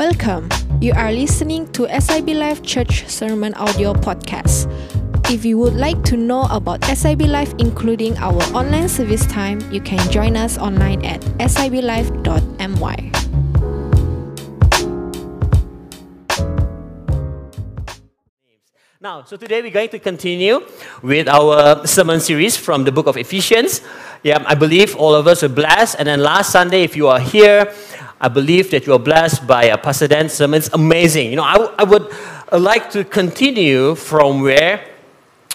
Welcome. 0.00 0.48
You 0.80 0.94
are 0.96 1.12
listening 1.12 1.70
to 1.72 1.84
SIB 2.00 2.28
Life 2.28 2.62
Church 2.62 3.06
Sermon 3.06 3.52
Audio 3.52 3.92
Podcast. 3.92 4.64
If 5.28 5.44
you 5.44 5.58
would 5.58 5.74
like 5.74 6.02
to 6.04 6.16
know 6.16 6.48
about 6.48 6.82
SIB 6.88 7.28
Life, 7.28 7.52
including 7.58 8.16
our 8.16 8.40
online 8.56 8.88
service 8.88 9.26
time, 9.26 9.60
you 9.70 9.82
can 9.82 10.00
join 10.10 10.38
us 10.38 10.56
online 10.56 11.04
at 11.04 11.20
siblife.my. 11.36 12.96
Now, 19.02 19.24
so 19.24 19.36
today 19.36 19.60
we're 19.60 19.70
going 19.70 19.90
to 19.90 19.98
continue 19.98 20.60
with 21.02 21.28
our 21.28 21.86
sermon 21.86 22.20
series 22.20 22.56
from 22.56 22.84
the 22.84 22.92
book 22.92 23.06
of 23.06 23.18
Ephesians. 23.18 23.82
Yeah, 24.22 24.42
I 24.46 24.54
believe 24.54 24.96
all 24.96 25.14
of 25.14 25.26
us 25.26 25.42
are 25.42 25.48
blessed. 25.50 25.96
And 25.98 26.08
then 26.08 26.22
last 26.22 26.52
Sunday, 26.52 26.84
if 26.84 26.96
you 26.96 27.08
are 27.08 27.20
here, 27.20 27.72
I 28.20 28.28
believe 28.28 28.70
that 28.72 28.86
you 28.86 28.92
are 28.92 28.98
blessed 28.98 29.46
by 29.46 29.68
Dan's 29.70 30.34
sermon. 30.34 30.58
It's 30.58 30.68
amazing. 30.74 31.30
You 31.30 31.36
know, 31.36 31.42
I, 31.42 31.56
I 31.78 31.84
would 31.84 32.06
uh, 32.52 32.58
like 32.58 32.90
to 32.90 33.02
continue 33.02 33.94
from 33.94 34.42
where 34.42 34.84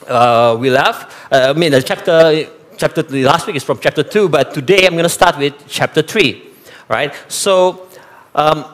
uh, 0.08 0.58
we 0.60 0.72
left. 0.72 1.14
Uh, 1.32 1.54
I 1.56 1.60
mean, 1.60 1.72
the 1.72 1.84
chapter, 1.84 2.50
chapter 2.76 3.04
last 3.04 3.46
week 3.46 3.56
is 3.56 3.64
from 3.64 3.78
chapter 3.80 4.02
2, 4.02 4.30
but 4.30 4.54
today 4.54 4.88
I'm 4.88 4.94
going 4.94 5.04
to 5.04 5.10
start 5.10 5.38
with 5.38 5.54
chapter 5.68 6.02
3. 6.02 6.42
Right? 6.90 7.14
So, 7.28 7.88
um, 8.34 8.66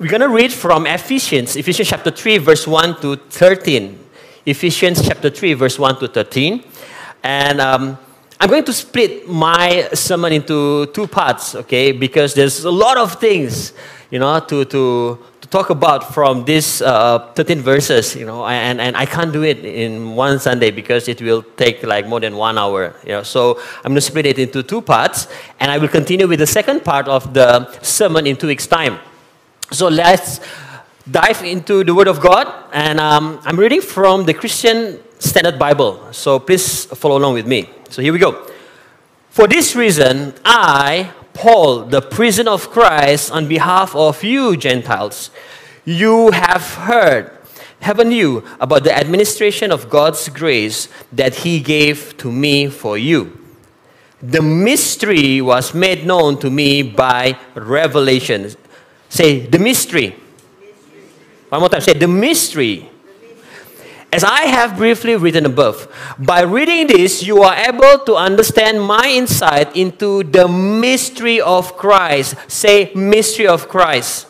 we're 0.00 0.10
going 0.10 0.22
to 0.22 0.28
read 0.28 0.52
from 0.52 0.86
Ephesians, 0.86 1.54
Ephesians 1.56 1.90
chapter 1.90 2.10
3, 2.10 2.38
verse 2.38 2.66
1 2.66 3.00
to 3.02 3.16
13. 3.16 3.98
Ephesians 4.46 5.06
chapter 5.06 5.30
3, 5.30 5.52
verse 5.54 5.78
1 5.78 6.00
to 6.00 6.08
13. 6.08 6.64
And 7.22 7.60
um, 7.60 7.98
I'm 8.42 8.48
going 8.48 8.64
to 8.64 8.72
split 8.72 9.28
my 9.28 9.90
sermon 9.92 10.32
into 10.32 10.86
two 10.86 11.06
parts, 11.06 11.54
okay? 11.54 11.92
Because 11.92 12.32
there's 12.32 12.64
a 12.64 12.70
lot 12.70 12.96
of 12.96 13.20
things, 13.20 13.74
you 14.10 14.18
know, 14.18 14.40
to, 14.40 14.64
to, 14.64 15.18
to 15.42 15.48
talk 15.48 15.68
about 15.68 16.14
from 16.14 16.46
these 16.46 16.80
uh, 16.80 17.18
13 17.34 17.60
verses, 17.60 18.16
you 18.16 18.24
know, 18.24 18.46
and, 18.46 18.80
and 18.80 18.96
I 18.96 19.04
can't 19.04 19.30
do 19.30 19.42
it 19.42 19.62
in 19.62 20.16
one 20.16 20.38
Sunday 20.38 20.70
because 20.70 21.06
it 21.06 21.20
will 21.20 21.42
take 21.42 21.82
like 21.82 22.06
more 22.06 22.18
than 22.18 22.34
one 22.34 22.56
hour, 22.56 22.94
you 23.02 23.10
know. 23.10 23.22
So 23.22 23.60
I'm 23.84 23.92
going 23.92 23.96
to 23.96 24.00
split 24.00 24.24
it 24.24 24.38
into 24.38 24.62
two 24.62 24.80
parts, 24.80 25.28
and 25.60 25.70
I 25.70 25.76
will 25.76 25.88
continue 25.88 26.26
with 26.26 26.38
the 26.38 26.46
second 26.46 26.82
part 26.82 27.08
of 27.08 27.34
the 27.34 27.70
sermon 27.82 28.26
in 28.26 28.36
two 28.36 28.46
weeks' 28.46 28.66
time. 28.66 29.00
So 29.70 29.88
let's 29.88 30.40
dive 31.10 31.42
into 31.44 31.84
the 31.84 31.94
Word 31.94 32.08
of 32.08 32.20
God. 32.22 32.46
And 32.72 32.98
um, 32.98 33.38
I'm 33.44 33.58
reading 33.58 33.82
from 33.82 34.24
the 34.24 34.32
Christian 34.32 34.98
Standard 35.20 35.58
Bible. 35.58 36.12
So 36.12 36.38
please 36.40 36.86
follow 36.86 37.18
along 37.18 37.34
with 37.34 37.46
me. 37.46 37.68
So 37.90 38.02
here 38.02 38.12
we 38.12 38.18
go. 38.18 38.48
For 39.28 39.46
this 39.46 39.76
reason, 39.76 40.34
I, 40.44 41.12
Paul, 41.34 41.84
the 41.84 42.02
prisoner 42.02 42.50
of 42.50 42.70
Christ, 42.70 43.30
on 43.30 43.46
behalf 43.46 43.94
of 43.94 44.24
you 44.24 44.56
Gentiles, 44.56 45.30
you 45.84 46.32
have 46.32 46.74
heard, 46.74 47.30
haven't 47.80 48.10
you, 48.10 48.44
about 48.58 48.82
the 48.84 48.96
administration 48.96 49.70
of 49.70 49.88
God's 49.88 50.28
grace 50.28 50.88
that 51.12 51.36
He 51.36 51.60
gave 51.60 52.16
to 52.16 52.32
me 52.32 52.68
for 52.68 52.98
you. 52.98 53.38
The 54.22 54.42
mystery 54.42 55.40
was 55.40 55.72
made 55.74 56.04
known 56.04 56.38
to 56.40 56.50
me 56.50 56.82
by 56.82 57.38
revelation. 57.54 58.52
Say, 59.08 59.46
the 59.46 59.58
mystery. 59.58 60.16
One 61.48 61.60
more 61.60 61.68
time. 61.68 61.80
Say, 61.80 61.94
the 61.94 62.08
mystery. 62.08 62.89
As 64.12 64.24
I 64.24 64.46
have 64.46 64.76
briefly 64.76 65.14
written 65.14 65.46
above, 65.46 65.86
by 66.18 66.40
reading 66.42 66.88
this, 66.88 67.22
you 67.22 67.42
are 67.42 67.54
able 67.54 68.04
to 68.06 68.16
understand 68.16 68.82
my 68.82 69.06
insight 69.06 69.76
into 69.76 70.24
the 70.24 70.48
mystery 70.48 71.40
of 71.40 71.76
Christ. 71.76 72.34
Say, 72.48 72.90
mystery 72.94 73.46
of 73.46 73.68
Christ. 73.68 74.26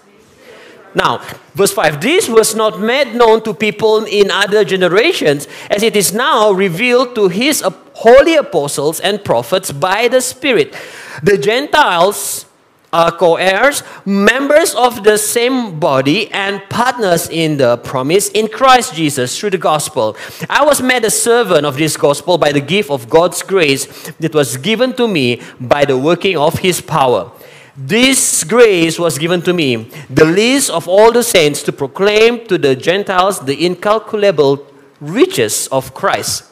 Now, 0.95 1.23
verse 1.55 1.73
5 1.73 2.01
this 2.01 2.29
was 2.29 2.55
not 2.55 2.81
made 2.81 3.15
known 3.15 3.43
to 3.45 3.55
people 3.55 4.05
in 4.05 4.31
other 4.31 4.65
generations, 4.65 5.49
as 5.71 5.83
it 5.83 5.97
is 5.97 6.13
now 6.13 6.51
revealed 6.51 7.15
to 7.15 7.29
his 7.29 7.63
holy 7.95 8.35
apostles 8.35 9.01
and 9.01 9.25
prophets 9.25 9.73
by 9.73 10.09
the 10.09 10.21
Spirit. 10.21 10.77
The 11.23 11.39
Gentiles 11.39 12.45
Uh, 12.93 12.97
are 13.05 13.13
co 13.13 13.37
heirs, 13.37 13.85
members 14.05 14.75
of 14.75 15.05
the 15.05 15.17
same 15.17 15.79
body, 15.79 16.29
and 16.33 16.61
partners 16.69 17.29
in 17.29 17.57
the 17.57 17.77
promise 17.77 18.29
in 18.31 18.49
Christ 18.49 18.95
Jesus 18.95 19.39
through 19.39 19.51
the 19.51 19.59
gospel. 19.59 20.17
I 20.49 20.65
was 20.65 20.83
made 20.83 21.05
a 21.05 21.11
servant 21.11 21.67
of 21.67 21.77
this 21.77 21.97
gospel 21.97 22.37
by 22.37 22.51
the 22.51 22.61
gift 22.61 22.91
of 22.91 23.09
God's 23.09 23.43
grace 23.43 23.87
that 24.19 24.35
was 24.35 24.57
given 24.57 24.93
to 24.95 25.07
me 25.07 25.41
by 25.61 25.85
the 25.85 25.97
working 25.97 26.37
of 26.37 26.59
his 26.59 26.81
power. 26.81 27.31
This 27.77 28.43
grace 28.43 28.99
was 28.99 29.19
given 29.19 29.41
to 29.43 29.53
me, 29.53 29.89
the 30.11 30.25
least 30.25 30.71
of 30.71 30.89
all 30.89 31.13
the 31.13 31.23
saints, 31.23 31.63
to 31.63 31.73
proclaim 31.73 32.45
to 32.49 32.59
the 32.59 32.75
Gentiles 32.75 33.39
the 33.39 33.65
incalculable 33.65 34.67
riches 35.01 35.69
of 35.69 35.95
Christ 35.95 36.45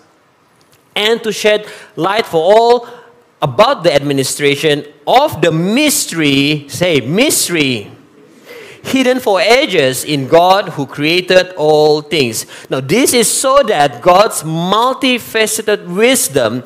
and 0.94 1.22
to 1.22 1.32
shed 1.32 1.66
light 1.96 2.26
for 2.26 2.42
all 2.42 2.88
about 3.40 3.82
the 3.82 3.94
administration 3.94 4.84
of 5.06 5.40
the 5.40 5.52
mystery, 5.52 6.66
say, 6.68 7.00
mystery, 7.00 7.90
hidden 8.82 9.20
for 9.20 9.40
ages 9.40 10.04
in 10.04 10.28
God 10.28 10.70
who 10.70 10.86
created 10.86 11.52
all 11.56 12.02
things. 12.02 12.46
Now, 12.70 12.80
this 12.80 13.12
is 13.12 13.30
so 13.30 13.62
that 13.64 14.02
God's 14.02 14.42
multifaceted 14.42 15.86
wisdom 15.86 16.64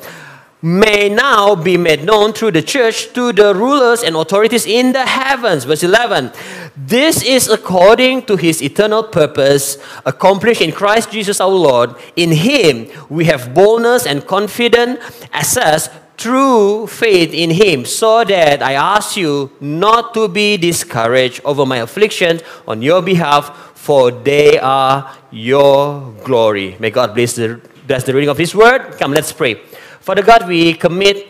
may 0.61 1.09
now 1.09 1.55
be 1.55 1.75
made 1.75 2.05
known 2.05 2.31
through 2.31 2.51
the 2.51 2.61
church 2.61 3.11
to 3.11 3.33
the 3.33 3.53
rulers 3.53 4.01
and 4.01 4.15
authorities 4.15 4.65
in 4.65 4.93
the 4.93 5.05
heavens. 5.05 5.65
Verse 5.65 5.83
11. 5.83 6.31
This 6.77 7.21
is 7.21 7.49
according 7.49 8.25
to 8.27 8.37
his 8.37 8.63
eternal 8.63 9.03
purpose, 9.03 9.77
accomplished 10.05 10.61
in 10.61 10.71
Christ 10.71 11.11
Jesus 11.11 11.41
our 11.41 11.51
Lord. 11.51 11.95
In 12.15 12.31
him 12.31 12.87
we 13.09 13.25
have 13.25 13.53
boldness 13.53 14.07
and 14.07 14.25
confident 14.25 15.01
access 15.33 15.89
through 16.23 16.87
faith 16.87 17.33
in 17.33 17.49
him, 17.49 17.83
so 17.83 18.23
that 18.23 18.63
I 18.63 18.75
ask 18.75 19.17
you 19.17 19.51
not 19.59 20.13
to 20.13 20.29
be 20.29 20.55
discouraged 20.55 21.41
over 21.43 21.65
my 21.65 21.79
afflictions 21.83 22.41
on 22.65 22.81
your 22.81 23.01
behalf, 23.01 23.73
for 23.75 24.09
they 24.09 24.57
are 24.57 25.13
your 25.31 26.13
glory. 26.23 26.77
May 26.79 26.91
God 26.91 27.13
bless 27.13 27.35
the, 27.35 27.59
bless 27.85 28.05
the 28.05 28.13
reading 28.13 28.29
of 28.29 28.37
his 28.37 28.55
word. 28.55 28.95
Come, 28.97 29.11
let's 29.11 29.33
pray. 29.33 29.55
Father 29.99 30.21
God, 30.21 30.47
we 30.47 30.75
commit 30.75 31.27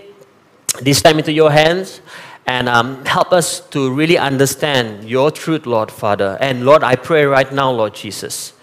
this 0.79 1.01
time 1.01 1.17
into 1.17 1.31
your 1.31 1.49
hands 1.49 2.01
and 2.45 2.69
um, 2.69 3.03
help 3.05 3.33
us 3.33 3.61
to 3.69 3.91
really 3.91 4.19
understand 4.19 5.09
your 5.09 5.31
truth, 5.31 5.65
Lord 5.65 5.89
Father. 5.89 6.37
And 6.39 6.65
Lord, 6.65 6.83
I 6.83 6.97
pray 6.97 7.25
right 7.25 7.51
now, 7.51 7.71
Lord 7.71 7.95
Jesus, 7.95 8.53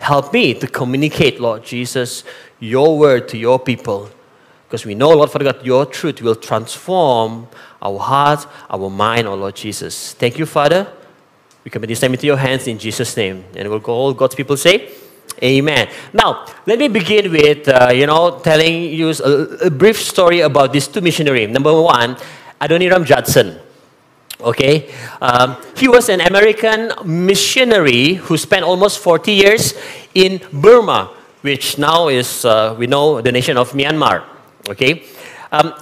help 0.00 0.32
me 0.32 0.54
to 0.54 0.66
communicate, 0.66 1.40
Lord 1.40 1.62
Jesus, 1.62 2.24
your 2.58 2.98
word 2.98 3.28
to 3.28 3.36
your 3.36 3.58
people. 3.58 4.08
Because 4.66 4.84
we 4.84 4.94
know, 4.94 5.10
Lord 5.10 5.30
Father 5.30 5.44
God, 5.44 5.64
your 5.64 5.86
truth 5.86 6.20
will 6.22 6.34
transform 6.34 7.46
our 7.80 7.98
hearts, 7.98 8.46
our 8.70 8.90
mind, 8.90 9.26
oh 9.28 9.34
Lord 9.34 9.54
Jesus. 9.54 10.14
Thank 10.14 10.38
you, 10.38 10.46
Father. 10.46 10.90
We 11.64 11.70
commit 11.70 11.88
this 11.88 12.00
time 12.00 12.12
into 12.12 12.26
your 12.26 12.36
hands 12.36 12.66
in 12.66 12.78
Jesus' 12.78 13.16
name. 13.16 13.44
And 13.56 13.68
we'll 13.70 13.80
all 13.84 14.12
God's 14.12 14.34
people 14.34 14.56
say, 14.56 14.90
Amen. 15.42 15.88
Now, 16.12 16.46
let 16.64 16.78
me 16.78 16.88
begin 16.88 17.30
with, 17.32 17.68
uh, 17.68 17.90
you 17.92 18.06
know, 18.06 18.38
telling 18.38 18.84
you 18.84 19.10
a, 19.10 19.66
a, 19.66 19.70
brief 19.70 20.00
story 20.00 20.40
about 20.40 20.72
these 20.72 20.86
two 20.86 21.00
missionaries. 21.00 21.50
Number 21.50 21.72
one, 21.82 22.16
Adoniram 22.60 23.04
Judson. 23.04 23.58
Okay? 24.40 24.94
Um, 25.20 25.56
he 25.76 25.88
was 25.88 26.08
an 26.08 26.20
American 26.20 26.92
missionary 27.04 28.14
who 28.14 28.36
spent 28.36 28.64
almost 28.64 29.00
40 29.00 29.32
years 29.32 29.74
in 30.14 30.40
Burma, 30.52 31.10
which 31.40 31.78
now 31.78 32.08
is, 32.08 32.44
uh, 32.44 32.76
we 32.78 32.86
know, 32.86 33.20
the 33.20 33.32
nation 33.32 33.56
of 33.56 33.72
Myanmar. 33.72 34.24
Okay? 34.68 35.04
Um, 35.52 35.74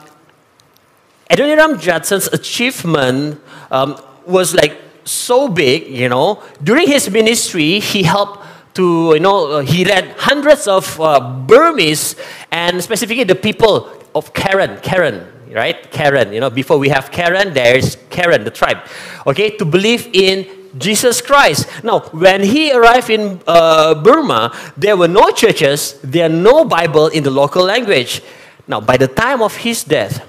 Adoniram 1.30 1.80
Judson's 1.80 2.28
achievement 2.28 3.40
um, 3.70 3.96
was 4.26 4.54
like 4.54 4.76
so 5.04 5.48
big, 5.48 5.88
you 5.88 6.08
know. 6.08 6.42
During 6.62 6.86
his 6.86 7.10
ministry, 7.10 7.80
he 7.80 8.02
helped 8.02 8.44
to, 8.74 9.12
you 9.14 9.20
know, 9.20 9.60
he 9.60 9.84
led 9.84 10.14
hundreds 10.18 10.66
of 10.66 11.00
uh, 11.00 11.20
Burmese 11.46 12.16
and 12.50 12.82
specifically 12.82 13.24
the 13.24 13.34
people 13.34 13.90
of 14.14 14.32
Karen, 14.34 14.78
Karen, 14.82 15.26
right? 15.52 15.90
Karen, 15.90 16.32
you 16.32 16.40
know, 16.40 16.50
before 16.50 16.78
we 16.78 16.88
have 16.88 17.10
Karen, 17.10 17.52
there's 17.52 17.96
Karen, 18.10 18.44
the 18.44 18.50
tribe, 18.50 18.78
okay, 19.26 19.56
to 19.56 19.64
believe 19.64 20.08
in 20.12 20.46
Jesus 20.78 21.20
Christ. 21.20 21.68
Now, 21.84 22.00
when 22.12 22.42
he 22.42 22.72
arrived 22.72 23.10
in 23.10 23.40
uh, 23.46 23.94
Burma, 23.94 24.56
there 24.76 24.96
were 24.96 25.08
no 25.08 25.30
churches, 25.30 25.98
there 26.02 26.26
are 26.26 26.32
no 26.32 26.64
Bible 26.64 27.08
in 27.08 27.22
the 27.22 27.30
local 27.30 27.64
language. 27.64 28.22
Now, 28.72 28.80
by 28.80 28.96
the 28.96 29.06
time 29.06 29.42
of 29.42 29.54
his 29.54 29.84
death, 29.84 30.26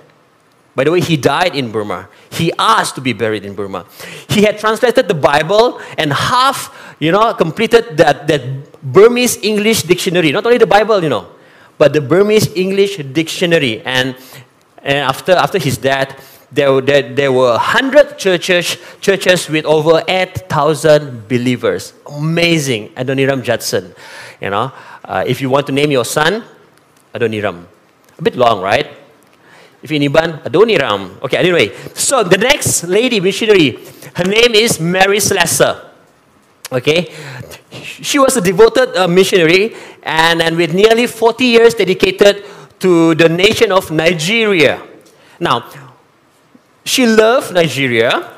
by 0.75 0.83
the 0.83 0.91
way, 0.91 0.99
he 0.99 1.15
died 1.15 1.55
in 1.55 1.71
Burma. 1.71 2.09
He 2.29 2.51
asked 2.59 2.95
to 2.95 3.01
be 3.01 3.13
buried 3.13 3.45
in 3.45 3.55
Burma. 3.55 3.85
He 4.27 4.43
had 4.43 4.59
translated 4.59 5.07
the 5.07 5.13
Bible 5.13 5.79
and 5.97 6.11
half, 6.11 6.67
you 6.99 7.13
know, 7.13 7.33
completed 7.35 7.95
that, 7.95 8.27
that 8.27 8.43
Burmese 8.83 9.37
English 9.37 9.83
dictionary. 9.83 10.33
Not 10.33 10.45
only 10.45 10.57
the 10.57 10.67
Bible, 10.67 11.01
you 11.01 11.07
know, 11.07 11.27
but 11.77 11.93
the 11.93 12.01
Burmese 12.01 12.51
English 12.53 12.97
dictionary. 12.97 13.81
And, 13.85 14.17
and 14.79 14.97
after, 14.97 15.31
after 15.31 15.57
his 15.57 15.77
death, 15.77 16.45
there, 16.51 16.81
there, 16.81 17.13
there 17.13 17.31
were 17.31 17.51
100 17.51 18.17
churches, 18.17 18.75
churches 18.99 19.47
with 19.47 19.63
over 19.63 20.03
8,000 20.05 21.29
believers. 21.29 21.93
Amazing. 22.07 22.89
Adoniram 22.97 23.41
Judson. 23.41 23.95
You 24.41 24.49
know, 24.49 24.73
uh, 25.05 25.23
if 25.25 25.39
you 25.39 25.49
want 25.49 25.65
to 25.67 25.71
name 25.71 25.91
your 25.91 26.03
son, 26.03 26.43
Adoniram. 27.15 27.67
A 28.17 28.21
bit 28.21 28.35
long, 28.35 28.61
right? 28.61 28.87
If 29.81 29.91
anyone, 29.91 30.39
Adoniram. 30.45 31.21
Okay, 31.23 31.37
anyway. 31.37 31.75
So 31.93 32.23
the 32.23 32.37
next 32.37 32.83
lady 32.85 33.19
missionary, 33.19 33.79
her 34.15 34.23
name 34.23 34.55
is 34.55 34.79
Mary 34.79 35.19
Slessor. 35.19 35.91
Okay, 36.71 37.11
she 38.01 38.17
was 38.17 38.35
a 38.37 38.41
devoted 38.41 38.95
uh, 38.95 39.07
missionary 39.07 39.75
and, 40.01 40.41
and 40.41 40.57
with 40.57 40.73
nearly 40.73 41.05
40 41.05 41.45
years 41.45 41.73
dedicated 41.75 42.45
to 42.79 43.13
the 43.15 43.29
nation 43.29 43.71
of 43.71 43.91
Nigeria. 43.91 44.81
Now, 45.39 45.69
she 46.85 47.05
loved 47.05 47.53
Nigeria. 47.53 48.31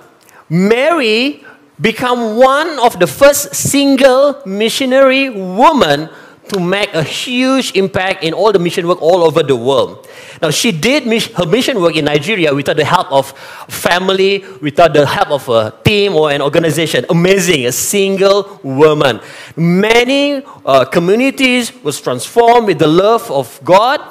Mary 0.50 1.46
became 1.80 2.38
one 2.38 2.80
of 2.80 3.00
the 3.00 3.08
first 3.08 3.56
single 3.56 4.42
missionary 4.46 5.30
woman 5.30 6.10
to 6.50 6.60
make 6.60 6.94
a 6.94 7.04
huge 7.04 7.76
impact 7.76 8.24
in 8.24 8.34
all 8.34 8.52
the 8.52 8.60
mission 8.60 8.88
work 8.88 9.02
all 9.02 9.24
over 9.24 9.42
the 9.44 9.56
world. 9.56 10.08
Now, 10.42 10.50
she 10.52 10.72
did 10.72 11.04
her 11.34 11.46
mission 11.46 11.82
work 11.82 11.96
in 11.96 12.06
Nigeria 12.06 12.54
without 12.54 12.78
the 12.78 12.86
help 12.86 13.12
of 13.12 13.32
family, 13.70 14.44
without 14.62 14.94
the 14.94 15.06
help 15.06 15.32
of 15.32 15.50
a 15.50 15.74
team 15.84 16.14
or 16.16 16.32
an 16.32 16.42
organization. 16.42 17.06
Amazing, 17.10 17.66
a 17.66 17.72
single 17.72 18.60
woman. 18.64 19.20
Many 19.56 20.44
uh, 20.66 20.86
communities 20.86 21.74
was 21.84 22.00
transformed 22.02 22.68
with 22.68 22.80
the 22.80 22.88
love 22.88 23.30
of 23.32 23.60
God, 23.64 24.02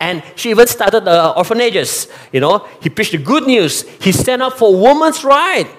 and 0.00 0.22
she 0.36 0.50
even 0.50 0.66
started 0.66 1.06
uh, 1.06 1.34
orphanages. 1.36 2.08
You 2.32 2.40
know, 2.40 2.66
he 2.80 2.88
preached 2.90 3.12
the 3.12 3.18
good 3.18 3.46
news. 3.46 3.82
He 4.00 4.12
stand 4.12 4.42
up 4.42 4.54
for 4.58 4.74
women's 4.74 5.22
rights 5.22 5.70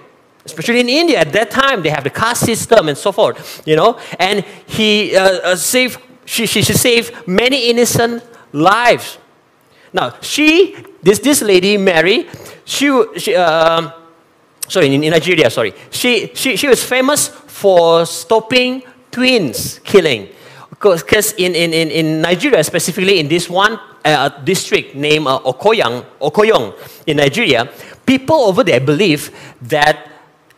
especially 0.45 0.79
in 0.79 0.89
India 0.89 1.19
at 1.19 1.33
that 1.33 1.49
time 1.49 1.81
they 1.81 1.89
have 1.89 2.03
the 2.03 2.09
caste 2.09 2.45
system 2.45 2.87
and 2.87 2.97
so 2.97 3.11
forth 3.11 3.61
you 3.65 3.75
know? 3.75 3.99
And 4.19 4.45
he 4.67 5.15
uh, 5.15 5.21
uh, 5.21 5.55
saved 5.55 5.99
she, 6.25 6.45
she, 6.45 6.61
she 6.63 6.73
saved 6.73 7.27
many 7.27 7.69
innocent 7.69 8.23
lives. 8.51 9.17
Now 9.93 10.15
she 10.21 10.75
this 11.01 11.19
this 11.19 11.41
lady 11.41 11.77
mary 11.77 12.27
she, 12.63 12.89
she 13.17 13.35
uh, 13.35 13.91
sorry 14.67 14.93
in, 14.93 15.03
in, 15.03 15.11
nigeria 15.11 15.49
sorry. 15.49 15.73
She, 15.89 16.31
she 16.33 16.55
she 16.55 16.67
was 16.67 16.83
famous 16.83 17.27
for 17.27 18.05
stopping 18.05 18.83
twins 19.11 19.79
killing. 19.79 20.29
Because 20.69 21.33
in, 21.33 21.55
in, 21.55 21.73
in, 21.73 21.89
in 21.89 22.21
nigeria 22.21 22.63
specifically 22.63 23.19
in 23.19 23.27
this 23.27 23.49
one 23.49 23.79
uh, 24.03 24.29
district 24.43 24.93
named 24.95 25.25
uh, 25.27 25.39
okoyang 25.39 26.05
okoyong 26.19 26.73
in 27.07 27.17
nigeria 27.17 27.69
people 28.05 28.35
over 28.35 28.63
there 28.63 28.79
believe 28.79 29.31
that 29.61 30.14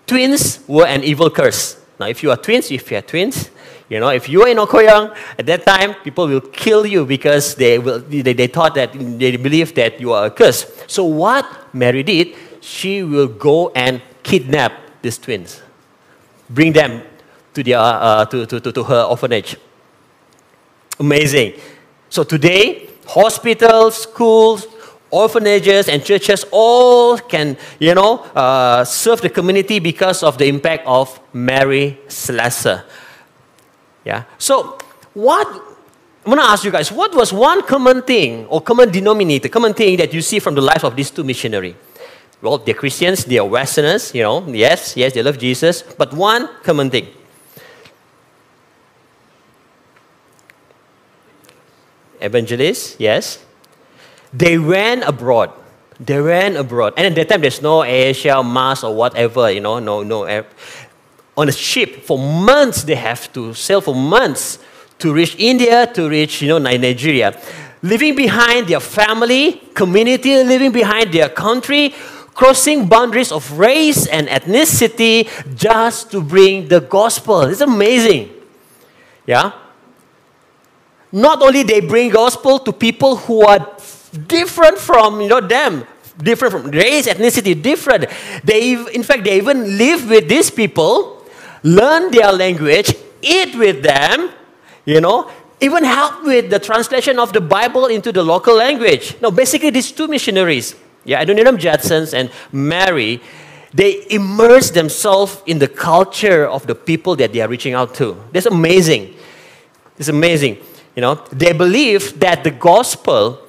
twins 0.08 0.60
were 0.68 0.88
an 0.88 1.04
evil 1.04 1.30
curse. 1.30 1.78
Now, 2.00 2.08
if 2.08 2.24
you 2.24 2.32
are 2.32 2.38
twins, 2.38 2.72
if 2.72 2.90
you 2.90 2.98
are 2.98 3.02
twins, 3.02 3.50
you 3.90 4.00
know, 4.00 4.10
if 4.10 4.28
you 4.28 4.44
are 4.44 4.50
in 4.50 4.58
Okoyang, 4.58 5.16
at 5.38 5.46
that 5.46 5.66
time, 5.66 5.96
people 6.04 6.28
will 6.28 6.42
kill 6.42 6.86
you 6.86 7.06
because 7.06 7.56
they, 7.56 7.78
will, 7.80 8.00
they, 8.00 8.34
they 8.34 8.48
thought 8.48 8.76
that, 8.76 8.94
they 8.94 9.36
believe 9.38 9.74
that 9.76 10.00
you 10.00 10.12
are 10.14 10.26
a 10.26 10.32
curse. 10.32 10.66
So 10.88 11.06
what 11.06 11.74
Mary 11.74 12.04
did, 12.04 12.36
she 12.62 13.04
will 13.04 13.28
go 13.28 13.70
and 13.70 14.02
kidnap 14.24 14.74
these 15.02 15.18
twins, 15.18 15.62
bring 16.50 16.74
them 16.74 17.02
to, 17.54 17.64
their, 17.64 17.80
uh, 17.80 18.26
to, 18.26 18.46
to, 18.46 18.60
to, 18.60 18.72
to 18.72 18.84
her 18.84 19.04
orphanage. 19.04 19.56
Amazing. 21.00 21.54
So 22.10 22.24
today, 22.24 22.90
hospitals, 23.06 24.04
schools, 24.04 24.68
orphanages 25.10 25.88
and 25.88 26.04
churches 26.04 26.46
all 26.52 27.18
can, 27.18 27.58
you 27.80 27.94
know, 27.94 28.20
uh, 28.36 28.84
serve 28.84 29.22
the 29.22 29.30
community 29.30 29.80
because 29.80 30.24
of 30.24 30.38
the 30.38 30.46
impact 30.46 30.86
of 30.86 31.20
Mary 31.34 31.98
Slessor. 32.08 32.84
Yeah. 34.04 34.24
So, 34.38 34.78
what 35.14 35.48
I'm 36.28 36.34
going 36.34 36.40
to 36.40 36.52
ask 36.52 36.64
you 36.66 36.72
guys, 36.72 36.92
what 36.92 37.16
was 37.16 37.32
one 37.32 37.62
common 37.64 38.02
thing 38.02 38.48
or 38.48 38.62
common 38.62 38.92
denominator, 38.92 39.48
common 39.48 39.74
thing 39.74 39.98
that 39.98 40.14
you 40.14 40.22
see 40.22 40.40
from 40.40 40.56
the 40.56 40.62
life 40.62 40.84
of 40.84 40.96
these 40.96 41.10
two 41.10 41.24
missionaries? 41.24 41.76
Well, 42.42 42.60
they're 42.60 42.76
Christians, 42.76 43.26
they 43.26 43.40
are 43.40 43.46
Westerners, 43.48 44.14
you 44.14 44.22
know, 44.24 44.46
yes, 44.48 44.96
yes, 44.96 45.14
they 45.14 45.24
love 45.24 45.40
Jesus, 45.40 45.82
but 45.82 46.14
one 46.14 46.48
common 46.64 46.90
thing. 46.90 47.08
Evangelists, 52.20 52.98
yes. 53.00 53.40
They 54.34 54.58
ran 54.58 55.04
abroad. 55.04 55.52
They 56.00 56.20
ran 56.20 56.56
abroad. 56.58 56.94
And 56.98 57.08
at 57.08 57.16
that 57.16 57.30
time, 57.30 57.42
there's 57.42 57.62
no 57.62 57.84
Asia, 57.84 58.44
mask, 58.44 58.84
or 58.84 58.94
whatever, 58.94 59.52
you 59.52 59.62
know, 59.62 59.80
no, 59.80 60.04
no. 60.04 60.24
Eh, 60.24 60.44
on 61.36 61.50
a 61.50 61.52
ship, 61.52 62.04
for 62.04 62.18
months, 62.18 62.84
they 62.84 62.96
have 62.96 63.32
to 63.34 63.54
sail 63.54 63.82
for 63.82 63.96
months 63.96 64.60
to 65.00 65.14
reach 65.14 65.36
India, 65.38 65.86
to 65.94 66.10
reach, 66.10 66.42
you 66.42 66.48
know, 66.48 66.58
Nigeria. 66.58 67.40
Leaving 67.84 68.16
behind 68.16 68.68
their 68.68 68.80
family, 68.80 69.62
community, 69.74 70.44
leaving 70.44 70.72
behind 70.72 71.14
their 71.14 71.30
country, 71.30 71.94
crossing 72.34 72.88
boundaries 72.88 73.32
of 73.32 73.58
race 73.58 74.08
and 74.08 74.28
ethnicity 74.28 75.28
just 75.56 76.12
to 76.12 76.22
bring 76.22 76.68
the 76.68 76.80
gospel. 76.80 77.42
It's 77.42 77.62
amazing. 77.62 78.30
Yeah? 79.26 79.54
Not 81.12 81.42
only 81.42 81.64
they 81.64 81.80
bring 81.82 82.12
gospel 82.12 82.60
to 82.60 82.74
people 82.74 83.16
who 83.16 83.42
are 83.42 83.77
different 84.18 84.78
from 84.78 85.22
you 85.22 85.30
know 85.30 85.42
them. 85.42 85.86
Different 86.18 86.52
from 86.52 86.72
race 86.72 87.08
ethnicity 87.08 87.62
different. 87.62 88.06
They 88.44 88.74
in 88.74 89.04
fact 89.04 89.24
they 89.24 89.38
even 89.38 89.78
live 89.78 90.10
with 90.10 90.28
these 90.28 90.50
people 90.50 91.18
learn 91.64 92.12
their 92.12 92.32
language 92.32 92.96
eat 93.22 93.56
with 93.56 93.84
them 93.84 94.30
you 94.86 95.02
know 95.02 95.30
even 95.60 95.84
help 95.84 96.24
with 96.24 96.50
the 96.52 96.60
translation 96.60 97.18
of 97.18 97.34
the 97.34 97.42
bible 97.42 97.88
into 97.88 98.12
the 98.12 98.24
local 98.24 98.56
language. 98.56 99.16
Now, 99.22 99.32
basically 99.32 99.72
these 99.72 99.92
two 99.92 100.08
missionaries 100.08 100.76
yeah 101.04 101.24
adoniram 101.24 101.58
judsons 101.58 102.14
and 102.14 102.32
mary 102.52 103.22
they 103.74 104.06
immerse 104.10 104.72
themselves 104.72 105.42
in 105.46 105.60
the 105.60 105.68
culture 105.68 106.48
of 106.48 106.66
the 106.68 106.74
people 106.76 107.16
that 107.18 107.34
they 107.34 107.42
are 107.42 107.50
reaching 107.50 107.74
out 107.74 107.94
to. 107.96 108.16
That's 108.32 108.46
amazing. 108.46 109.16
It's 109.98 110.10
amazing 110.10 110.58
you 110.96 111.02
know. 111.02 111.16
They 111.32 111.54
believe 111.54 112.20
that 112.20 112.44
the 112.44 112.52
gospel 112.52 113.42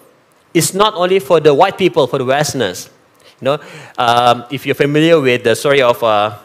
is 0.54 0.74
not 0.74 0.94
only 0.94 1.18
for 1.18 1.40
the 1.40 1.52
white 1.54 1.76
people, 1.78 2.06
for 2.06 2.18
the 2.18 2.24
Westerners. 2.24 2.90
You 3.40 3.44
know, 3.44 3.58
um, 3.96 4.44
if 4.50 4.66
you're 4.66 4.74
familiar 4.74 5.20
with 5.20 5.44
the 5.44 5.54
story 5.54 5.82
of, 5.82 6.02
uh, 6.02 6.38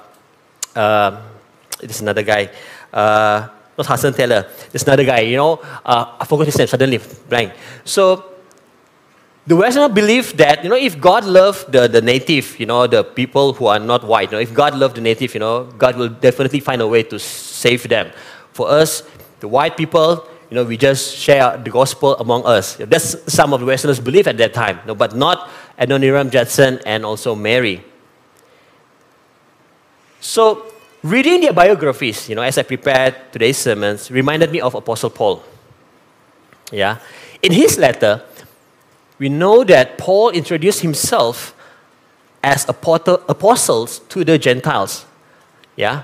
uh, 0.76 1.22
this 1.80 2.02
another 2.02 2.24
guy, 2.24 2.50
uh, 2.94 3.48
not 3.78 3.88
Hudson 3.88 4.14
Taylor, 4.14 4.48
this 4.72 4.84
another 4.84 5.04
guy, 5.04 5.22
you 5.22 5.38
know, 5.38 5.60
uh, 5.86 6.18
I 6.20 6.26
forgot 6.26 6.46
his 6.46 6.58
name, 6.58 6.68
suddenly, 6.68 7.00
blank. 7.28 7.54
So, 7.84 8.34
the 9.46 9.58
Westerner 9.58 9.90
believe 9.90 10.38
that, 10.38 10.64
you 10.64 10.70
know, 10.70 10.78
if 10.78 11.00
God 11.02 11.26
loved 11.26 11.72
the, 11.72 11.88
the 11.88 12.02
native, 12.02 12.58
you 12.60 12.66
know, 12.66 12.88
the 12.88 13.04
people 13.04 13.54
who 13.54 13.66
are 13.66 13.80
not 13.80 14.06
white, 14.06 14.32
you 14.32 14.38
know, 14.38 14.42
if 14.42 14.54
God 14.54 14.74
loved 14.76 14.96
the 14.96 15.02
native, 15.02 15.34
you 15.34 15.40
know, 15.42 15.66
God 15.66 15.98
will 15.98 16.08
definitely 16.08 16.62
find 16.62 16.82
a 16.82 16.88
way 16.88 17.04
to 17.04 17.20
save 17.20 17.90
them. 17.90 18.12
For 18.54 18.70
us, 18.70 19.04
the 19.42 19.50
white 19.50 19.76
people, 19.76 20.26
you 20.50 20.56
know, 20.56 20.64
we 20.64 20.78
just 20.78 21.16
share 21.16 21.58
the 21.58 21.70
gospel 21.70 22.16
among 22.18 22.46
us. 22.46 22.76
That's 22.76 23.16
some 23.32 23.54
of 23.54 23.60
the 23.60 23.66
Westerners 23.66 24.00
believe 24.00 24.28
at 24.28 24.38
that 24.38 24.54
time, 24.54 24.80
no, 24.86 24.96
but 24.96 25.16
not 25.16 25.50
Adoniram 25.80 26.30
Judson 26.30 26.80
and 26.86 27.06
also 27.06 27.36
Mary. 27.36 27.84
So, 30.20 30.66
reading 31.04 31.42
their 31.42 31.54
biographies, 31.54 32.30
you 32.30 32.36
know, 32.36 32.42
as 32.42 32.58
I 32.58 32.64
prepared 32.64 33.16
today's 33.32 33.58
sermons, 33.58 34.10
reminded 34.10 34.52
me 34.52 34.62
of 34.62 34.76
Apostle 34.76 35.10
Paul. 35.10 35.44
Yeah. 36.72 37.00
In 37.42 37.52
his 37.52 37.78
letter, 37.78 38.24
we 39.20 39.30
know 39.30 39.64
that 39.64 39.98
Paul 39.98 40.30
introduced 40.30 40.82
himself 40.82 41.54
as 42.44 42.68
apostles 42.68 44.00
to 44.10 44.24
the 44.24 44.38
Gentiles. 44.38 45.06
Yeah. 45.76 46.04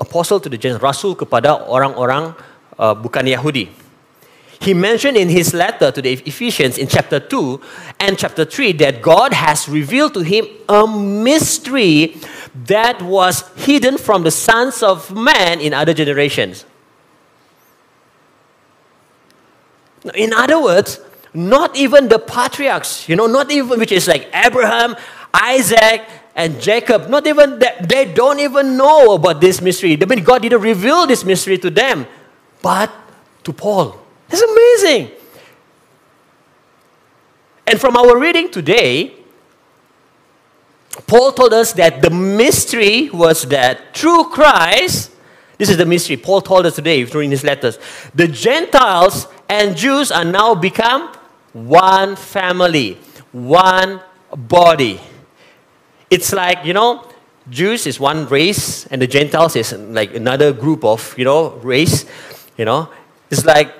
Apostle 0.00 0.40
to 0.40 0.48
the 0.48 0.58
Gentiles, 0.58 0.82
Rasul 0.82 1.16
kepada 1.16 1.68
orang-orang 1.68 2.34
uh, 2.78 2.94
bukan 2.94 3.26
Yahudi. 3.28 3.68
He 4.60 4.72
mentioned 4.72 5.16
in 5.16 5.28
his 5.28 5.52
letter 5.52 5.90
to 5.90 6.00
the 6.00 6.12
Ephesians 6.12 6.78
in 6.78 6.88
chapter 6.88 7.20
2 7.20 7.60
and 8.00 8.18
chapter 8.18 8.44
3 8.44 8.72
that 8.72 9.02
God 9.02 9.32
has 9.32 9.68
revealed 9.68 10.14
to 10.14 10.20
him 10.20 10.46
a 10.68 10.86
mystery 10.86 12.16
that 12.64 13.02
was 13.02 13.46
hidden 13.56 13.98
from 13.98 14.22
the 14.22 14.30
sons 14.30 14.82
of 14.82 15.14
man 15.14 15.60
in 15.60 15.74
other 15.74 15.92
generations. 15.92 16.64
In 20.14 20.32
other 20.32 20.62
words, 20.62 21.00
not 21.34 21.76
even 21.76 22.08
the 22.08 22.18
patriarchs, 22.18 23.08
you 23.08 23.16
know, 23.16 23.26
not 23.26 23.50
even 23.50 23.78
which 23.78 23.92
is 23.92 24.08
like 24.08 24.30
Abraham, 24.32 24.96
Isaac, 25.34 26.02
and 26.34 26.60
Jacob, 26.60 27.08
not 27.08 27.26
even 27.26 27.58
that, 27.58 27.88
they 27.88 28.12
don't 28.12 28.40
even 28.40 28.76
know 28.76 29.14
about 29.14 29.40
this 29.40 29.60
mystery. 29.60 29.98
I 30.00 30.04
mean, 30.06 30.22
God 30.22 30.42
didn't 30.42 30.60
reveal 30.60 31.06
this 31.06 31.24
mystery 31.24 31.58
to 31.58 31.70
them 31.70 32.06
but 32.66 32.90
to 33.44 33.52
Paul. 33.52 33.96
It's 34.28 34.42
amazing. 34.42 35.12
And 37.64 37.80
from 37.80 37.96
our 37.96 38.18
reading 38.18 38.50
today, 38.50 39.14
Paul 41.06 41.30
told 41.30 41.52
us 41.54 41.72
that 41.74 42.02
the 42.02 42.10
mystery 42.10 43.08
was 43.10 43.44
that 43.54 43.96
through 43.96 44.30
Christ, 44.30 45.12
this 45.58 45.70
is 45.70 45.76
the 45.76 45.86
mystery 45.86 46.16
Paul 46.16 46.40
told 46.40 46.66
us 46.66 46.74
today 46.74 47.04
through 47.04 47.28
his 47.28 47.44
letters, 47.44 47.78
the 48.12 48.26
Gentiles 48.26 49.28
and 49.48 49.76
Jews 49.76 50.10
are 50.10 50.24
now 50.24 50.56
become 50.56 51.14
one 51.52 52.16
family, 52.16 52.98
one 53.30 54.00
body. 54.36 55.00
It's 56.10 56.32
like, 56.32 56.64
you 56.64 56.72
know, 56.72 57.08
Jews 57.48 57.86
is 57.86 58.00
one 58.00 58.26
race 58.26 58.86
and 58.86 59.00
the 59.00 59.06
Gentiles 59.06 59.54
is 59.54 59.72
like 59.72 60.16
another 60.16 60.52
group 60.52 60.84
of, 60.84 61.16
you 61.16 61.24
know, 61.24 61.50
race, 61.62 62.04
you 62.56 62.64
know. 62.64 62.88
It's 63.30 63.44
like 63.44 63.72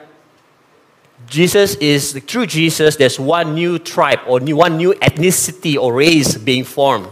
Jesus 1.26 1.74
is, 1.76 2.12
through 2.26 2.46
Jesus, 2.46 2.96
there's 2.96 3.18
one 3.18 3.54
new 3.54 3.78
tribe 3.78 4.20
or 4.26 4.40
new, 4.40 4.56
one 4.56 4.76
new 4.76 4.92
ethnicity 4.94 5.76
or 5.76 5.94
race 5.94 6.36
being 6.36 6.64
formed. 6.64 7.08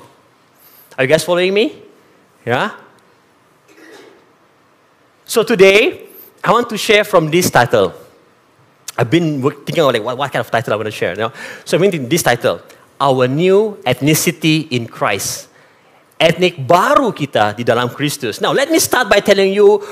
Are 0.96 1.04
you 1.04 1.08
guys 1.08 1.24
following 1.24 1.52
me? 1.52 1.82
Yeah? 2.46 2.76
So 5.24 5.42
today, 5.42 6.06
I 6.42 6.52
want 6.52 6.68
to 6.70 6.78
share 6.78 7.02
from 7.02 7.30
this 7.30 7.50
title. 7.50 7.94
I've 8.96 9.10
been 9.10 9.42
thinking 9.42 9.80
of 9.80 9.92
like 9.92 10.04
what, 10.04 10.18
what 10.18 10.30
kind 10.30 10.44
of 10.44 10.50
title 10.50 10.72
I 10.72 10.76
want 10.76 10.86
to 10.86 10.92
share. 10.92 11.12
You 11.12 11.18
know? 11.26 11.32
So 11.64 11.76
I'm 11.76 11.80
thinking 11.80 12.08
this 12.08 12.22
title, 12.22 12.60
Our 13.00 13.26
New 13.26 13.78
Ethnicity 13.84 14.70
in 14.70 14.86
Christ. 14.86 15.48
Etnik 16.20 16.62
baru 16.62 17.10
kita 17.10 17.58
di 17.58 17.66
dalam 17.66 17.90
Kristus. 17.90 18.38
Now 18.38 18.54
let 18.54 18.70
me 18.70 18.78
start 18.78 19.10
by 19.10 19.18
telling 19.18 19.50
you 19.50 19.82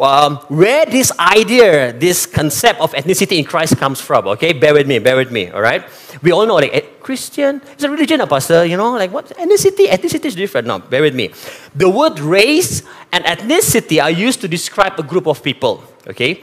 um, 0.00 0.36
where 0.48 0.86
this 0.86 1.12
idea, 1.18 1.92
this 1.92 2.26
concept 2.26 2.80
of 2.80 2.92
ethnicity 2.92 3.38
in 3.38 3.44
Christ 3.44 3.76
comes 3.76 4.00
from. 4.00 4.26
Okay, 4.28 4.52
bear 4.52 4.74
with 4.74 4.86
me, 4.86 4.98
bear 4.98 5.16
with 5.16 5.30
me. 5.30 5.50
All 5.50 5.60
right, 5.60 5.84
we 6.22 6.32
all 6.32 6.46
know 6.46 6.56
like 6.56 7.00
Christian 7.00 7.62
is 7.78 7.84
a 7.84 7.90
religion, 7.90 8.20
a 8.20 8.26
pastor. 8.26 8.64
You 8.64 8.76
know, 8.76 8.92
like 8.92 9.12
what 9.12 9.28
ethnicity? 9.28 9.86
Ethnicity 9.86 10.26
is 10.26 10.34
different. 10.34 10.66
No, 10.66 10.78
bear 10.78 11.02
with 11.02 11.14
me. 11.14 11.30
The 11.74 11.88
word 11.88 12.18
race 12.20 12.82
and 13.12 13.24
ethnicity 13.24 14.02
are 14.02 14.10
used 14.10 14.40
to 14.40 14.48
describe 14.48 14.98
a 14.98 15.02
group 15.02 15.26
of 15.26 15.42
people. 15.42 15.84
Okay, 16.08 16.42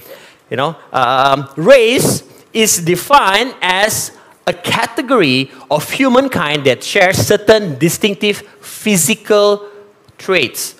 you 0.49 0.57
know, 0.57 0.75
um, 0.93 1.49
race 1.55 2.23
is 2.53 2.77
defined 2.77 3.55
as 3.61 4.11
a 4.47 4.53
category 4.53 5.51
of 5.69 5.89
humankind 5.89 6.65
that 6.65 6.83
shares 6.83 7.17
certain 7.17 7.77
distinctive 7.77 8.37
physical 8.59 9.69
traits. 10.17 10.75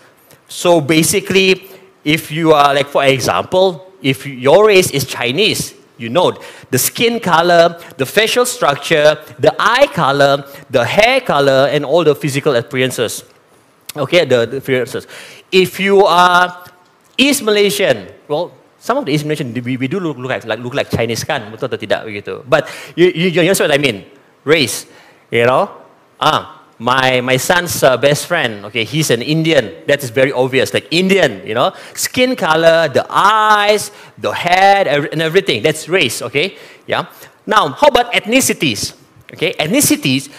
So 0.47 0.81
basically, 0.81 1.70
if 2.03 2.31
you 2.31 2.53
are, 2.53 2.74
like, 2.74 2.88
for 2.88 3.03
example, 3.05 3.91
if 4.01 4.25
your 4.25 4.67
race 4.67 4.91
is 4.91 5.05
Chinese, 5.05 5.75
you 5.98 6.10
know 6.10 6.34
the 6.72 6.79
skin 6.79 7.20
color, 7.20 7.77
the 7.98 8.05
facial 8.05 8.46
structure, 8.46 9.17
the 9.38 9.53
eye 9.60 9.88
color, 9.93 10.43
the 10.70 10.84
hair 10.84 11.22
color, 11.22 11.70
and 11.72 11.86
all 11.86 12.03
the 12.03 12.15
physical 12.15 12.55
appearances. 12.55 13.24
Okay, 13.96 14.25
the, 14.25 14.46
the 14.46 14.58
appearances. 14.58 15.05
If 15.51 15.79
you 15.79 16.05
are 16.05 16.65
East 17.17 17.43
Malaysian, 17.43 18.08
well, 18.27 18.51
some 18.79 18.98
of 18.98 19.05
the 19.05 19.12
East 19.12 19.25
Malaysian, 19.25 19.53
we, 19.53 19.77
we 19.77 19.88
do 19.88 20.00
look, 20.00 20.17
look, 20.17 20.29
like, 20.29 20.46
like, 20.46 20.60
look 20.60 20.74
like 20.74 20.89
Chinese 20.89 21.24
kan, 21.24 21.51
betul 21.51 21.70
atau 21.70 21.77
tidak 21.77 22.08
begitu. 22.08 22.41
But 22.48 22.65
you, 22.96 23.12
you, 23.13 23.27
you 23.29 23.41
understand 23.46 23.70
what 23.70 23.77
I 23.77 23.84
mean? 23.84 24.10
Race, 24.43 24.88
you 25.29 25.46
know? 25.46 25.70
Ah, 26.17 26.61
my, 26.81 27.21
my 27.21 27.38
son's 27.38 27.83
uh, 27.83 27.95
best 27.95 28.25
friend, 28.25 28.65
okay, 28.65 28.83
he's 28.83 29.11
an 29.11 29.21
Indian. 29.21 29.71
That 29.85 30.03
is 30.03 30.09
very 30.09 30.31
obvious, 30.31 30.73
like 30.73 30.88
Indian, 30.89 31.45
you 31.45 31.53
know, 31.53 31.73
skin 31.93 32.35
color, 32.35 32.89
the 32.89 33.05
eyes, 33.07 33.91
the 34.17 34.31
head, 34.31 34.88
and 34.88 35.21
everything. 35.21 35.61
That's 35.61 35.88
race, 35.88 36.23
okay? 36.23 36.57
Yeah. 36.88 37.05
Now, 37.45 37.69
how 37.69 37.85
about 37.85 38.11
ethnicities? 38.13 38.95
Okay, 39.31 39.53
ethnicities 39.53 40.31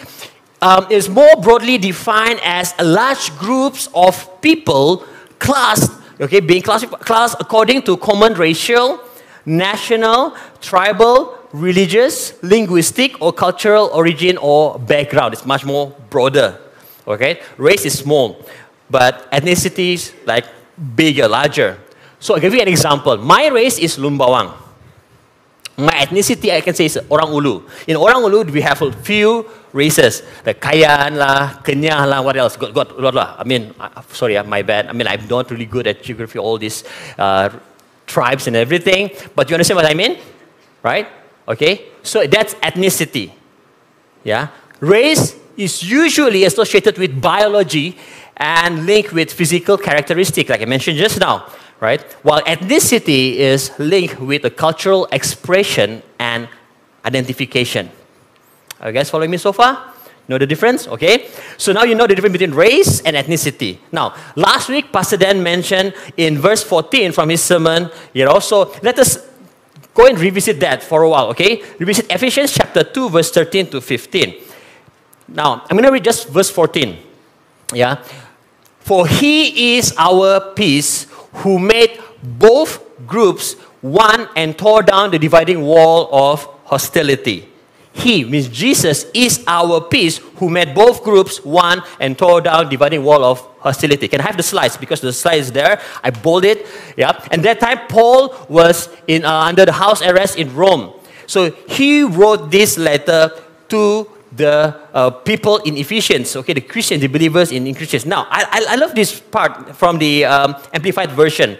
um, 0.61 0.89
is 0.91 1.09
more 1.09 1.31
broadly 1.41 1.79
defined 1.79 2.41
as 2.43 2.75
large 2.83 3.31
groups 3.39 3.89
of 3.95 4.43
people 4.43 5.07
classed, 5.39 5.93
okay, 6.21 6.41
being 6.41 6.63
classed, 6.63 6.91
classed 6.91 7.37
according 7.39 7.83
to 7.83 7.97
common 7.97 8.35
racial, 8.35 9.01
national, 9.47 10.35
tribal, 10.61 11.39
religious, 11.53 12.35
linguistic, 12.43 13.21
or 13.21 13.33
cultural 13.33 13.91
origin 13.93 14.37
or 14.39 14.79
background. 14.79 15.35
It's 15.35 15.47
much 15.47 15.65
more 15.65 15.95
broader. 16.11 16.59
Okay? 17.07 17.41
Race 17.59 17.85
is 17.85 17.99
small, 17.99 18.41
but 18.91 19.31
ethnicity 19.31 19.95
is 19.95 20.13
like 20.25 20.47
bigger, 20.97 21.29
larger. 21.29 21.79
So 22.19 22.35
I'll 22.35 22.41
give 22.41 22.55
you 22.55 22.61
an 22.61 22.69
example. 22.69 23.17
My 23.19 23.49
race 23.49 23.79
is 23.79 23.99
Lumbawang. 23.99 24.55
My 25.77 25.93
ethnicity, 25.93 26.53
I 26.53 26.61
can 26.61 26.75
say, 26.75 26.85
is 26.85 26.99
Orang 27.11 27.33
Ulu. 27.33 27.63
In 27.87 27.97
Orang 27.97 28.23
Ulu, 28.23 28.45
we 28.53 28.61
have 28.61 28.81
a 28.83 28.93
few 28.93 29.49
races. 29.73 30.23
The 30.45 30.55
Kayan 30.55 31.17
lah, 31.17 31.61
Kenyah 31.65 32.07
lah, 32.07 32.23
what 32.23 32.37
else? 32.37 32.57
Got, 32.57 32.75
got, 32.75 32.95
got 32.95 33.15
lah. 33.15 33.37
I 33.39 33.45
mean, 33.45 33.75
sorry, 34.13 34.37
uh, 34.37 34.45
my 34.45 34.63
bad. 34.63 34.87
I 34.87 34.93
mean, 34.93 35.09
I'm 35.09 35.27
not 35.27 35.51
really 35.51 35.65
good 35.65 35.87
at 35.87 36.03
geography, 36.03 36.39
all 36.39 36.59
these 36.59 36.85
uh, 37.19 37.49
tribes 38.07 38.47
and 38.47 38.55
everything. 38.55 39.11
But 39.35 39.49
you 39.49 39.55
understand 39.55 39.77
what 39.77 39.91
I 39.91 39.95
mean? 39.95 40.19
Right? 40.83 41.09
Okay? 41.49 41.87
So 42.03 42.27
that's 42.27 42.55
ethnicity. 42.55 43.33
Yeah? 44.25 44.49
Race 44.81 45.37
is 45.57 45.83
usually 45.83 46.45
associated 46.45 46.99
with 46.99 47.21
biology 47.21 47.97
and 48.37 48.87
linked 48.87 49.13
with 49.13 49.33
physical 49.33 49.77
characteristic, 49.77 50.49
like 50.49 50.63
I 50.63 50.65
mentioned 50.65 50.99
just 50.99 51.21
now, 51.21 51.47
right? 51.81 52.03
While 52.25 52.41
ethnicity 52.43 53.37
is 53.37 53.71
linked 53.79 54.21
with 54.21 54.45
a 54.45 54.51
cultural 54.51 55.07
expression 55.13 56.03
and 56.19 56.49
identification. 57.05 57.91
Are 58.81 58.89
you 58.89 58.95
guys 58.95 59.11
following 59.11 59.31
me 59.31 59.37
so 59.37 59.53
far? 59.53 59.93
Know 60.29 60.39
the 60.39 60.47
difference? 60.47 60.87
Okay? 60.87 61.29
So 61.59 61.73
now 61.73 61.83
you 61.83 61.95
know 61.95 62.07
the 62.07 62.15
difference 62.15 62.33
between 62.33 62.55
race 62.55 63.01
and 63.03 63.17
ethnicity. 63.17 63.79
Now, 63.91 64.15
last 64.37 64.69
week, 64.69 64.93
Pastor 64.93 65.17
Dan 65.17 65.43
mentioned 65.43 65.95
in 66.17 66.39
verse 66.39 66.63
14 66.63 67.13
from 67.13 67.29
his 67.29 67.43
sermon, 67.43 67.91
you 68.13 68.25
know, 68.25 68.39
so 68.39 68.73
let 68.83 68.99
us 68.99 69.19
Go 69.95 70.07
and 70.07 70.19
revisit 70.19 70.59
that 70.61 70.83
for 70.83 71.03
a 71.03 71.09
while, 71.09 71.29
okay? 71.29 71.63
Revisit 71.79 72.11
Ephesians 72.11 72.53
chapter 72.53 72.83
2, 72.83 73.11
verse 73.11 73.31
13 73.31 73.71
to 73.71 73.81
15. 73.81 74.35
Now, 75.29 75.65
I'm 75.69 75.77
going 75.77 75.85
to 75.85 75.93
read 75.93 76.05
just 76.05 76.29
verse 76.29 76.51
14. 76.51 76.97
Yeah? 77.75 78.03
For 78.81 79.07
he 79.07 79.77
is 79.77 79.95
our 79.99 80.53
peace 80.55 81.07
who 81.45 81.59
made 81.59 82.01
both 82.23 82.81
groups 83.07 83.55
one 83.81 84.29
and 84.37 84.57
tore 84.57 84.83
down 84.83 85.11
the 85.11 85.19
dividing 85.19 85.61
wall 85.61 86.09
of 86.13 86.45
hostility. 86.65 87.52
He, 87.93 88.25
means 88.25 88.49
Jesus, 88.49 89.05
is 89.13 89.45
our 89.47 89.81
peace 89.81 90.19
who 90.37 90.49
made 90.49 90.75
both 90.75 91.05
groups 91.05 91.45
one 91.45 91.83
and 92.01 92.17
tore 92.17 92.41
down 92.41 92.65
the 92.65 92.71
dividing 92.71 93.05
wall 93.05 93.23
of 93.23 93.41
hostility. 93.61 94.09
Can 94.09 94.21
I 94.21 94.25
have 94.25 94.37
the 94.37 94.43
slides? 94.43 94.77
Because 94.77 95.01
the 95.01 95.13
slide 95.13 95.41
is 95.41 95.53
there. 95.53 95.81
I 96.03 96.11
bold 96.11 96.45
it. 96.45 96.67
Yeah. 96.97 97.13
And 97.31 97.43
that 97.45 97.61
time, 97.61 97.87
Paul 97.89 98.35
was 98.49 98.89
in, 99.07 99.25
uh, 99.25 99.31
under 99.31 99.65
the 99.67 99.73
house 99.73 100.03
arrest 100.03 100.39
in 100.39 100.55
Rome. 100.55 100.95
So 101.27 101.51
he 101.69 102.03
wrote 102.03 102.51
this 102.51 102.79
letter 102.79 103.31
to 103.69 104.09
the 104.35 104.75
uh, 104.93 105.11
people 105.11 105.59
in 105.59 105.77
Ephesians, 105.77 106.35
okay, 106.37 106.55
the 106.55 106.61
Christians, 106.63 107.03
the 107.03 107.07
believers 107.09 107.53
in, 107.53 107.67
in 107.67 107.75
Christians. 107.75 108.07
Now, 108.07 108.27
I, 108.31 108.65
I, 108.69 108.73
I 108.73 108.77
love 108.77 108.95
this 108.95 109.21
part 109.21 109.77
from 109.77 109.99
the 109.99 110.25
um, 110.25 110.57
Amplified 110.73 111.13
Version. 111.13 111.59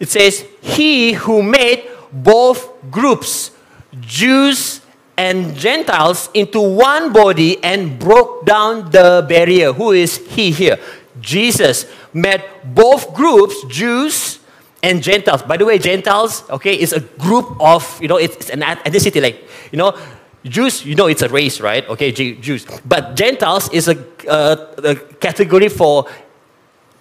It 0.00 0.08
says, 0.08 0.46
He 0.60 1.12
who 1.12 1.42
made 1.42 1.88
both 2.12 2.90
groups, 2.90 3.50
Jews 4.00 4.80
and 5.16 5.56
Gentiles 5.56 6.28
into 6.34 6.60
one 6.60 7.12
body 7.12 7.62
and 7.62 7.98
broke 7.98 8.44
down 8.44 8.90
the 8.90 9.24
barrier. 9.28 9.72
Who 9.72 9.92
is 9.92 10.18
he 10.28 10.50
here? 10.50 10.78
Jesus 11.20 11.86
met 12.12 12.74
both 12.74 13.14
groups, 13.14 13.64
Jews 13.68 14.38
and 14.82 15.02
Gentiles. 15.02 15.42
By 15.42 15.56
the 15.56 15.64
way, 15.64 15.78
Gentiles, 15.78 16.48
okay, 16.50 16.74
is 16.78 16.92
a 16.92 17.00
group 17.00 17.56
of, 17.60 18.00
you 18.00 18.08
know, 18.08 18.18
it's 18.18 18.50
an 18.50 18.60
ethnicity, 18.60 19.22
like, 19.22 19.48
you 19.72 19.78
know, 19.78 19.96
Jews, 20.44 20.84
you 20.84 20.94
know, 20.94 21.06
it's 21.06 21.22
a 21.22 21.28
race, 21.28 21.60
right? 21.60 21.88
Okay, 21.88 22.12
Jews. 22.12 22.66
But 22.84 23.16
Gentiles 23.16 23.68
is 23.72 23.88
a, 23.88 23.96
uh, 24.28 24.74
a 24.84 24.94
category 24.94 25.68
for 25.68 26.06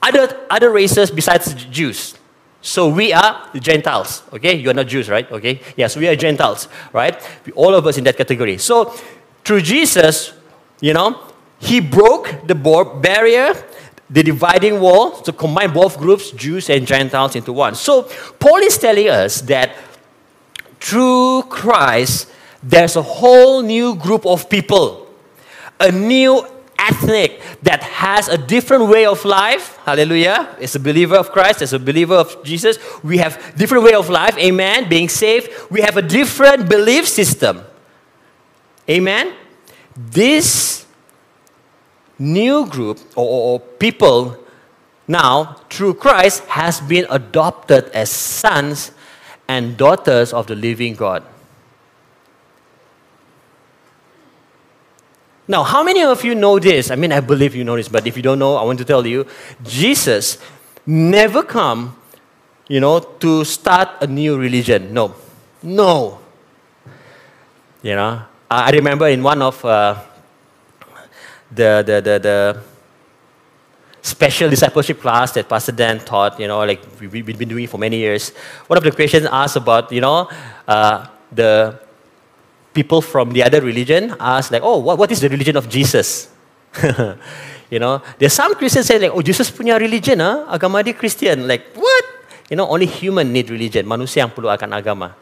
other, 0.01 0.45
other 0.49 0.71
races 0.71 1.11
besides 1.11 1.53
Jews. 1.65 2.15
So 2.65 2.89
we 2.89 3.13
are 3.13 3.48
Gentiles, 3.53 4.24
okay? 4.34 4.55
You 4.55 4.72
are 4.72 4.74
not 4.74 4.88
Jews, 4.88 5.07
right? 5.07 5.31
Okay? 5.31 5.62
Yes, 5.77 5.95
we 5.95 6.07
are 6.07 6.15
Gentiles, 6.15 6.67
right? 6.91 7.15
All 7.53 7.75
of 7.75 7.86
us 7.86 8.00
in 8.00 8.03
that 8.05 8.17
category. 8.17 8.57
So 8.57 8.86
through 9.43 9.62
Jesus, 9.62 10.34
you 10.81 10.95
know, 10.95 11.22
he 11.60 11.79
broke 11.79 12.48
the 12.48 12.55
barrier, 12.55 13.53
the 14.10 14.24
dividing 14.24 14.79
wall 14.79 15.12
to 15.22 15.31
combine 15.31 15.74
both 15.74 16.00
groups, 16.00 16.31
Jews 16.31 16.67
and 16.72 16.88
Gentiles, 16.88 17.36
into 17.36 17.53
one. 17.53 17.75
So 17.75 18.10
Paul 18.39 18.57
is 18.57 18.79
telling 18.79 19.10
us 19.10 19.41
that 19.41 19.75
through 20.79 21.43
Christ, 21.43 22.31
there's 22.63 22.95
a 22.95 23.03
whole 23.03 23.62
new 23.62 23.93
group 23.93 24.25
of 24.25 24.50
people, 24.50 25.07
a 25.79 25.91
new 25.91 26.48
ethnic 26.77 27.41
that 27.63 27.82
has 27.84 28.27
a 28.27 28.38
different 28.38 28.88
way 28.88 29.05
of 29.05 29.24
life. 29.25 29.77
Hallelujah. 29.86 30.55
It's 30.60 30.75
a 30.75 30.79
believer 30.79 31.15
of 31.15 31.32
Christ, 31.32 31.62
as 31.62 31.74
a 31.74 31.79
believer 31.79 32.15
of 32.15 32.44
Jesus. 32.44 32.77
We 33.03 33.17
have 33.17 33.55
different 33.58 33.84
way 33.84 33.94
of 33.94 34.10
life. 34.10 34.38
Amen. 34.38 34.89
Being 34.89 35.10
saved. 35.10 35.50
We 35.70 35.82
have 35.82 35.98
a 35.98 36.01
different 36.01 36.70
belief 36.70 37.08
system. 37.08 37.62
Amen. 38.89 39.34
This 39.96 40.86
new 42.20 42.65
group 42.67 43.00
or, 43.15 43.25
or, 43.25 43.53
or 43.53 43.60
people 43.60 44.38
now 45.08 45.62
through 45.70 45.96
Christ 45.96 46.44
has 46.46 46.82
been 46.82 47.05
adopted 47.10 47.86
as 47.89 48.10
sons 48.10 48.91
and 49.48 49.77
daughters 49.77 50.34
of 50.34 50.48
the 50.48 50.55
living 50.55 50.96
God. 50.96 51.24
Now, 55.47 55.63
how 55.63 55.83
many 55.83 56.01
of 56.03 56.23
you 56.23 56.33
know 56.33 56.57
this? 56.57 56.89
I 56.89 56.95
mean, 56.95 57.11
I 57.11 57.19
believe 57.19 57.55
you 57.55 57.63
know 57.63 57.75
this, 57.75 57.87
but 57.87 58.07
if 58.07 58.17
you 58.17 58.23
don't 58.23 58.39
know, 58.39 58.55
I 58.55 58.63
want 58.63 58.79
to 58.79 58.85
tell 58.85 59.05
you 59.05 59.27
Jesus 59.63 60.39
never 60.85 61.43
come, 61.43 61.95
you 62.67 62.79
know, 62.79 62.99
to 62.99 63.43
start 63.45 63.89
a 64.01 64.07
new 64.07 64.37
religion. 64.37 64.93
No. 64.93 65.13
No. 65.61 66.19
You 67.83 67.95
know, 67.95 68.23
I 68.49 68.71
remember 68.71 69.07
in 69.07 69.21
one 69.21 69.41
of 69.41 69.63
uh, 69.63 70.01
the, 71.51 71.83
the, 71.85 72.01
the, 72.01 72.19
the 72.19 72.61
special 74.01 74.49
discipleship 74.49 74.99
class 74.99 75.31
that 75.33 75.47
Pastor 75.47 75.71
Dan 75.71 75.99
taught, 75.99 76.39
you 76.39 76.47
know, 76.47 76.59
like 76.65 76.81
we, 76.99 77.07
we've 77.07 77.37
been 77.37 77.49
doing 77.49 77.67
for 77.67 77.77
many 77.77 77.97
years. 77.97 78.29
One 78.65 78.77
of 78.77 78.83
the 78.83 78.91
questions 78.91 79.27
asked 79.31 79.57
about, 79.57 79.91
you 79.91 80.01
know, 80.01 80.27
uh, 80.67 81.07
the 81.31 81.79
people 82.75 83.00
from 83.00 83.32
the 83.32 83.41
other 83.41 83.63
religion 83.63 84.13
ask 84.20 84.51
like, 84.51 84.62
oh, 84.62 84.77
what, 84.77 85.00
what 85.00 85.10
is 85.10 85.24
the 85.24 85.29
religion 85.29 85.55
of 85.55 85.72
Jesus? 85.72 86.29
you 87.72 87.79
know, 87.79 88.03
there's 88.20 88.34
some 88.34 88.53
Christians 88.53 88.86
say 88.86 89.00
like, 89.00 89.12
oh, 89.15 89.24
Jesus 89.24 89.50
punya 89.50 89.79
religion, 89.79 90.20
ah, 90.20 90.46
agama 90.51 90.84
dia 90.84 90.94
Christian. 90.94 91.48
Like, 91.48 91.72
what? 91.74 92.03
You 92.51 92.60
know, 92.60 92.67
only 92.67 92.86
human 92.86 93.32
need 93.32 93.50
religion. 93.50 93.88
Manusia 93.88 94.27
yang 94.27 94.29
perlu 94.36 94.51
akan 94.51 94.75
agama. 94.75 95.15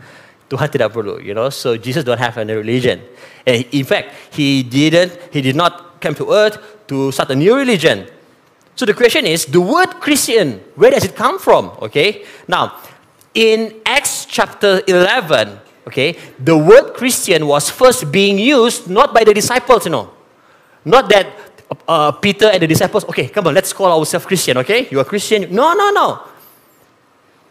Tuhan 0.50 0.68
tidak 0.68 0.92
perlu, 0.92 1.22
you 1.24 1.38
know. 1.38 1.48
So 1.54 1.78
Jesus 1.78 2.04
don't 2.04 2.20
have 2.20 2.36
any 2.42 2.58
religion. 2.58 3.00
And 3.46 3.64
in 3.72 3.86
fact, 3.86 4.12
he 4.34 4.66
didn't, 4.66 5.16
he 5.32 5.40
did 5.40 5.56
not 5.56 6.02
come 6.02 6.18
to 6.18 6.34
earth 6.34 6.58
to 6.90 7.14
start 7.14 7.32
a 7.32 7.38
new 7.38 7.56
religion. 7.56 8.10
So 8.76 8.90
the 8.90 8.98
question 8.98 9.30
is, 9.30 9.46
the 9.46 9.62
word 9.62 10.02
Christian, 10.02 10.60
where 10.76 10.90
does 10.90 11.06
it 11.06 11.16
come 11.16 11.38
from? 11.38 11.72
Okay. 11.80 12.26
Now, 12.50 12.82
in 13.34 13.80
Acts 13.86 14.26
chapter 14.26 14.82
11, 14.88 15.62
okay, 15.88 16.18
the 16.40 16.58
word 16.58 16.94
Christian 16.94 17.48
was 17.48 17.70
first 17.70 18.12
being 18.12 18.38
used 18.38 18.90
not 18.90 19.14
by 19.14 19.24
the 19.24 19.34
disciples, 19.34 19.86
you 19.86 19.92
know. 19.92 20.12
Not 20.86 21.10
that 21.10 21.28
uh, 21.88 22.12
Peter 22.12 22.48
and 22.48 22.62
the 22.62 22.68
disciples, 22.68 23.06
okay, 23.06 23.28
come 23.30 23.48
on, 23.48 23.54
let's 23.54 23.74
call 23.74 24.00
ourselves 24.00 24.26
Christian, 24.26 24.58
okay? 24.58 24.88
You 24.92 25.00
are 25.00 25.06
Christian. 25.06 25.54
No, 25.54 25.74
no, 25.74 25.92
no. 25.92 26.28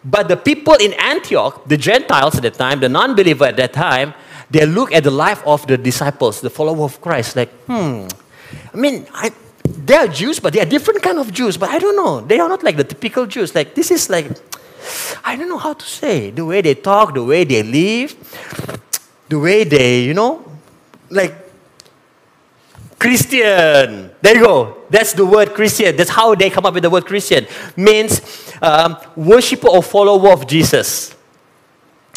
But 0.05 0.29
the 0.29 0.37
people 0.37 0.75
in 0.75 0.93
Antioch, 0.95 1.67
the 1.67 1.77
Gentiles 1.77 2.37
at 2.37 2.43
that 2.43 2.55
time, 2.55 2.81
the 2.81 2.89
non 2.89 3.15
believer 3.15 3.45
at 3.45 3.57
that 3.57 3.73
time, 3.73 4.15
they 4.51 4.67
look 4.67 4.93
at 4.93 5.05
the 5.05 5.11
life 5.11 5.43
of 5.47 5.67
the 5.67 5.79
disciples, 5.79 6.41
the 6.41 6.51
follower 6.51 6.85
of 6.85 7.01
Christ, 7.01 7.37
like, 7.37 7.51
hmm, 7.67 8.07
I 8.73 8.77
mean, 8.77 9.07
I, 9.15 9.33
they 9.65 9.95
are 9.95 10.09
Jews, 10.09 10.41
but 10.41 10.53
they 10.53 10.61
are 10.61 10.67
different 10.67 11.03
kind 11.03 11.19
of 11.19 11.33
Jews. 11.33 11.57
But 11.57 11.71
I 11.71 11.79
don't 11.79 11.97
know. 11.97 12.21
They 12.21 12.39
are 12.39 12.49
not 12.49 12.63
like 12.63 12.77
the 12.77 12.85
typical 12.85 13.27
Jews. 13.27 13.55
Like 13.55 13.75
this 13.75 13.91
is 13.91 14.11
like, 14.11 14.27
I 15.25 15.37
don't 15.37 15.49
know 15.49 15.59
how 15.59 15.75
to 15.75 15.85
say. 15.85 16.31
The 16.31 16.45
way 16.45 16.61
they 16.61 16.75
talk, 16.75 17.15
the 17.15 17.25
way 17.25 17.45
they 17.45 17.63
live, 17.63 18.15
the 19.29 19.39
way 19.39 19.65
they, 19.65 20.05
you 20.05 20.15
know, 20.15 20.45
like 21.11 21.35
Christian. 22.99 24.11
There 24.21 24.37
you 24.37 24.45
go. 24.45 24.77
That's 24.89 25.13
the 25.13 25.27
word 25.27 25.55
Christian. 25.55 25.97
That's 25.97 26.11
how 26.11 26.35
they 26.35 26.51
come 26.51 26.67
up 26.67 26.75
with 26.75 26.85
the 26.85 26.91
word 26.91 27.05
Christian. 27.05 27.47
Means 27.77 28.21
um, 28.63 28.97
worshiper 29.17 29.69
or 29.69 29.83
follower 29.83 30.33
of 30.33 30.47
Jesus. 30.47 31.15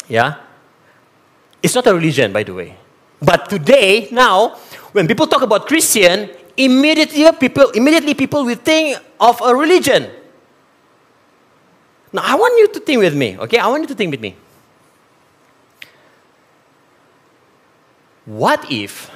Yeah? 0.08 0.36
It's 1.62 1.74
not 1.74 1.86
a 1.88 1.94
religion, 1.94 2.32
by 2.32 2.44
the 2.44 2.54
way. 2.54 2.76
But 3.20 3.50
today, 3.50 4.08
now, 4.12 4.50
when 4.92 5.08
people 5.08 5.26
talk 5.26 5.42
about 5.42 5.66
Christian, 5.66 6.30
immediately 6.56 7.26
people, 7.32 7.70
immediately 7.70 8.14
people 8.14 8.44
will 8.44 8.56
think 8.56 8.98
of 9.18 9.40
a 9.42 9.54
religion. 9.54 10.08
Now, 12.16 12.22
I 12.24 12.34
want 12.34 12.56
you 12.56 12.68
to 12.72 12.80
think 12.80 12.98
with 12.98 13.14
me, 13.14 13.36
okay? 13.36 13.58
I 13.58 13.68
want 13.68 13.82
you 13.82 13.88
to 13.88 13.94
think 13.94 14.10
with 14.10 14.22
me. 14.22 14.34
What 18.24 18.64
if 18.72 19.10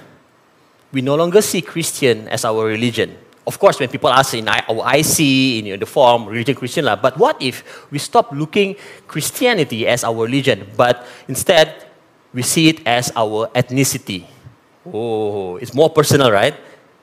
we 0.92 1.00
no 1.00 1.14
longer 1.14 1.40
see 1.40 1.62
Christian 1.62 2.28
as 2.28 2.44
our 2.44 2.66
religion? 2.66 3.16
Of 3.46 3.58
course, 3.58 3.80
when 3.80 3.88
people 3.88 4.10
ask 4.10 4.34
in 4.34 4.46
our 4.46 4.84
IC, 4.94 5.18
in 5.64 5.80
the 5.80 5.86
form, 5.86 6.26
religion 6.26 6.54
Christian, 6.54 6.84
life, 6.84 7.00
but 7.00 7.16
what 7.16 7.40
if 7.40 7.64
we 7.90 7.96
stop 7.96 8.32
looking 8.32 8.76
Christianity 9.08 9.88
as 9.88 10.04
our 10.04 10.28
religion, 10.28 10.68
but 10.76 11.06
instead 11.26 11.86
we 12.34 12.42
see 12.42 12.68
it 12.68 12.86
as 12.86 13.10
our 13.16 13.48
ethnicity? 13.56 14.26
Oh, 14.84 15.56
it's 15.56 15.72
more 15.72 15.88
personal, 15.88 16.30
right? 16.30 16.54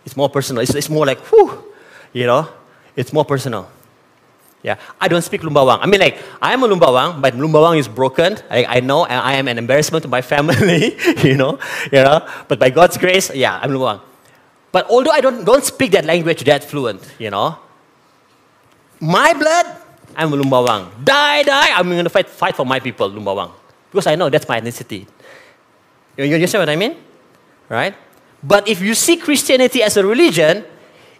It's 0.05 0.15
more 0.15 0.29
personal. 0.29 0.61
It's, 0.61 0.75
it's 0.75 0.91
more 0.91 1.07
like, 1.07 1.19
whew, 1.25 1.73
you 2.13 2.27
know, 2.27 2.47
it's 2.95 3.11
more 3.11 3.25
personal. 3.25 3.67
Yeah, 4.67 4.75
I 4.99 5.07
don't 5.07 5.21
speak 5.21 5.47
Lumbawang. 5.47 5.79
I 5.79 5.85
mean, 5.87 6.01
like, 6.01 6.19
I 6.41 6.51
am 6.51 6.61
a 6.61 6.67
Lumbawang, 6.67 7.21
but 7.21 7.33
Lumbawang 7.35 7.79
is 7.79 7.87
broken. 7.87 8.35
I, 8.51 8.65
I 8.65 8.79
know, 8.81 9.07
I 9.07 9.39
am 9.39 9.47
an 9.47 9.57
embarrassment 9.57 10.03
to 10.03 10.09
my 10.09 10.21
family, 10.21 10.99
you 11.23 11.37
know, 11.39 11.57
you 11.87 12.03
know. 12.03 12.27
But 12.49 12.59
by 12.59 12.69
God's 12.69 12.97
grace, 12.97 13.33
yeah, 13.33 13.63
I'm 13.63 13.71
Lumbawang. 13.71 14.01
But 14.73 14.89
although 14.89 15.11
I 15.11 15.21
don't, 15.21 15.45
don't 15.45 15.63
speak 15.63 15.91
that 15.93 16.03
language 16.03 16.43
that 16.43 16.65
fluent, 16.65 16.99
you 17.17 17.29
know, 17.29 17.57
my 18.99 19.31
blood, 19.31 19.67
I'm 20.17 20.31
Lumbawang. 20.31 20.91
Die, 21.01 21.43
die, 21.43 21.71
I'm 21.71 21.87
going 21.87 22.03
to 22.03 22.09
fight, 22.09 22.27
fight 22.27 22.57
for 22.57 22.65
my 22.65 22.81
people, 22.81 23.09
Lumbawang. 23.09 23.51
Because 23.89 24.07
I 24.07 24.15
know 24.15 24.29
that's 24.29 24.49
my 24.49 24.59
ethnicity. 24.59 25.07
You, 26.17 26.25
you 26.25 26.35
understand 26.35 26.63
what 26.63 26.69
I 26.69 26.75
mean? 26.75 26.97
Right? 27.69 27.95
But 28.43 28.67
if 28.67 28.81
you 28.81 28.95
see 28.95 29.15
Christianity 29.15 29.81
as 29.81 29.95
a 29.95 30.05
religion, 30.05 30.65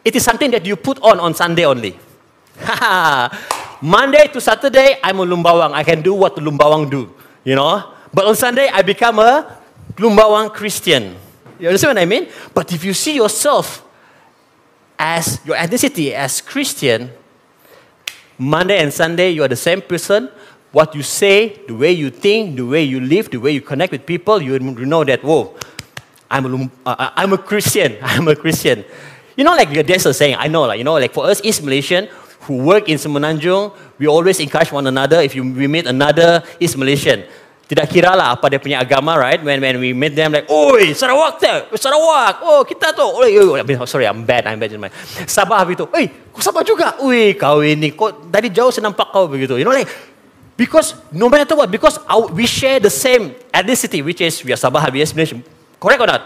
it 0.04 0.18
is 0.18 0.26
something 0.26 0.52
that 0.52 0.66
you 0.66 0.76
put 0.76 1.00
on 1.02 1.22
on 1.22 1.34
Sunday 1.34 1.64
only. 1.64 1.98
Monday 3.82 4.28
to 4.34 4.42
Saturday, 4.42 4.98
I'm 5.04 5.20
a 5.20 5.26
Lumbawang. 5.26 5.74
I 5.74 5.84
can 5.84 6.02
do 6.02 6.14
what 6.14 6.36
the 6.36 6.42
Lumbawang 6.42 6.90
do, 6.90 7.14
you 7.44 7.56
know. 7.56 7.94
But 8.14 8.26
on 8.26 8.36
Sunday, 8.36 8.68
I 8.72 8.82
become 8.82 9.20
a 9.20 9.58
Lumbawang 9.96 10.54
Christian. 10.54 11.16
You 11.60 11.70
understand 11.70 11.98
what 11.98 12.02
I 12.02 12.06
mean? 12.06 12.28
But 12.54 12.72
if 12.74 12.84
you 12.84 12.94
see 12.94 13.16
yourself 13.16 13.86
as 14.98 15.40
your 15.46 15.56
ethnicity 15.56 16.12
as 16.12 16.42
Christian, 16.42 17.12
Monday 18.38 18.78
and 18.80 18.94
Sunday, 18.94 19.32
you 19.32 19.44
are 19.44 19.48
the 19.48 19.56
same 19.56 19.82
person. 19.82 20.30
What 20.72 20.94
you 20.94 21.02
say, 21.02 21.62
the 21.68 21.74
way 21.74 21.92
you 21.92 22.10
think, 22.10 22.58
the 22.58 22.66
way 22.66 22.84
you 22.84 23.00
live, 23.00 23.32
the 23.32 23.38
way 23.38 23.52
you 23.52 23.62
connect 23.62 23.92
with 23.92 24.06
people, 24.06 24.42
you 24.42 24.60
know 24.60 25.04
that, 25.04 25.24
whoa, 25.24 25.56
I'm 26.30 26.46
a, 26.46 26.72
uh, 26.86 26.96
uh, 26.98 27.10
I'm 27.16 27.34
a 27.34 27.38
Christian. 27.38 27.98
I'm 28.02 28.28
a 28.28 28.36
Christian. 28.36 28.84
You 29.36 29.44
know, 29.44 29.56
like 29.56 29.70
there's 29.86 30.06
a 30.06 30.14
saying, 30.14 30.36
I 30.38 30.48
know, 30.48 30.64
like, 30.64 30.78
you 30.78 30.84
know, 30.84 30.96
like 30.96 31.14
for 31.14 31.26
us 31.26 31.42
East 31.44 31.64
Malaysian 31.64 32.10
who 32.48 32.64
work 32.64 32.88
in 32.88 32.96
Semenanjung, 32.96 33.76
we 34.00 34.08
always 34.08 34.40
encourage 34.40 34.72
one 34.72 34.88
another 34.88 35.20
if 35.20 35.36
you, 35.36 35.44
we 35.44 35.68
meet 35.68 35.86
another 35.86 36.42
East 36.60 36.80
Malaysian. 36.80 37.28
Tidak 37.68 37.84
kira 37.92 38.16
lah 38.16 38.32
apa 38.32 38.48
dia 38.48 38.64
punya 38.64 38.80
agama, 38.80 39.20
right? 39.20 39.44
When, 39.44 39.60
when 39.60 39.76
we 39.84 39.92
meet 39.92 40.16
them, 40.16 40.32
like, 40.32 40.48
oi, 40.48 40.96
Sarawak 40.96 41.44
tu, 41.44 41.76
Sarawak, 41.76 42.40
oh, 42.40 42.64
kita 42.64 42.96
tu, 42.96 43.04
oi, 43.04 43.36
oi, 43.36 43.60
oi. 43.60 43.76
sorry, 43.84 44.08
I'm 44.08 44.24
bad, 44.24 44.48
I'm 44.48 44.56
bad 44.56 44.72
my, 44.80 44.88
Sabah 45.28 45.68
itu, 45.68 45.84
oi, 45.92 46.08
kau 46.32 46.40
Sabah 46.40 46.64
juga, 46.64 46.96
oi, 47.04 47.36
kau 47.36 47.60
ini, 47.60 47.92
kau 47.92 48.08
dari 48.32 48.48
jauh 48.48 48.72
saya 48.72 48.88
nampak 48.88 49.12
kau 49.12 49.28
begitu, 49.28 49.60
you 49.60 49.68
know, 49.68 49.76
like, 49.76 49.92
because 50.56 50.96
no 51.12 51.28
matter 51.28 51.60
what, 51.60 51.68
because 51.68 52.00
our, 52.08 52.32
we 52.32 52.48
share 52.48 52.80
the 52.80 52.90
same 52.90 53.36
ethnicity, 53.52 54.00
which 54.00 54.24
is 54.24 54.40
we 54.48 54.56
are 54.56 54.60
Sabah, 54.60 54.88
we 54.88 55.04
are 55.04 55.12
Malaysian, 55.12 55.44
Correct 55.76 56.02
or 56.02 56.08
not? 56.08 56.24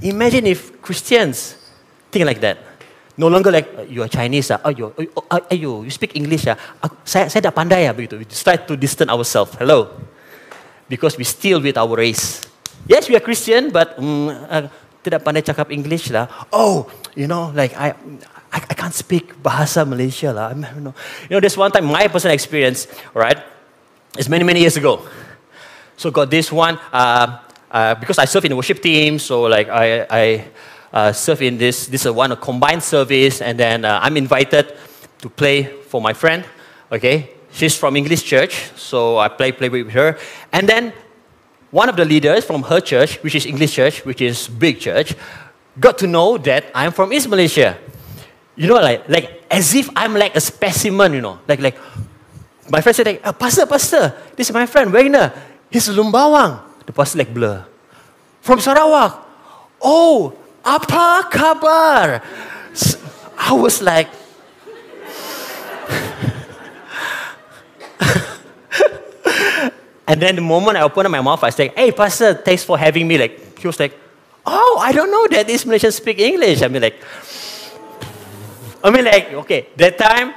Imagine 0.00 0.46
if 0.46 0.80
Christians 0.80 1.58
think 2.10 2.24
like 2.24 2.40
that. 2.40 2.69
No 3.20 3.28
longer 3.28 3.52
like, 3.52 3.68
uh, 3.76 3.84
you 3.84 4.00
are 4.00 4.08
Chinese, 4.08 4.48
ah. 4.48 4.64
ayo, 4.64 4.96
ayo, 4.96 5.12
oh, 5.12 5.28
ayo, 5.52 5.84
you 5.84 5.92
speak 5.92 6.16
English, 6.16 6.48
ah. 6.48 6.56
saya, 7.04 7.28
saya 7.28 7.44
dah 7.44 7.52
pandai, 7.52 7.84
ah, 7.84 7.92
begitu. 7.92 8.16
We 8.16 8.24
try 8.24 8.56
to 8.56 8.72
distance 8.80 9.12
ourselves. 9.12 9.52
Hello. 9.60 9.92
Because 10.88 11.20
we 11.20 11.28
still 11.28 11.60
with 11.60 11.76
our 11.76 11.92
race. 12.00 12.40
Yes, 12.88 13.12
we 13.12 13.20
are 13.20 13.20
Christian, 13.20 13.68
but 13.68 13.92
um, 14.00 14.32
uh, 14.32 14.72
tidak 15.04 15.20
pandai 15.20 15.44
cakap 15.44 15.68
English 15.68 16.08
lah. 16.08 16.32
Oh, 16.48 16.88
you 17.12 17.28
know, 17.28 17.52
like 17.52 17.76
I, 17.76 17.92
I, 18.48 18.58
I 18.72 18.74
can't 18.74 18.96
speak 18.96 19.36
bahasa 19.44 19.84
Malaysia 19.84 20.32
lah. 20.32 20.50
I 20.50 20.56
don't 20.56 20.80
know. 20.80 20.96
You 21.28 21.36
know, 21.36 21.40
there's 21.44 21.60
one 21.60 21.70
time 21.76 21.84
my 21.84 22.08
personal 22.08 22.32
experience, 22.32 22.88
right? 23.12 23.36
It's 24.16 24.32
many 24.32 24.48
many 24.48 24.64
years 24.64 24.80
ago. 24.80 25.04
So 26.00 26.08
got 26.08 26.32
this 26.32 26.48
one. 26.48 26.80
Uh, 26.88 27.38
uh, 27.70 27.94
because 28.00 28.18
I 28.18 28.24
serve 28.24 28.48
in 28.48 28.56
the 28.56 28.58
worship 28.58 28.80
team, 28.80 29.20
so 29.20 29.44
like 29.44 29.68
I, 29.68 30.08
I 30.08 30.24
uh, 30.92 31.12
serve 31.12 31.42
in 31.42 31.58
this, 31.58 31.86
this 31.86 32.06
is 32.06 32.12
one 32.12 32.32
a 32.32 32.36
combined 32.36 32.82
service, 32.82 33.40
and 33.40 33.58
then 33.58 33.84
uh, 33.84 34.00
I'm 34.02 34.16
invited 34.16 34.74
to 35.18 35.28
play 35.28 35.64
for 35.64 36.00
my 36.00 36.12
friend. 36.12 36.44
Okay, 36.90 37.30
she's 37.52 37.76
from 37.76 37.96
English 37.96 38.24
church, 38.24 38.70
so 38.76 39.18
I 39.18 39.28
play 39.28 39.52
play 39.52 39.68
with 39.68 39.90
her, 39.90 40.18
and 40.52 40.68
then 40.68 40.92
one 41.70 41.88
of 41.88 41.96
the 41.96 42.04
leaders 42.04 42.44
from 42.44 42.62
her 42.64 42.80
church, 42.80 43.22
which 43.22 43.34
is 43.34 43.46
English 43.46 43.74
church, 43.74 44.04
which 44.04 44.20
is 44.20 44.48
big 44.48 44.80
church, 44.80 45.14
got 45.78 45.98
to 45.98 46.06
know 46.06 46.38
that 46.38 46.64
I'm 46.74 46.90
from 46.92 47.12
East 47.12 47.28
Malaysia. 47.28 47.78
You 48.56 48.66
know, 48.66 48.82
like 48.82 49.08
like 49.08 49.46
as 49.50 49.74
if 49.74 49.88
I'm 49.94 50.14
like 50.14 50.34
a 50.34 50.40
specimen, 50.40 51.14
you 51.14 51.22
know, 51.22 51.38
like 51.46 51.60
like 51.60 51.78
my 52.70 52.80
friend 52.80 52.94
said, 52.94 53.06
like, 53.06 53.20
oh, 53.24 53.32
Pastor, 53.32 53.66
Pastor, 53.66 54.14
this 54.36 54.48
is 54.48 54.54
my 54.54 54.66
friend, 54.66 54.92
Wagner. 54.92 55.32
He's 55.70 55.88
Lumbawang. 55.88 56.62
The 56.86 56.92
pastor 56.92 57.18
like 57.18 57.34
blur. 57.34 57.66
From 58.40 58.58
Sarawak. 58.58 59.26
Oh, 59.82 60.34
Apa 60.64 61.28
kabar? 61.30 62.22
I 63.40 63.52
was 63.56 63.80
like, 63.80 64.08
and 70.06 70.20
then 70.20 70.36
the 70.36 70.44
moment 70.44 70.76
I 70.76 70.82
opened 70.82 71.06
up 71.06 71.12
my 71.12 71.20
mouth, 71.20 71.42
I 71.42 71.50
said, 71.50 71.72
Hey, 71.74 71.92
Pastor, 71.92 72.34
thanks 72.34 72.64
for 72.64 72.76
having 72.76 73.08
me. 73.08 73.16
Like, 73.16 73.58
he 73.58 73.66
was 73.66 73.80
like, 73.80 73.96
Oh, 74.44 74.78
I 74.80 74.92
don't 74.92 75.10
know 75.10 75.26
that 75.36 75.46
these 75.46 75.64
Malaysians 75.64 75.94
speak 75.94 76.18
English. 76.18 76.62
I 76.62 76.68
mean, 76.68 76.82
like, 76.82 77.02
I 78.82 78.90
mean, 78.90 79.04
like, 79.04 79.32
okay, 79.32 79.68
that 79.76 79.98
time, 79.98 80.34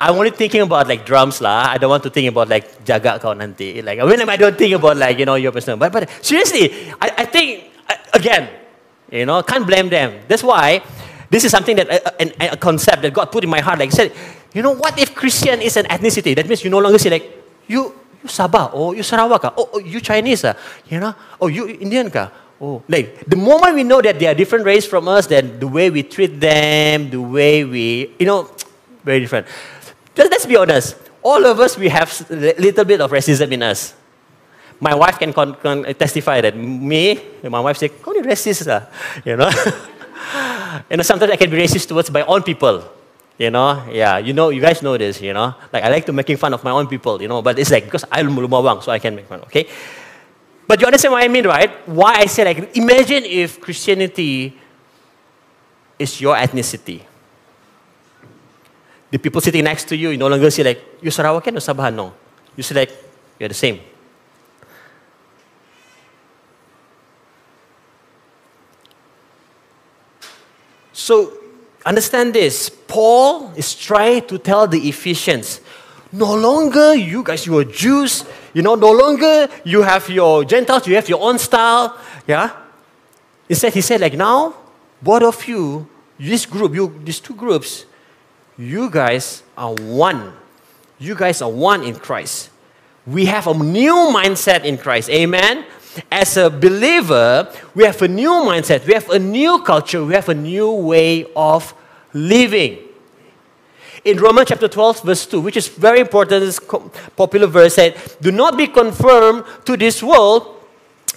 I'm 0.00 0.14
only 0.14 0.30
thinking 0.30 0.60
about 0.60 0.88
like 0.88 1.06
drums 1.06 1.40
lah. 1.40 1.70
I 1.70 1.78
don't 1.78 1.90
want 1.90 2.02
to 2.02 2.10
think 2.10 2.28
about 2.28 2.48
like 2.48 2.84
jaga 2.84 3.20
kau 3.20 3.32
nanti. 3.32 3.82
Like, 3.82 4.00
I 4.00 4.04
mean, 4.04 4.28
I 4.28 4.36
don't 4.36 4.58
think 4.58 4.74
about 4.74 4.96
like, 4.96 5.18
you 5.18 5.24
know, 5.24 5.36
your 5.36 5.52
personal. 5.52 5.78
But, 5.78 5.92
but 5.92 6.10
seriously, 6.20 6.92
I, 7.00 7.12
I 7.18 7.24
think, 7.24 7.70
uh, 7.88 7.94
again, 8.12 8.48
you 9.10 9.26
know, 9.26 9.42
can't 9.42 9.66
blame 9.66 9.88
them. 9.88 10.20
That's 10.28 10.42
why 10.42 10.82
this 11.30 11.44
is 11.44 11.50
something 11.50 11.76
that, 11.76 11.90
uh, 11.90 11.98
uh, 12.06 12.10
a, 12.20 12.44
a, 12.44 12.52
a 12.52 12.56
concept 12.56 13.02
that 13.02 13.12
God 13.12 13.32
put 13.32 13.44
in 13.44 13.50
my 13.50 13.60
heart. 13.60 13.78
Like, 13.78 13.92
said, 13.92 14.12
you 14.52 14.62
know, 14.62 14.74
what 14.74 14.98
if 14.98 15.14
Christian 15.14 15.60
is 15.60 15.76
an 15.76 15.86
ethnicity? 15.86 16.34
That 16.36 16.48
means 16.48 16.62
you 16.62 16.70
no 16.70 16.78
longer 16.78 16.98
say 16.98 17.10
like, 17.10 17.44
you, 17.66 17.94
you 18.22 18.28
Sabah, 18.28 18.72
or 18.72 18.94
you 18.94 19.02
Sarawak, 19.02 19.44
ah, 19.44 19.54
oh, 19.56 19.70
oh, 19.74 19.78
you 19.78 20.00
Chinese, 20.00 20.44
uh, 20.44 20.54
you 20.88 21.00
know, 21.00 21.14
oh, 21.40 21.48
you 21.48 21.66
Indian 21.68 22.10
ka. 22.10 22.30
Oh, 22.60 22.82
like 22.88 23.26
the 23.26 23.36
moment 23.36 23.74
we 23.74 23.82
know 23.82 24.00
that 24.00 24.18
they 24.18 24.26
are 24.26 24.34
different 24.34 24.64
race 24.64 24.86
from 24.86 25.08
us, 25.08 25.26
then 25.26 25.58
the 25.58 25.66
way 25.66 25.90
we 25.90 26.04
treat 26.04 26.38
them, 26.38 27.10
the 27.10 27.20
way 27.20 27.64
we, 27.64 28.14
you 28.18 28.26
know, 28.26 28.48
very 29.04 29.20
different. 29.20 29.46
Just 30.14 30.30
let's 30.30 30.46
be 30.46 30.56
honest. 30.56 30.96
All 31.20 31.44
of 31.46 31.58
us, 31.58 31.76
we 31.76 31.88
have 31.88 32.12
a 32.30 32.54
little 32.60 32.84
bit 32.84 33.00
of 33.00 33.10
racism 33.10 33.50
in 33.50 33.62
us. 33.62 33.94
My 34.80 34.94
wife 34.94 35.18
can, 35.18 35.32
can 35.32 35.94
testify 35.94 36.40
that 36.40 36.56
me, 36.56 37.20
my 37.42 37.60
wife 37.60 37.78
say, 37.78 37.88
"Kau 37.88 38.12
you 38.12 38.22
racist 38.22 38.66
lah," 38.66 38.86
you 39.24 39.36
know. 39.36 39.48
you 40.90 40.96
know, 40.96 41.02
sometimes 41.02 41.32
I 41.32 41.36
can 41.36 41.50
be 41.50 41.56
racist 41.56 41.88
towards 41.88 42.10
my 42.10 42.22
own 42.22 42.42
people. 42.42 42.82
You 43.38 43.50
know, 43.50 43.82
yeah, 43.90 44.18
you 44.18 44.32
know, 44.32 44.50
you 44.50 44.60
guys 44.60 44.80
know 44.82 44.96
this, 44.96 45.20
you 45.20 45.32
know. 45.32 45.54
Like 45.72 45.82
I 45.82 45.88
like 45.90 46.06
to 46.06 46.12
making 46.12 46.36
fun 46.36 46.54
of 46.54 46.62
my 46.62 46.70
own 46.70 46.86
people, 46.86 47.20
you 47.20 47.26
know, 47.26 47.42
but 47.42 47.58
it's 47.58 47.70
like 47.70 47.84
because 47.84 48.04
I'm 48.10 48.30
Lumbawang, 48.30 48.82
so 48.82 48.92
I 48.92 49.00
can 49.00 49.16
make 49.16 49.26
fun, 49.26 49.40
okay? 49.50 49.66
But 50.66 50.80
you 50.80 50.86
understand 50.86 51.12
what 51.12 51.22
I 51.22 51.28
mean, 51.28 51.46
right? 51.46 51.70
Why 51.88 52.14
I 52.22 52.26
say 52.26 52.44
like, 52.44 52.76
imagine 52.76 53.24
if 53.24 53.60
Christianity 53.60 54.56
is 55.98 56.20
your 56.20 56.36
ethnicity. 56.36 57.02
The 59.10 59.18
people 59.18 59.40
sitting 59.40 59.64
next 59.64 59.88
to 59.88 59.96
you, 59.96 60.10
you 60.10 60.16
no 60.16 60.28
longer 60.28 60.50
say 60.50 60.62
like, 60.64 60.98
you 61.02 61.10
Sarawakian 61.10 61.54
or 61.54 61.62
Sabahan? 61.62 61.94
No. 61.94 62.14
You 62.56 62.62
say 62.62 62.74
like, 62.74 62.92
you're 63.38 63.48
the 63.48 63.54
same. 63.54 63.80
So 71.04 71.34
understand 71.84 72.32
this. 72.32 72.70
Paul 72.70 73.52
is 73.56 73.74
trying 73.74 74.26
to 74.28 74.38
tell 74.38 74.66
the 74.66 74.88
Ephesians, 74.88 75.60
no 76.10 76.34
longer 76.34 76.94
you 76.94 77.22
guys, 77.22 77.44
you 77.44 77.58
are 77.58 77.64
Jews, 77.64 78.24
you 78.54 78.62
know, 78.62 78.74
no 78.74 78.90
longer 78.90 79.46
you 79.64 79.82
have 79.82 80.08
your 80.08 80.46
Gentiles, 80.46 80.86
you 80.86 80.94
have 80.94 81.06
your 81.06 81.20
own 81.20 81.38
style. 81.38 81.94
Yeah? 82.26 82.56
Instead, 83.50 83.74
he 83.74 83.82
said, 83.82 84.00
like, 84.00 84.14
now, 84.14 84.54
both 85.02 85.24
of 85.24 85.46
you, 85.46 85.86
this 86.18 86.46
group, 86.46 86.74
you, 86.74 86.98
these 87.04 87.20
two 87.20 87.34
groups, 87.34 87.84
you 88.56 88.88
guys 88.88 89.42
are 89.58 89.74
one. 89.74 90.32
You 90.98 91.14
guys 91.14 91.42
are 91.42 91.50
one 91.50 91.82
in 91.82 91.96
Christ. 91.96 92.48
We 93.06 93.26
have 93.26 93.46
a 93.46 93.52
new 93.52 94.08
mindset 94.10 94.64
in 94.64 94.78
Christ. 94.78 95.10
Amen. 95.10 95.66
As 96.10 96.36
a 96.36 96.50
believer, 96.50 97.52
we 97.74 97.84
have 97.84 98.00
a 98.02 98.08
new 98.08 98.30
mindset. 98.30 98.86
We 98.86 98.94
have 98.94 99.08
a 99.10 99.18
new 99.18 99.62
culture. 99.62 100.04
We 100.04 100.14
have 100.14 100.28
a 100.28 100.34
new 100.34 100.70
way 100.72 101.26
of 101.34 101.74
living 102.12 102.78
in 104.04 104.18
Romans 104.18 104.48
chapter 104.48 104.68
12, 104.68 105.02
verse 105.02 105.26
2, 105.26 105.40
which 105.40 105.56
is 105.56 105.68
very 105.68 106.00
important, 106.00 106.40
this 106.42 106.60
popular 107.16 107.46
verse 107.46 107.74
said, 107.74 107.96
Do 108.20 108.30
not 108.30 108.56
be 108.56 108.66
conformed 108.66 109.44
to 109.64 109.76
this 109.76 110.02
world, 110.02 110.62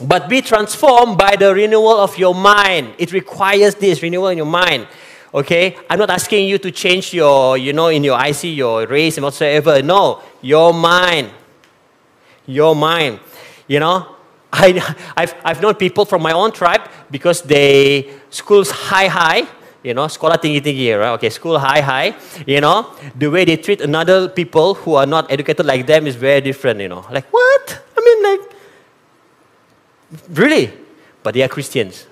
but 0.01 0.29
be 0.29 0.41
transformed 0.41 1.17
by 1.17 1.35
the 1.35 1.53
renewal 1.53 1.99
of 1.99 2.17
your 2.17 2.33
mind. 2.33 2.93
It 2.97 3.11
requires 3.11 3.75
this 3.75 4.01
renewal 4.01 4.29
in 4.29 4.37
your 4.37 4.47
mind. 4.47 4.87
Okay? 5.33 5.75
I'm 5.89 5.99
not 5.99 6.09
asking 6.09 6.47
you 6.47 6.57
to 6.59 6.71
change 6.71 7.13
your, 7.13 7.57
you 7.57 7.73
know, 7.73 7.89
in 7.89 8.05
your 8.05 8.17
IC, 8.23 8.43
your 8.43 8.87
race 8.87 9.17
and 9.17 9.23
whatsoever. 9.25 9.81
No, 9.81 10.21
your 10.41 10.73
mind. 10.73 11.31
Your 12.45 12.73
mind. 12.73 13.19
You 13.67 13.81
know, 13.81 14.15
I, 14.53 14.95
I've, 15.15 15.35
I've 15.43 15.61
known 15.61 15.75
people 15.75 16.05
from 16.05 16.21
my 16.21 16.31
own 16.31 16.51
tribe 16.51 16.89
because 17.11 17.41
they 17.41 18.09
schools 18.29 18.71
high 18.71 19.07
high 19.07 19.47
you 19.87 19.93
know, 19.93 20.05
sekolah 20.05 20.35
tinggi-tinggi, 20.35 20.99
right? 20.99 21.15
Okay, 21.15 21.29
school 21.29 21.57
high-high, 21.57 22.11
you 22.45 22.59
know, 22.59 22.91
the 23.15 23.31
way 23.31 23.45
they 23.45 23.55
treat 23.55 23.79
another 23.79 24.27
people 24.27 24.73
who 24.73 24.95
are 24.95 25.05
not 25.05 25.31
educated 25.31 25.65
like 25.65 25.87
them 25.87 26.07
is 26.07 26.15
very 26.15 26.41
different, 26.41 26.81
you 26.81 26.89
know. 26.89 27.05
Like, 27.09 27.31
what? 27.31 27.81
I 27.95 27.99
mean, 28.03 28.19
like, 28.27 28.43
really? 30.35 30.73
But 31.23 31.35
they 31.35 31.41
are 31.41 31.47
Christians. 31.47 32.05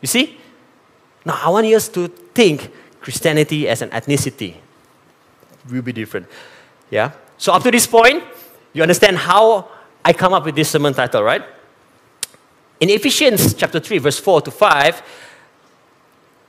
You 0.00 0.08
see? 0.08 0.40
Now, 1.26 1.38
I 1.42 1.50
want 1.50 1.66
us 1.66 1.88
to 1.88 2.08
think 2.08 2.72
Christianity 3.00 3.68
as 3.68 3.82
an 3.82 3.90
ethnicity 3.90 4.54
will 5.70 5.82
be 5.82 5.92
different. 5.92 6.26
Yeah? 6.90 7.12
So, 7.36 7.52
up 7.52 7.62
to 7.64 7.70
this 7.70 7.86
point, 7.86 8.24
you 8.72 8.80
understand 8.80 9.18
how 9.18 9.68
I 10.06 10.12
come 10.12 10.32
up 10.32 10.44
with 10.44 10.54
this 10.54 10.70
sermon 10.70 10.94
title, 10.94 11.24
right? 11.24 11.42
In 12.78 12.90
Ephesians 12.90 13.54
chapter 13.54 13.80
3, 13.80 13.98
verse 13.98 14.20
4 14.20 14.42
to 14.42 14.52
5, 14.52 15.02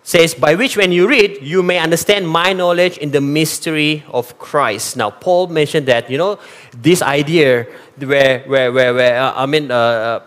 says, 0.03 0.35
By 0.35 0.53
which 0.53 0.77
when 0.77 0.91
you 0.91 1.07
read, 1.07 1.41
you 1.41 1.63
may 1.63 1.79
understand 1.79 2.29
my 2.29 2.53
knowledge 2.53 2.99
in 2.99 3.09
the 3.09 3.19
mystery 3.19 4.03
of 4.09 4.37
Christ. 4.37 4.95
Now, 4.95 5.09
Paul 5.09 5.47
mentioned 5.47 5.87
that, 5.87 6.07
you 6.07 6.19
know, 6.19 6.37
this 6.71 7.01
idea 7.01 7.65
where, 7.97 8.41
where, 8.41 8.71
where, 8.71 8.93
where 8.93 9.19
uh, 9.19 9.33
I 9.35 9.47
mean, 9.47 9.71
uh, 9.71 9.75
uh, 9.75 10.19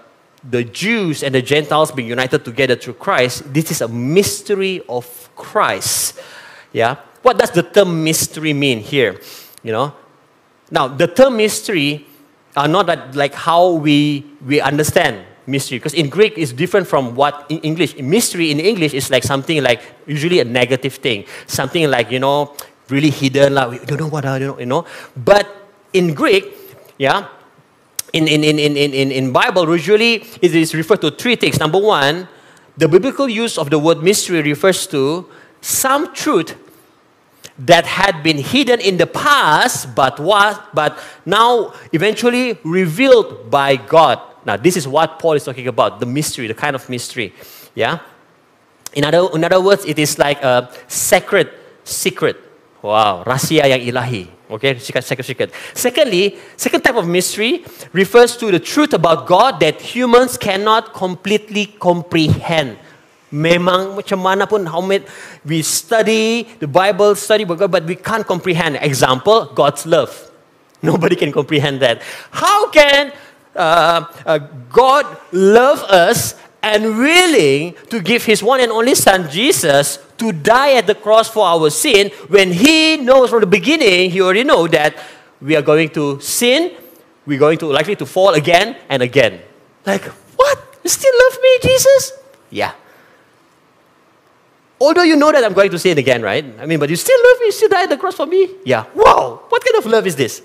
the 0.42 0.64
Jews 0.64 1.22
and 1.22 1.32
the 1.32 1.42
Gentiles 1.42 1.92
being 1.92 2.08
united 2.08 2.44
together 2.44 2.74
through 2.74 2.94
Christ, 2.94 3.54
this 3.54 3.70
is 3.70 3.80
a 3.80 3.86
mystery 3.86 4.82
of 4.88 5.30
Christ. 5.36 6.18
Yeah? 6.72 6.96
What 7.22 7.38
does 7.38 7.52
the 7.52 7.62
term 7.62 8.02
mystery 8.02 8.54
mean 8.54 8.80
here? 8.80 9.20
You 9.62 9.70
know? 9.70 9.94
Now, 10.68 10.88
the 10.88 11.06
term 11.06 11.36
mystery 11.36 12.08
are 12.56 12.68
not 12.68 12.86
that, 12.86 13.14
like 13.14 13.34
how 13.34 13.72
we, 13.72 14.24
we 14.44 14.60
understand 14.60 15.26
mystery 15.46 15.78
because 15.78 15.94
in 15.94 16.08
greek 16.08 16.38
it's 16.38 16.52
different 16.52 16.86
from 16.86 17.14
what 17.14 17.46
in 17.50 17.58
english. 17.60 17.96
Mystery 17.98 18.50
in 18.50 18.60
english 18.60 18.94
is 18.94 19.10
like 19.10 19.24
something 19.24 19.62
like 19.62 19.82
usually 20.06 20.40
a 20.40 20.44
negative 20.44 20.94
thing. 20.94 21.24
Something 21.46 21.90
like 21.90 22.10
you 22.10 22.20
know 22.20 22.54
really 22.88 23.10
hidden 23.10 23.54
like 23.54 23.70
we 23.70 23.78
don't 23.84 23.98
know 23.98 24.08
what 24.08 24.24
uh, 24.24 24.32
I 24.32 24.38
don't 24.38 24.48
know 24.48 24.58
you 24.60 24.66
know. 24.66 24.86
But 25.16 25.48
in 25.92 26.14
greek 26.14 26.46
yeah 26.98 27.28
in 28.12 28.28
in 28.28 28.44
in 28.44 28.58
in 28.58 28.76
in, 28.76 29.10
in 29.10 29.32
bible 29.32 29.68
usually 29.70 30.24
it 30.40 30.54
is 30.54 30.74
referred 30.74 31.00
to 31.02 31.10
three 31.10 31.36
things. 31.36 31.58
Number 31.58 31.78
one 31.78 32.28
the 32.76 32.88
biblical 32.88 33.28
use 33.28 33.58
of 33.58 33.70
the 33.70 33.78
word 33.78 34.02
mystery 34.02 34.42
refers 34.42 34.86
to 34.88 35.26
some 35.60 36.14
truth 36.14 36.54
that 37.60 37.84
had 37.84 38.22
been 38.22 38.38
hidden 38.38 38.80
in 38.80 38.96
the 38.96 39.06
past 39.06 39.94
but 39.94 40.18
was 40.18 40.56
but 40.72 40.98
now 41.26 41.72
eventually 41.92 42.58
revealed 42.64 43.50
by 43.50 43.76
god 43.76 44.18
now, 44.44 44.56
this 44.56 44.76
is 44.76 44.88
what 44.88 45.18
Paul 45.18 45.34
is 45.34 45.44
talking 45.44 45.68
about 45.68 46.00
the 46.00 46.06
mystery, 46.06 46.46
the 46.46 46.54
kind 46.54 46.74
of 46.74 46.88
mystery. 46.88 47.34
Yeah? 47.74 48.00
In 48.92 49.04
other, 49.04 49.28
in 49.34 49.44
other 49.44 49.60
words, 49.60 49.84
it 49.84 49.98
is 49.98 50.18
like 50.18 50.42
a 50.42 50.72
sacred 50.88 51.50
secret. 51.84 52.36
Wow, 52.82 53.22
rahasia 53.24 53.68
yang 53.68 53.80
ilahi. 53.80 54.28
Okay, 54.50 54.78
secret, 54.78 55.04
secret, 55.04 55.26
secret. 55.26 55.52
Secondly, 55.74 56.36
second 56.56 56.82
type 56.82 56.96
of 56.96 57.06
mystery 57.06 57.64
refers 57.92 58.36
to 58.38 58.50
the 58.50 58.58
truth 58.58 58.94
about 58.94 59.26
God 59.26 59.60
that 59.60 59.80
humans 59.80 60.36
cannot 60.36 60.92
completely 60.94 61.66
comprehend. 61.66 62.78
Memang 63.30 63.94
macam 63.94 64.18
mana 64.18 64.46
pun 64.46 64.66
how 64.66 64.82
many, 64.82 65.06
we 65.46 65.62
study 65.62 66.50
the 66.58 66.66
Bible, 66.66 67.14
study 67.14 67.46
God, 67.46 67.70
but 67.70 67.86
we 67.86 67.94
can't 67.94 68.26
comprehend. 68.26 68.76
Example, 68.82 69.46
God's 69.54 69.86
love. 69.86 70.10
Nobody 70.82 71.14
can 71.14 71.30
comprehend 71.30 71.80
that. 71.80 72.02
How 72.30 72.70
can 72.70 73.12
uh, 73.54 74.04
uh, 74.26 74.38
God 74.70 75.06
love 75.32 75.82
us 75.86 76.34
and 76.62 76.98
willing 76.98 77.74
to 77.88 78.00
give 78.00 78.24
his 78.24 78.42
one 78.42 78.60
and 78.60 78.70
only 78.70 78.94
son 78.94 79.30
Jesus 79.30 79.98
to 80.18 80.32
die 80.32 80.74
at 80.74 80.86
the 80.86 80.94
cross 80.94 81.28
for 81.28 81.46
our 81.46 81.70
sin 81.70 82.10
when 82.28 82.52
he 82.52 82.98
knows 82.98 83.30
from 83.30 83.40
the 83.40 83.46
beginning 83.46 84.10
he 84.10 84.20
already 84.20 84.44
know 84.44 84.68
that 84.68 84.94
we 85.40 85.56
are 85.56 85.62
going 85.62 85.88
to 85.88 86.20
sin 86.20 86.76
we're 87.24 87.38
going 87.38 87.56
to 87.56 87.66
likely 87.66 87.96
to 87.96 88.04
fall 88.04 88.34
again 88.34 88.76
and 88.88 89.02
again 89.02 89.40
like 89.86 90.04
what 90.36 90.60
you 90.84 90.90
still 90.90 91.14
love 91.24 91.38
me 91.40 91.58
jesus 91.62 92.12
yeah 92.50 92.72
although 94.80 95.02
you 95.02 95.16
know 95.16 95.30
that 95.32 95.44
i'm 95.44 95.52
going 95.52 95.70
to 95.70 95.78
sin 95.78 95.98
again 95.98 96.22
right 96.22 96.44
i 96.58 96.66
mean 96.66 96.78
but 96.78 96.88
you 96.90 96.96
still 96.96 97.18
love 97.28 97.40
me 97.40 97.46
you 97.46 97.52
still 97.52 97.68
die 97.68 97.82
at 97.84 97.90
the 97.90 97.96
cross 97.96 98.14
for 98.14 98.26
me 98.26 98.48
yeah 98.64 98.84
wow 98.94 99.40
what 99.48 99.64
kind 99.64 99.76
of 99.76 99.86
love 99.86 100.06
is 100.06 100.16
this 100.16 100.42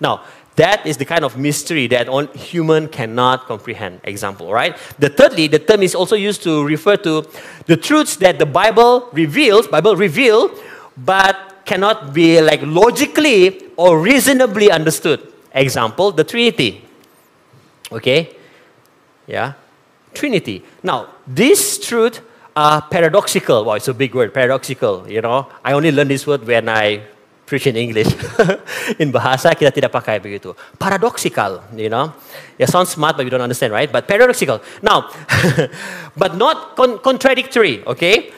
now 0.00 0.22
That 0.56 0.84
is 0.84 0.98
the 0.98 1.06
kind 1.06 1.24
of 1.24 1.38
mystery 1.38 1.86
that 1.88 2.08
on 2.08 2.28
human 2.34 2.88
cannot 2.88 3.46
comprehend. 3.46 4.00
Example, 4.04 4.52
right? 4.52 4.76
The 4.98 5.08
thirdly, 5.08 5.46
the 5.46 5.58
term 5.58 5.82
is 5.82 5.94
also 5.94 6.14
used 6.14 6.42
to 6.42 6.62
refer 6.64 6.96
to 6.98 7.24
the 7.66 7.76
truths 7.76 8.16
that 8.16 8.38
the 8.38 8.44
Bible 8.44 9.08
reveals, 9.12 9.66
Bible 9.66 9.96
reveal, 9.96 10.52
but 10.96 11.64
cannot 11.64 12.12
be 12.12 12.42
like 12.42 12.60
logically 12.64 13.72
or 13.76 13.98
reasonably 13.98 14.70
understood. 14.70 15.26
Example, 15.54 16.12
the 16.12 16.24
Trinity. 16.24 16.84
Okay? 17.90 18.36
Yeah? 19.26 19.54
Trinity. 20.12 20.62
Now, 20.82 21.08
this 21.26 21.78
truth 21.78 22.20
are 22.56 22.82
paradoxical. 22.82 23.64
Well, 23.64 23.76
it's 23.76 23.88
a 23.88 23.94
big 23.94 24.14
word, 24.14 24.34
paradoxical, 24.34 25.08
you 25.08 25.20
know. 25.20 25.48
I 25.64 25.72
only 25.72 25.92
learned 25.92 26.10
this 26.10 26.26
word 26.26 26.46
when 26.46 26.68
I 26.68 27.02
preach 27.46 27.66
in 27.66 27.76
English. 27.76 28.08
in 29.02 29.12
bahasa 29.12 29.52
kita 29.52 29.72
tidak 29.72 29.92
pakai 29.92 30.20
begitu. 30.20 30.56
Paradoxical, 30.80 31.60
you 31.76 31.88
know. 31.88 32.12
Yeah, 32.56 32.66
sounds 32.66 32.92
smart 32.92 33.16
but 33.16 33.24
you 33.24 33.30
don't 33.32 33.44
understand, 33.44 33.72
right? 33.72 33.90
But 33.90 34.08
paradoxical. 34.08 34.60
Now, 34.80 35.12
but 36.16 36.36
not 36.36 36.76
con- 36.76 36.98
contradictory, 37.00 37.84
okay? 37.84 38.32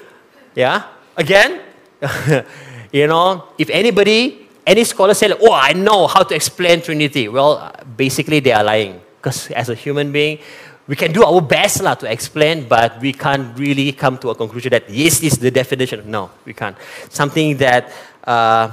Yeah. 0.55 0.91
Again, 1.17 1.63
you 2.93 3.07
know, 3.07 3.55
if 3.59 3.71
anybody, 3.71 4.51
any 4.67 4.83
scholar 4.83 5.15
say, 5.15 5.31
oh, 5.31 5.53
I 5.55 5.75
know 5.75 6.07
how 6.07 6.23
to 6.23 6.35
explain 6.35 6.83
Trinity. 6.83 7.29
Well, 7.29 7.71
basically 7.97 8.41
they 8.41 8.53
are 8.53 8.65
lying. 8.65 9.01
Because 9.19 9.51
as 9.53 9.69
a 9.71 9.75
human 9.75 10.13
being, 10.13 10.39
we 10.87 10.97
can 10.97 11.13
do 11.13 11.25
our 11.25 11.41
best 11.41 11.83
lah, 11.83 11.95
to 11.95 12.11
explain, 12.11 12.69
but 12.69 13.01
we 13.01 13.13
can't 13.13 13.57
really 13.59 13.93
come 13.93 14.19
to 14.19 14.31
a 14.31 14.35
conclusion 14.35 14.71
that 14.71 14.89
yes, 14.91 15.23
is 15.23 15.39
the 15.39 15.51
definition. 15.51 16.05
No, 16.11 16.31
we 16.45 16.53
can't. 16.53 16.77
Something 17.09 17.57
that 17.59 17.91
uh, 18.25 18.69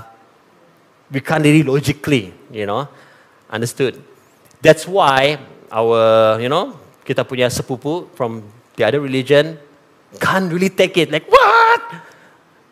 we 1.11 1.21
can't 1.21 1.43
really 1.43 1.63
logically, 1.63 2.33
you 2.51 2.65
know, 2.65 2.87
understood. 3.49 4.01
That's 4.61 4.87
why 4.87 5.39
our, 5.71 6.39
you 6.39 6.49
know, 6.49 6.77
kita 7.05 7.23
punya 7.23 7.47
sepupu 7.47 8.11
from 8.15 8.43
the 8.75 8.83
other 8.83 8.99
religion 8.99 9.57
can't 10.19 10.51
really 10.51 10.69
take 10.69 10.97
it. 10.97 11.11
Like, 11.11 11.31
what? 11.31 11.81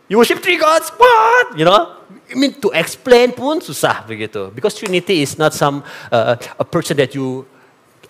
You 0.09 0.17
worship 0.17 0.39
three 0.39 0.57
gods? 0.57 0.89
What? 0.97 1.57
You 1.57 1.65
know? 1.65 1.95
I 2.29 2.35
mean, 2.35 2.53
to 2.61 2.69
explain 2.75 3.31
pun 3.31 3.61
susah 3.61 4.05
begitu. 4.05 4.53
Because 4.53 4.75
Trinity 4.75 5.21
is 5.21 5.37
not 5.37 5.53
some, 5.53 5.83
uh, 6.11 6.35
a 6.59 6.65
person 6.65 6.97
that 6.97 7.15
you 7.15 7.45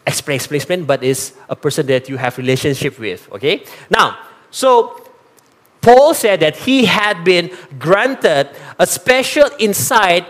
explain, 0.10 0.84
but 0.86 1.04
is 1.04 1.34
a 1.48 1.56
person 1.56 1.88
that 1.88 2.10
you 2.10 2.18
have 2.18 2.38
relationship 2.38 3.00
with. 3.00 3.32
Okay? 3.32 3.64
Now, 3.90 4.20
so 4.52 5.06
Paul 5.82 6.14
said 6.14 6.42
that 6.42 6.58
he 6.58 6.86
had 6.86 7.24
been 7.24 7.56
granted 7.78 8.50
a 8.78 8.86
special 8.86 9.50
insight, 9.60 10.28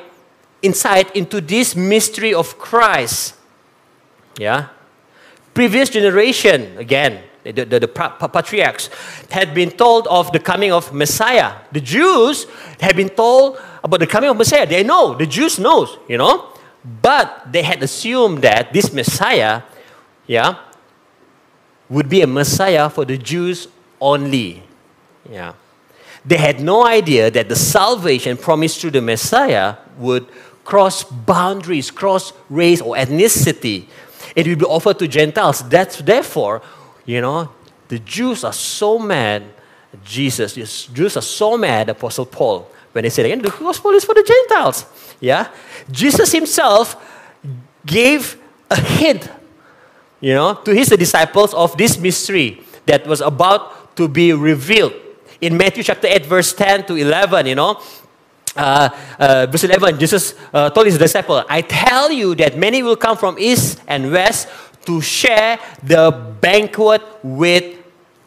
insight 0.61 1.15
into 1.15 1.41
this 1.41 1.75
mystery 1.75 2.33
of 2.33 2.57
Christ. 2.59 3.35
Yeah? 4.37 4.69
Previous 5.53 5.89
generation, 5.89 6.77
again, 6.77 7.23
the, 7.43 7.51
the, 7.51 7.79
the 7.79 7.87
patriarchs, 7.87 8.89
had 9.31 9.53
been 9.53 9.71
told 9.71 10.07
of 10.07 10.31
the 10.31 10.39
coming 10.39 10.71
of 10.71 10.93
Messiah. 10.93 11.55
The 11.71 11.81
Jews 11.81 12.45
had 12.79 12.95
been 12.95 13.09
told 13.09 13.59
about 13.83 13.99
the 13.99 14.07
coming 14.07 14.29
of 14.29 14.37
Messiah. 14.37 14.65
They 14.65 14.83
know, 14.83 15.15
the 15.15 15.25
Jews 15.25 15.57
knows, 15.57 15.97
you 16.07 16.17
know. 16.17 16.53
But 17.01 17.51
they 17.51 17.63
had 17.63 17.83
assumed 17.83 18.41
that 18.43 18.71
this 18.71 18.93
Messiah, 18.93 19.63
yeah, 20.29 20.61
would 21.89 22.07
be 22.07 22.21
a 22.21 22.27
Messiah 22.27 22.87
for 22.87 23.03
the 23.03 23.17
Jews 23.17 23.67
only. 23.99 24.61
Yeah. 25.27 25.53
They 26.23 26.37
had 26.37 26.59
no 26.59 26.85
idea 26.85 27.31
that 27.31 27.49
the 27.49 27.55
salvation 27.55 28.37
promised 28.37 28.79
through 28.79 28.91
the 28.91 29.01
Messiah 29.01 29.77
would 29.97 30.27
cross 30.63 31.03
boundaries, 31.03 31.89
cross 31.89 32.31
race 32.47 32.79
or 32.79 32.95
ethnicity. 32.95 33.87
It 34.35 34.45
will 34.45 34.55
be 34.55 34.65
offered 34.65 34.99
to 34.99 35.07
Gentiles. 35.07 35.67
That's 35.67 35.97
therefore, 35.97 36.61
you 37.05 37.21
know, 37.21 37.49
the 37.87 37.97
Jews 37.97 38.43
are 38.43 38.53
so 38.53 38.99
mad 38.99 39.43
Jesus. 40.03 40.53
The 40.53 40.93
Jews 40.93 41.17
are 41.17 41.25
so 41.25 41.57
mad 41.57 41.89
Apostle 41.89 42.27
Paul 42.27 42.69
when 42.91 43.01
they 43.01 43.09
said 43.09 43.25
again, 43.25 43.41
the 43.41 43.49
gospel 43.49 43.91
is 43.91 44.05
for 44.05 44.13
the 44.13 44.23
Gentiles. 44.23 44.85
Yeah? 45.19 45.49
Jesus 45.89 46.31
himself 46.31 46.95
gave 47.83 48.37
a 48.69 48.79
hint, 48.79 49.27
you 50.21 50.34
know, 50.34 50.53
to 50.53 50.73
his 50.73 50.89
disciples 50.89 51.53
of 51.53 51.77
this 51.77 51.97
mystery 51.97 52.62
that 52.86 53.05
was 53.08 53.21
about 53.21 53.95
to 53.95 54.08
be 54.08 54.34
revealed 54.34 54.93
in 55.41 55.55
Matthew 55.58 55.84
chapter 55.84 56.08
8, 56.08 56.25
verse 56.25 56.53
10 56.53 56.86
to 56.88 56.95
11, 56.95 57.45
you 57.45 57.55
know, 57.55 57.79
uh, 58.55 58.89
uh, 59.17 59.47
verse 59.49 59.63
11, 59.63 59.99
Jesus 59.99 60.36
uh, 60.53 60.69
told 60.69 60.88
his 60.88 60.97
disciple, 60.97 61.43
I 61.47 61.62
tell 61.62 62.12
you 62.12 62.36
that 62.36 62.58
many 62.58 62.84
will 62.84 62.97
come 62.97 63.15
from 63.15 63.38
east 63.39 63.82
and 63.88 64.12
west 64.12 64.49
to 64.86 65.01
share 65.01 65.60
the 65.84 66.12
banquet 66.41 67.01
with 67.23 67.77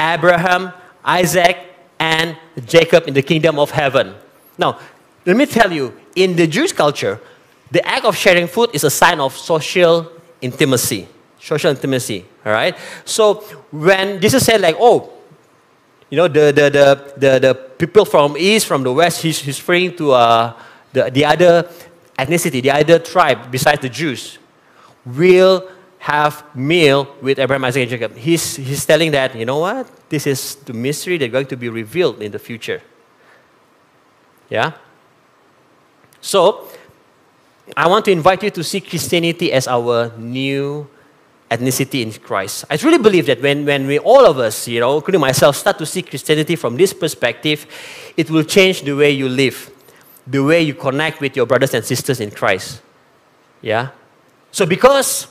Abraham, 0.00 0.72
Isaac, 1.05 1.59
and 1.98 2.37
Jacob 2.64 3.07
in 3.07 3.14
the 3.14 3.22
kingdom 3.22 3.59
of 3.59 3.70
heaven. 3.70 4.14
Now, 4.57 4.78
let 5.26 5.37
me 5.37 5.46
tell 5.46 5.70
you, 5.70 5.94
in 6.16 6.35
the 6.35 6.46
Jewish 6.46 6.72
culture, 6.72 7.20
the 7.70 7.87
act 7.87 8.05
of 8.05 8.16
sharing 8.16 8.46
food 8.46 8.70
is 8.72 8.85
a 8.85 8.90
sign 8.90 9.20
of 9.20 9.37
social 9.37 10.11
intimacy. 10.40 11.09
Social 11.42 11.70
intimacy, 11.70 12.24
all 12.46 12.52
right? 12.52 12.76
So 13.05 13.42
when 13.72 14.20
Jesus 14.20 14.46
said, 14.46 14.61
like, 14.61 14.76
oh, 14.78 15.12
you 16.09 16.16
know, 16.16 16.28
the, 16.28 16.52
the, 16.52 16.70
the, 16.70 17.14
the, 17.16 17.38
the 17.40 17.55
people 17.55 18.05
from 18.05 18.37
east, 18.37 18.66
from 18.66 18.85
the 18.85 18.92
west, 18.92 19.22
he's, 19.22 19.40
he's 19.40 19.59
referring 19.59 19.96
to 19.96 20.12
uh, 20.12 20.52
the, 20.92 21.11
the 21.11 21.24
other 21.24 21.68
ethnicity, 22.16 22.62
the 22.62 22.70
other 22.70 23.00
tribe 23.00 23.50
besides 23.50 23.81
the 23.81 23.88
Jews, 23.88 24.38
will 25.05 25.68
have 25.98 26.44
meal 26.55 27.09
with 27.20 27.40
Abraham, 27.40 27.64
Isaac, 27.64 27.83
and 27.83 27.90
Jacob. 27.90 28.16
He's, 28.16 28.57
he's 28.57 28.87
telling 28.87 29.11
that, 29.11 29.35
you 29.35 29.44
know 29.44 29.59
what? 29.59 29.88
This 30.09 30.28
is 30.28 30.55
the 30.57 30.72
mystery 30.72 31.18
that's 31.18 31.33
going 31.33 31.46
to 31.46 31.57
be 31.57 31.68
revealed 31.68 32.22
in 32.22 32.31
the 32.31 32.38
future. 32.38 32.83
Yeah? 34.48 34.72
So, 36.20 36.68
I 37.76 37.88
want 37.88 38.05
to 38.05 38.12
invite 38.12 38.42
you 38.44 38.50
to 38.50 38.62
see 38.62 38.81
Christianity 38.81 39.52
as 39.52 39.66
our 39.66 40.12
new 40.16 40.88
ethnicity 41.52 42.00
in 42.02 42.12
Christ. 42.12 42.64
I 42.70 42.76
truly 42.76 42.98
believe 42.98 43.26
that 43.26 43.42
when, 43.42 43.66
when 43.66 43.86
we, 43.86 43.98
all 43.98 44.24
of 44.24 44.38
us, 44.38 44.66
you 44.66 44.80
know, 44.80 44.96
including 44.96 45.20
myself, 45.20 45.56
start 45.56 45.78
to 45.78 45.86
see 45.86 46.02
Christianity 46.02 46.56
from 46.56 46.76
this 46.76 46.92
perspective, 46.92 47.66
it 48.16 48.30
will 48.30 48.44
change 48.44 48.82
the 48.82 48.94
way 48.94 49.10
you 49.10 49.28
live, 49.28 49.70
the 50.26 50.42
way 50.42 50.62
you 50.62 50.74
connect 50.74 51.20
with 51.20 51.36
your 51.36 51.46
brothers 51.46 51.74
and 51.74 51.84
sisters 51.84 52.20
in 52.20 52.30
Christ. 52.30 52.80
Yeah? 53.60 53.90
So 54.50 54.66
because 54.66 55.28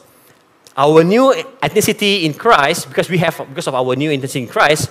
our 0.78 1.04
new 1.04 1.34
ethnicity 1.62 2.24
in 2.24 2.34
Christ, 2.34 2.88
because 2.88 3.10
we 3.10 3.18
have 3.18 3.38
because 3.50 3.68
of 3.68 3.76
our 3.76 3.96
new 3.96 4.10
ethnicity 4.10 4.42
in 4.44 4.48
Christ, 4.48 4.90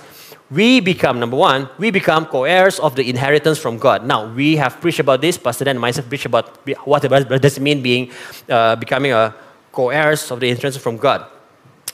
we 0.51 0.81
become 0.81 1.19
number 1.19 1.37
one, 1.37 1.69
we 1.79 1.91
become 1.91 2.25
co-heirs 2.25 2.77
of 2.79 2.95
the 2.95 3.09
inheritance 3.09 3.57
from 3.57 3.77
God. 3.77 4.05
Now 4.05 4.31
we 4.33 4.57
have 4.57 4.81
preached 4.81 4.99
about 4.99 5.21
this. 5.21 5.37
Pastor 5.37 5.65
Dan 5.65 5.77
and 5.77 5.81
myself 5.81 6.07
preached 6.09 6.25
about 6.25 6.67
what 6.85 7.01
does 7.41 7.57
it 7.57 7.61
mean 7.61 7.81
being 7.81 8.11
uh, 8.49 8.75
becoming 8.75 9.13
a 9.13 9.33
co-heirs 9.71 10.31
of 10.31 10.39
the 10.39 10.49
inheritance 10.49 10.77
from 10.77 10.97
God. 10.97 11.25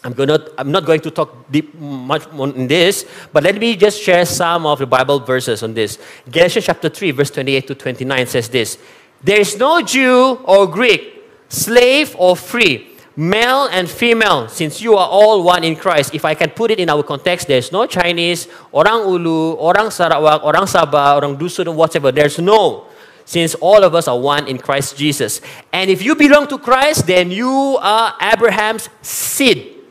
I'm, 0.03 0.13
gonna, 0.13 0.39
I'm 0.57 0.71
not 0.71 0.85
going 0.85 1.01
to 1.01 1.11
talk 1.11 1.51
deep 1.51 1.73
much 1.75 2.27
on 2.27 2.67
this, 2.67 3.05
but 3.33 3.43
let 3.43 3.57
me 3.57 3.75
just 3.75 4.01
share 4.01 4.25
some 4.25 4.65
of 4.65 4.79
the 4.79 4.85
Bible 4.85 5.19
verses 5.19 5.63
on 5.63 5.73
this. 5.73 5.99
Galatians 6.29 6.65
chapter 6.65 6.89
3, 6.89 7.11
verse 7.11 7.31
28 7.31 7.67
to 7.67 7.75
29 7.75 8.27
says 8.27 8.49
this 8.49 8.77
There 9.23 9.39
is 9.39 9.57
no 9.57 9.81
Jew 9.81 10.39
or 10.45 10.67
Greek, 10.67 11.23
slave 11.49 12.15
or 12.17 12.35
free, 12.35 12.95
male 13.15 13.67
and 13.71 13.89
female, 13.89 14.47
since 14.47 14.81
you 14.81 14.93
are 14.95 15.09
all 15.09 15.43
one 15.43 15.63
in 15.63 15.75
Christ. 15.75 16.13
If 16.13 16.23
I 16.23 16.35
can 16.35 16.51
put 16.51 16.71
it 16.71 16.79
in 16.79 16.89
our 16.89 17.03
context, 17.03 17.47
there's 17.47 17.71
no 17.71 17.85
Chinese, 17.87 18.47
orang 18.71 19.01
Ulu, 19.01 19.57
orang 19.57 19.89
Sarawak, 19.89 20.43
orang 20.43 20.69
Sabah, 20.69 21.17
orang 21.17 21.35
Dusun, 21.35 21.73
whatever. 21.73 22.11
There's 22.11 22.39
no 22.39 22.85
since 23.27 23.59
all 23.59 23.83
of 23.83 23.93
us 23.93 24.07
are 24.07 24.17
one 24.17 24.47
in 24.47 24.57
Christ 24.57 24.95
Jesus. 24.95 25.43
And 25.75 25.91
if 25.91 26.01
you 26.01 26.15
belong 26.15 26.47
to 26.47 26.57
Christ, 26.57 27.07
then 27.07 27.29
you 27.29 27.75
are 27.83 28.15
Abraham's 28.23 28.87
seed. 29.01 29.83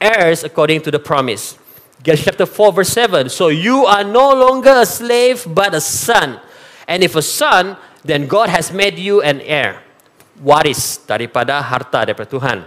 Heirs 0.00 0.42
according 0.42 0.82
to 0.82 0.90
the 0.90 0.98
promise. 0.98 1.56
Galatians 2.02 2.26
chapter 2.26 2.44
4, 2.44 2.72
verse 2.72 2.88
7. 2.88 3.28
So 3.30 3.48
you 3.48 3.86
are 3.86 4.02
no 4.02 4.34
longer 4.34 4.82
a 4.82 4.84
slave, 4.84 5.46
but 5.46 5.74
a 5.74 5.80
son. 5.80 6.40
And 6.88 7.04
if 7.04 7.14
a 7.14 7.22
son, 7.22 7.76
then 8.02 8.26
God 8.26 8.48
has 8.48 8.72
made 8.72 8.98
you 8.98 9.22
an 9.22 9.40
heir. 9.42 9.82
Waris 10.42 10.98
daripada 11.06 11.62
harta 11.62 12.02
daripada 12.02 12.26
Tuhan. 12.26 12.66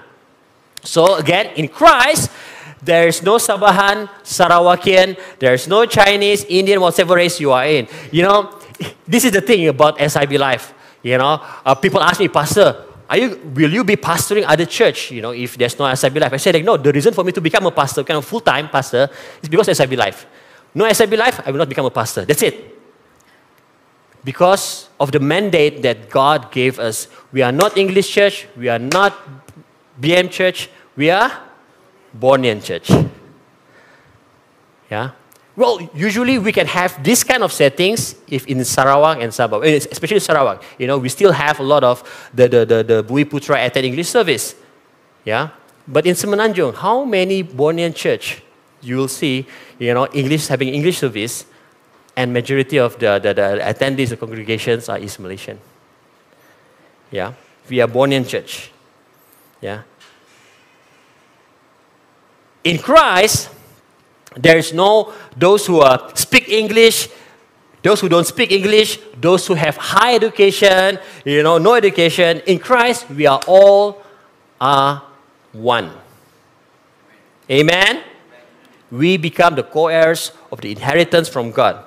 So 0.82 1.19
again, 1.19 1.52
in 1.60 1.67
Christ, 1.67 2.32
there's 2.81 3.21
no 3.23 3.35
Sabahan, 3.35 4.09
Sarawakian, 4.23 5.19
there's 5.39 5.67
no 5.67 5.85
Chinese, 5.85 6.45
Indian, 6.45 6.79
whatever 6.79 7.15
race 7.15 7.39
you 7.39 7.51
are 7.51 7.65
in. 7.65 7.87
You 8.11 8.23
know, 8.23 8.59
this 9.07 9.25
is 9.25 9.31
the 9.31 9.41
thing 9.41 9.67
about 9.67 9.99
SIB 9.99 10.31
Life. 10.33 10.73
You 11.03 11.17
know, 11.17 11.41
uh, 11.65 11.75
people 11.75 12.01
ask 12.01 12.19
me, 12.19 12.27
Pastor, 12.27 12.85
are 13.09 13.17
you, 13.17 13.41
will 13.55 13.71
you 13.71 13.83
be 13.83 13.95
pastoring 13.95 14.45
other 14.47 14.65
church, 14.65 15.11
you 15.11 15.21
know, 15.21 15.31
if 15.31 15.57
there's 15.57 15.77
no 15.79 15.93
SIB 15.93 16.17
Life? 16.17 16.33
I 16.33 16.37
said, 16.37 16.55
like, 16.55 16.63
no, 16.63 16.77
the 16.77 16.91
reason 16.91 17.13
for 17.13 17.23
me 17.23 17.31
to 17.31 17.41
become 17.41 17.65
a 17.65 17.71
pastor, 17.71 18.03
kind 18.03 18.17
of 18.17 18.25
full-time 18.25 18.69
pastor, 18.69 19.09
is 19.41 19.49
because 19.49 19.75
SIB 19.75 19.93
Life. 19.93 20.25
No 20.75 20.91
SIB 20.91 21.13
Life, 21.13 21.41
I 21.45 21.51
will 21.51 21.57
not 21.57 21.69
become 21.69 21.85
a 21.85 21.91
pastor. 21.91 22.25
That's 22.25 22.43
it. 22.43 22.77
Because 24.23 24.89
of 24.99 25.11
the 25.11 25.19
mandate 25.19 25.81
that 25.81 26.09
God 26.09 26.51
gave 26.51 26.77
us. 26.77 27.07
We 27.31 27.41
are 27.41 27.51
not 27.51 27.77
English 27.77 28.11
church, 28.11 28.47
we 28.55 28.67
are 28.67 28.79
not 28.79 29.17
BM 29.99 30.29
church, 30.29 30.69
we 30.95 31.09
are 31.09 31.31
Bornean 32.17 32.63
church. 32.63 32.89
Yeah? 34.89 35.12
Well, 35.56 35.89
usually 35.93 36.39
we 36.39 36.52
can 36.52 36.67
have 36.67 37.04
this 37.04 37.24
kind 37.24 37.43
of 37.43 37.52
settings 37.52 38.15
if 38.28 38.48
in 38.48 38.63
Sarawak 38.63 39.22
and 39.22 39.32
Sabah, 39.32 39.65
eh, 39.65 39.76
especially 39.91 40.19
Sarawak. 40.19 40.63
You 40.78 40.88
know, 40.88 40.98
we 40.98 41.10
still 41.10 41.32
have 41.32 41.60
a 41.60 41.63
lot 41.63 41.84
of 41.84 42.02
the, 42.34 42.48
the, 42.48 42.65
the, 42.65 42.84
the 42.84 43.04
Bumiputra 43.04 43.65
attend 43.65 43.86
English 43.86 44.08
service. 44.08 44.56
Yeah? 45.26 45.50
But 45.88 46.06
in 46.06 46.15
Semenanjung, 46.15 46.76
how 46.76 47.04
many 47.04 47.43
Bornean 47.43 47.93
church 47.93 48.41
you 48.82 48.98
will 48.98 49.08
see, 49.08 49.45
you 49.78 49.93
know, 49.93 50.08
English 50.13 50.48
having 50.48 50.69
English 50.69 51.00
service 51.00 51.45
and 52.15 52.32
majority 52.32 52.78
of 52.80 52.98
the, 53.00 53.19
the, 53.19 53.34
the 53.34 53.60
attendees, 53.63 54.10
the 54.10 54.17
congregations 54.17 54.88
are 54.89 55.00
East 55.00 55.19
Malaysian. 55.19 55.60
Yeah? 57.12 57.34
We 57.69 57.82
are 57.82 57.88
Bornean 57.88 58.28
church. 58.28 58.72
Yeah? 59.62 59.84
In 62.63 62.78
Christ, 62.78 63.50
there 64.36 64.58
is 64.58 64.74
no 64.74 65.13
those 65.36 65.65
who 65.65 65.80
are 65.80 66.12
speak 66.15 66.50
English, 66.50 67.10
those 67.82 68.02
who 68.02 68.10
don't 68.10 68.28
speak 68.28 68.52
English, 68.52 69.00
those 69.19 69.48
who 69.48 69.54
have 69.54 69.78
high 69.78 70.15
education, 70.15 71.00
you 71.24 71.43
know, 71.43 71.58
no 71.58 71.76
education. 71.76 72.41
In 72.45 72.60
Christ, 72.60 73.10
we 73.10 73.26
are 73.26 73.41
all 73.48 74.02
are 74.60 75.04
one. 75.54 75.91
Amen. 77.50 78.04
We 78.91 79.17
become 79.17 79.56
the 79.56 79.63
co-heirs 79.63 80.32
of 80.52 80.62
the 80.62 80.72
inheritance 80.72 81.30
from 81.30 81.52
God. 81.52 81.86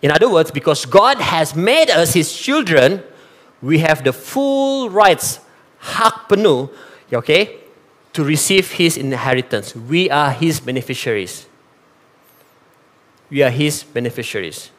In 0.00 0.10
other 0.10 0.30
words, 0.30 0.50
because 0.50 0.86
God 0.86 1.18
has 1.18 1.56
made 1.56 1.90
us 1.90 2.14
His 2.14 2.32
children, 2.32 3.02
we 3.60 3.80
have 3.80 4.04
the 4.04 4.12
full 4.12 4.88
rights, 4.90 5.40
hak 5.78 6.28
penuh, 6.28 6.70
okay, 7.12 7.57
to 8.18 8.24
receive 8.24 8.72
His 8.72 8.96
inheritance. 8.96 9.74
We 9.74 10.10
are 10.10 10.32
His 10.32 10.58
beneficiaries 10.58 11.46
we 13.30 13.42
are 13.42 13.50
his 13.50 13.82
beneficiaries. 13.82 14.70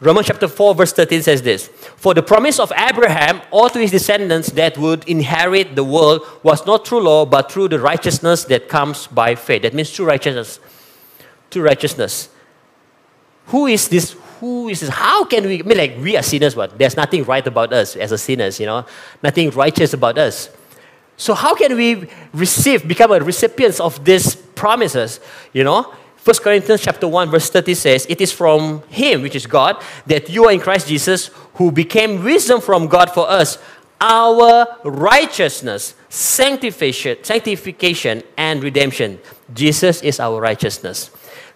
Romans 0.00 0.28
chapter 0.28 0.48
4, 0.48 0.74
verse 0.74 0.92
13 0.92 1.22
says 1.22 1.42
this 1.42 1.68
For 1.68 2.14
the 2.14 2.22
promise 2.22 2.58
of 2.58 2.72
Abraham 2.76 3.42
or 3.50 3.68
to 3.68 3.78
his 3.78 3.90
descendants 3.90 4.50
that 4.52 4.78
would 4.78 5.06
inherit 5.08 5.76
the 5.76 5.84
world 5.84 6.26
was 6.42 6.64
not 6.66 6.86
through 6.86 7.02
law, 7.02 7.26
but 7.26 7.52
through 7.52 7.68
the 7.68 7.78
righteousness 7.78 8.44
that 8.44 8.68
comes 8.68 9.06
by 9.06 9.34
faith. 9.34 9.62
That 9.62 9.74
means 9.74 9.90
true 9.90 10.06
righteousness. 10.06 10.58
True 11.50 11.62
righteousness. 11.62 12.30
Who 13.46 13.66
is 13.66 13.88
this? 13.88 14.16
Who 14.40 14.68
is 14.68 14.80
this? 14.80 14.88
How 14.88 15.24
can 15.24 15.44
we? 15.44 15.60
I 15.60 15.62
mean, 15.62 15.76
like, 15.76 15.98
we 15.98 16.16
are 16.16 16.22
sinners, 16.22 16.54
but 16.54 16.78
there's 16.78 16.96
nothing 16.96 17.24
right 17.24 17.46
about 17.46 17.72
us 17.72 17.94
as 17.96 18.10
a 18.10 18.18
sinners, 18.18 18.58
you 18.58 18.66
know? 18.66 18.86
Nothing 19.22 19.50
righteous 19.50 19.92
about 19.92 20.16
us. 20.16 20.48
So, 21.20 21.34
how 21.34 21.54
can 21.54 21.76
we 21.76 22.08
receive, 22.32 22.88
become 22.88 23.12
a 23.12 23.20
recipients 23.20 23.78
of 23.78 24.02
these 24.06 24.34
promises, 24.34 25.20
you 25.52 25.64
know? 25.64 25.82
1 26.24 26.36
Corinthians 26.38 26.80
chapter 26.80 27.06
1 27.06 27.30
verse 27.30 27.50
30 27.50 27.74
says, 27.74 28.06
It 28.08 28.22
is 28.22 28.32
from 28.32 28.82
him, 28.88 29.20
which 29.20 29.36
is 29.36 29.46
God, 29.46 29.82
that 30.06 30.30
you 30.30 30.46
are 30.46 30.52
in 30.52 30.60
Christ 30.60 30.88
Jesus, 30.88 31.26
who 31.56 31.70
became 31.70 32.24
wisdom 32.24 32.62
from 32.62 32.86
God 32.86 33.10
for 33.10 33.28
us, 33.28 33.58
our 34.00 34.66
righteousness, 34.82 35.94
sanctification, 36.08 37.18
sanctification 37.22 38.22
and 38.38 38.64
redemption. 38.64 39.20
Jesus 39.52 40.00
is 40.00 40.20
our 40.20 40.40
righteousness. 40.40 41.10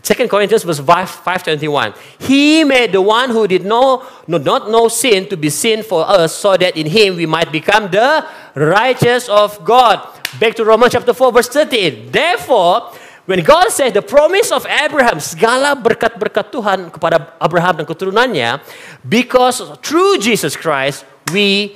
2 0.05 0.29
Corinthians 0.29 0.63
verse 0.63 0.85
5, 0.85 0.87
521. 1.25 1.95
He 2.21 2.63
made 2.63 2.93
the 2.93 3.01
one 3.01 3.31
who 3.31 3.49
did 3.49 3.65
know, 3.65 4.05
no, 4.29 4.37
not 4.37 4.69
know 4.69 4.89
sin 4.89 5.27
to 5.33 5.37
be 5.37 5.49
sin 5.49 5.83
for 5.83 6.05
us, 6.05 6.37
so 6.37 6.57
that 6.57 6.77
in 6.77 6.85
him 6.85 7.17
we 7.17 7.25
might 7.25 7.51
become 7.51 7.91
the 7.91 8.25
righteous 8.55 9.33
of 9.33 9.65
God. 9.65 10.05
Back 10.39 10.57
to 10.57 10.65
Romans 10.65 10.93
chapter 10.93 11.15
4 11.15 11.33
verse 11.33 11.49
13. 11.49 12.13
Therefore, 12.13 12.93
When 13.25 13.41
God 13.41 13.73
said 13.73 13.97
the 13.97 14.05
promise 14.05 14.53
of 14.53 14.69
Abraham, 14.69 15.17
segala 15.17 15.73
berkat-berkat 15.73 16.53
Tuhan 16.53 16.93
kepada 16.93 17.33
Abraham 17.41 17.81
dan 17.81 17.89
keturunannya, 17.89 18.61
because 19.01 19.65
through 19.81 20.21
Jesus 20.21 20.53
Christ, 20.53 21.09
we 21.33 21.73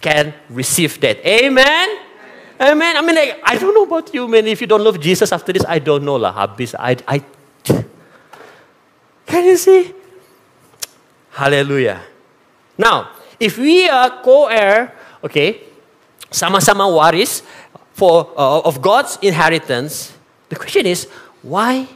can 0.00 0.32
receive 0.48 0.96
that. 1.04 1.20
Amen? 1.20 1.86
Amen. 2.56 2.96
I 2.96 3.00
mean, 3.04 3.20
like, 3.20 3.36
I 3.44 3.60
don't 3.60 3.76
know 3.76 3.84
about 3.84 4.16
you, 4.16 4.24
man. 4.32 4.48
If 4.48 4.64
you 4.64 4.66
don't 4.66 4.80
love 4.80 4.96
Jesus 4.96 5.28
after 5.28 5.52
this, 5.52 5.62
I 5.68 5.76
don't 5.76 6.08
know 6.08 6.16
lah. 6.16 6.32
Habis, 6.32 6.72
I, 6.72 6.96
I, 7.04 7.20
can 9.26 9.44
you 9.44 9.56
see? 9.56 9.94
Hallelujah. 11.32 12.02
Now, 12.76 13.10
if 13.38 13.58
we 13.58 13.88
are 13.88 14.22
co-heir, 14.22 14.94
okay, 15.22 15.62
sama-sama 16.30 16.88
waris 16.90 17.42
for 17.94 18.30
uh, 18.34 18.66
of 18.66 18.82
God's 18.82 19.18
inheritance, 19.22 20.14
the 20.48 20.56
question 20.56 20.86
is, 20.86 21.06
why 21.42 21.86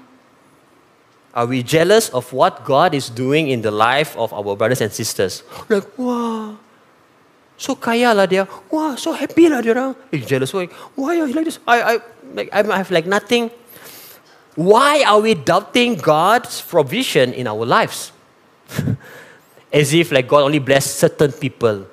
are 1.34 1.46
we 1.46 1.62
jealous 1.62 2.08
of 2.10 2.30
what 2.32 2.64
God 2.64 2.94
is 2.94 3.08
doing 3.08 3.48
in 3.48 3.62
the 3.62 3.70
life 3.70 4.16
of 4.16 4.32
our 4.32 4.54
brothers 4.54 4.80
and 4.80 4.92
sisters? 4.92 5.42
Like, 5.68 5.86
wow, 5.98 6.58
so 7.56 7.74
kaya 7.74 8.10
lah 8.14 8.26
dia. 8.26 8.46
Wow, 8.70 8.98
so 8.98 9.14
happy 9.14 9.46
lah 9.48 9.62
dia 9.62 9.72
orang. 9.74 9.94
Eh, 10.10 10.22
jealous. 10.22 10.50
Why, 10.50 10.66
why 10.98 11.18
are 11.22 11.26
you 11.30 11.34
like 11.34 11.46
this? 11.46 11.58
I, 11.66 11.78
I, 11.78 11.94
like, 12.34 12.50
I 12.52 12.60
have 12.62 12.90
like 12.90 13.06
nothing. 13.06 13.50
Why 14.54 15.02
are 15.06 15.20
we 15.20 15.34
doubting 15.34 15.96
God's 15.96 16.60
provision 16.60 17.32
in 17.32 17.46
our 17.46 17.64
lives? 17.64 18.12
As 19.72 19.94
if 19.94 20.12
like 20.12 20.28
God 20.28 20.42
only 20.42 20.58
bless 20.58 20.92
certain 20.92 21.32
people. 21.32 21.86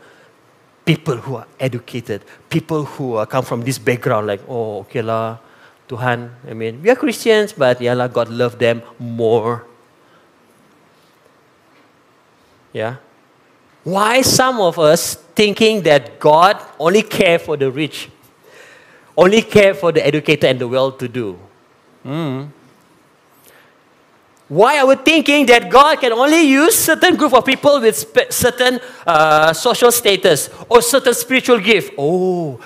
People 0.84 1.17
who 1.17 1.36
are 1.36 1.48
educated. 1.60 2.24
People 2.50 2.84
who 2.84 3.15
are, 3.15 3.26
come 3.26 3.45
from 3.45 3.62
this 3.62 3.78
background. 3.78 4.28
Like, 4.28 4.41
oh, 4.48 4.80
okay 4.80 5.02
lah. 5.02 5.38
Tuhan, 5.88 6.30
I 6.48 6.54
mean, 6.54 6.84
we 6.84 6.89
are 6.89 6.95
Christians, 6.95 7.54
but 7.54 7.82
yeah, 7.82 7.93
lah, 7.93 8.08
God 8.08 8.30
love 8.30 8.60
them 8.60 8.84
more. 9.00 9.65
Yeah. 12.74 12.98
Why 13.84 14.22
some 14.22 14.60
of 14.60 14.78
us 14.78 15.15
thinking 15.15 15.82
that 15.84 16.19
God 16.19 16.62
only 16.78 17.02
care 17.02 17.39
for 17.39 17.58
the 17.58 17.72
rich, 17.72 18.10
only 19.17 19.41
care 19.41 19.74
for 19.74 19.91
the 19.91 20.06
educated 20.06 20.45
and 20.45 20.60
the 20.60 20.67
well-to-do? 20.67 21.49
Mm. 22.06 22.50
Why 24.50 24.80
are 24.80 24.88
we 24.88 24.96
thinking 24.96 25.46
that 25.46 25.70
God 25.70 26.00
can 26.00 26.12
only 26.12 26.42
use 26.42 26.74
certain 26.74 27.16
group 27.16 27.34
of 27.34 27.46
people 27.46 27.80
with 27.80 27.96
certain 28.34 28.80
uh, 29.06 29.54
social 29.54 29.92
status 29.92 30.50
or 30.68 30.82
certain 30.82 31.14
spiritual 31.14 31.60
gift? 31.60 31.94
Oh, 31.98 32.60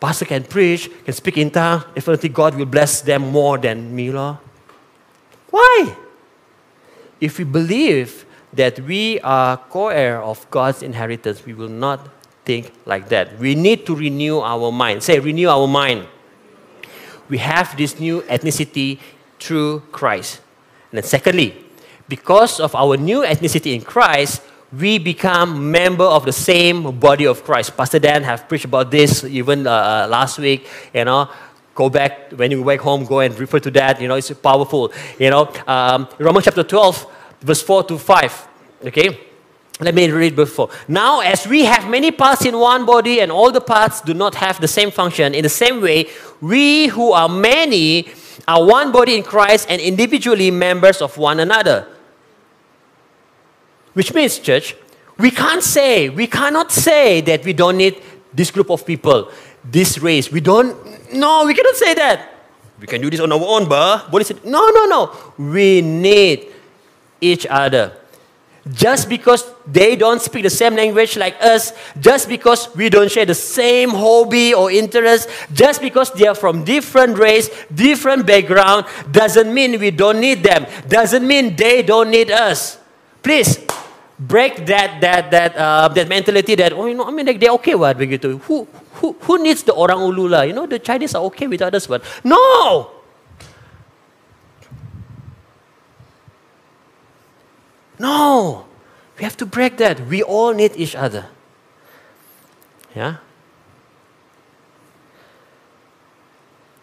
pastor 0.00 0.24
can 0.24 0.42
preach, 0.42 0.90
can 1.04 1.14
speak 1.14 1.38
in 1.38 1.50
tongues, 1.50 1.84
definitely 1.94 2.30
God 2.30 2.56
will 2.56 2.66
bless 2.66 3.02
them 3.02 3.30
more 3.30 3.56
than 3.56 3.94
me. 3.94 4.10
Lord. 4.10 4.38
Why? 5.50 5.94
If 7.20 7.38
we 7.38 7.44
believe 7.44 8.26
that 8.52 8.80
we 8.80 9.20
are 9.20 9.56
co-heir 9.56 10.20
of 10.20 10.48
God's 10.50 10.82
inheritance, 10.82 11.44
we 11.46 11.54
will 11.54 11.68
not 11.68 12.08
think 12.44 12.72
like 12.84 13.08
that. 13.10 13.38
We 13.38 13.54
need 13.54 13.86
to 13.86 13.94
renew 13.94 14.40
our 14.40 14.72
mind. 14.72 15.02
Say, 15.02 15.20
renew 15.20 15.48
our 15.48 15.68
mind. 15.68 16.08
We 17.28 17.38
have 17.38 17.76
this 17.76 18.00
new 18.00 18.22
ethnicity 18.22 18.98
through 19.38 19.80
Christ. 19.92 20.40
And 20.90 20.98
then 20.98 21.04
secondly, 21.04 21.64
because 22.08 22.60
of 22.60 22.74
our 22.74 22.96
new 22.96 23.20
ethnicity 23.20 23.74
in 23.74 23.82
Christ, 23.82 24.42
we 24.72 24.98
become 24.98 25.70
member 25.70 26.04
of 26.04 26.24
the 26.24 26.32
same 26.32 26.98
body 26.98 27.26
of 27.26 27.44
Christ. 27.44 27.76
Pastor 27.76 27.98
Dan 27.98 28.22
have 28.22 28.48
preached 28.48 28.66
about 28.66 28.90
this 28.90 29.24
even 29.24 29.66
uh, 29.66 29.70
uh, 29.70 30.08
last 30.10 30.38
week. 30.38 30.66
You 30.92 31.04
know, 31.04 31.30
go 31.74 31.88
back 31.88 32.32
when 32.32 32.50
you 32.50 32.64
back 32.64 32.80
home, 32.80 33.04
go 33.04 33.20
and 33.20 33.38
refer 33.38 33.60
to 33.60 33.70
that. 33.72 34.00
You 34.00 34.08
know, 34.08 34.16
it's 34.16 34.30
powerful. 34.32 34.92
You 35.18 35.30
know, 35.30 35.52
um, 35.66 36.08
Romans 36.18 36.44
chapter 36.44 36.64
12, 36.64 37.06
verse 37.40 37.62
4 37.62 37.84
to 37.84 37.98
5. 37.98 38.48
Okay. 38.86 39.27
Let 39.80 39.94
me 39.94 40.10
read 40.10 40.34
before. 40.34 40.70
Now, 40.88 41.20
as 41.20 41.46
we 41.46 41.64
have 41.64 41.88
many 41.88 42.10
parts 42.10 42.44
in 42.44 42.58
one 42.58 42.84
body 42.84 43.20
and 43.20 43.30
all 43.30 43.52
the 43.52 43.60
parts 43.60 44.00
do 44.00 44.12
not 44.12 44.34
have 44.34 44.60
the 44.60 44.66
same 44.66 44.90
function, 44.90 45.34
in 45.34 45.42
the 45.42 45.48
same 45.48 45.80
way, 45.80 46.08
we 46.40 46.88
who 46.88 47.12
are 47.12 47.28
many 47.28 48.08
are 48.48 48.64
one 48.64 48.90
body 48.90 49.14
in 49.14 49.22
Christ 49.22 49.66
and 49.70 49.80
individually 49.80 50.50
members 50.50 51.00
of 51.00 51.16
one 51.16 51.38
another. 51.38 51.86
Which 53.94 54.12
means, 54.14 54.38
church, 54.38 54.74
we 55.16 55.30
can't 55.30 55.62
say, 55.62 56.08
we 56.08 56.26
cannot 56.26 56.72
say 56.72 57.20
that 57.22 57.44
we 57.44 57.52
don't 57.52 57.76
need 57.76 58.02
this 58.32 58.50
group 58.50 58.70
of 58.70 58.84
people, 58.84 59.30
this 59.64 59.98
race. 59.98 60.30
We 60.30 60.40
don't, 60.40 61.12
no, 61.12 61.44
we 61.46 61.54
cannot 61.54 61.76
say 61.76 61.94
that. 61.94 62.34
We 62.80 62.86
can 62.86 63.00
do 63.00 63.10
this 63.10 63.20
on 63.20 63.32
our 63.32 63.40
own, 63.40 63.68
but 63.68 64.20
is 64.20 64.30
it? 64.30 64.44
No, 64.44 64.70
no, 64.70 64.86
no. 64.86 65.16
We 65.36 65.82
need 65.82 66.46
each 67.20 67.46
other. 67.48 67.92
Just 68.72 69.08
because 69.08 69.48
they 69.66 69.96
don't 69.96 70.20
speak 70.20 70.42
the 70.42 70.50
same 70.50 70.76
language 70.76 71.16
like 71.16 71.36
us, 71.40 71.72
just 71.98 72.28
because 72.28 72.74
we 72.76 72.90
don't 72.90 73.10
share 73.10 73.24
the 73.24 73.34
same 73.34 73.90
hobby 73.90 74.52
or 74.52 74.70
interest, 74.70 75.28
just 75.52 75.80
because 75.80 76.10
they 76.12 76.26
are 76.26 76.34
from 76.34 76.64
different 76.64 77.16
race, 77.16 77.48
different 77.72 78.26
background, 78.26 78.84
doesn't 79.10 79.52
mean 79.52 79.80
we 79.80 79.90
don't 79.90 80.20
need 80.20 80.42
them. 80.42 80.66
Doesn't 80.86 81.26
mean 81.26 81.56
they 81.56 81.82
don't 81.82 82.10
need 82.10 82.30
us. 82.30 82.78
Please, 83.22 83.64
break 84.18 84.66
that 84.66 85.00
that 85.00 85.30
that 85.30 85.56
uh, 85.56 85.88
that 85.88 86.08
mentality 86.08 86.54
that 86.56 86.72
oh 86.72 86.86
you 86.86 86.94
know 86.94 87.06
I 87.06 87.10
mean 87.10 87.26
like 87.26 87.40
they're 87.40 87.54
okay 87.62 87.74
what 87.74 87.96
begitu. 87.96 88.40
Who 88.42 88.66
who 88.98 89.16
who 89.22 89.38
needs 89.38 89.62
the 89.62 89.72
orang 89.72 90.02
ulu 90.02 90.28
lah? 90.28 90.42
You 90.42 90.52
know 90.52 90.66
the 90.66 90.78
Chinese 90.82 91.14
are 91.14 91.22
okay 91.30 91.46
with 91.46 91.62
others 91.62 91.86
but 91.86 92.02
no. 92.24 92.97
No. 97.98 98.66
We 99.18 99.24
have 99.24 99.36
to 99.38 99.46
break 99.46 99.76
that. 99.78 100.06
We 100.06 100.22
all 100.22 100.54
need 100.54 100.72
each 100.76 100.94
other. 100.94 101.26
Yeah? 102.94 103.16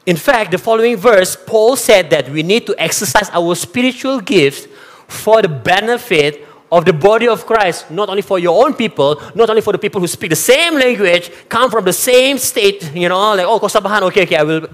In 0.05 0.17
fact, 0.17 0.51
the 0.51 0.57
following 0.57 0.97
verse, 0.97 1.35
Paul 1.35 1.75
said 1.75 2.09
that 2.11 2.29
we 2.29 2.43
need 2.43 2.67
to 2.67 2.75
exercise 2.77 3.29
our 3.31 3.55
spiritual 3.55 4.19
gifts 4.19 4.67
for 5.07 5.41
the 5.41 5.49
benefit 5.49 6.45
of 6.71 6.85
the 6.85 6.93
body 6.93 7.27
of 7.27 7.45
Christ, 7.45 7.89
not 7.89 8.09
only 8.09 8.21
for 8.21 8.37
your 8.37 8.65
own 8.65 8.73
people, 8.73 9.21
not 9.33 9.49
only 9.49 9.61
for 9.61 9.71
the 9.71 9.79
people 9.79 10.01
who 10.01 10.07
speak 10.07 10.29
the 10.29 10.35
same 10.35 10.75
language, 10.75 11.31
come 11.47 11.71
from 11.71 11.85
the 11.85 11.93
same 11.93 12.37
state, 12.37 12.91
you 12.93 13.07
know, 13.07 13.33
like, 13.33 13.45
oh, 13.45 13.59
Kosabahan, 13.59 14.01
okay, 14.03 14.23
okay, 14.23 14.35
I 14.35 14.43
will. 14.43 14.67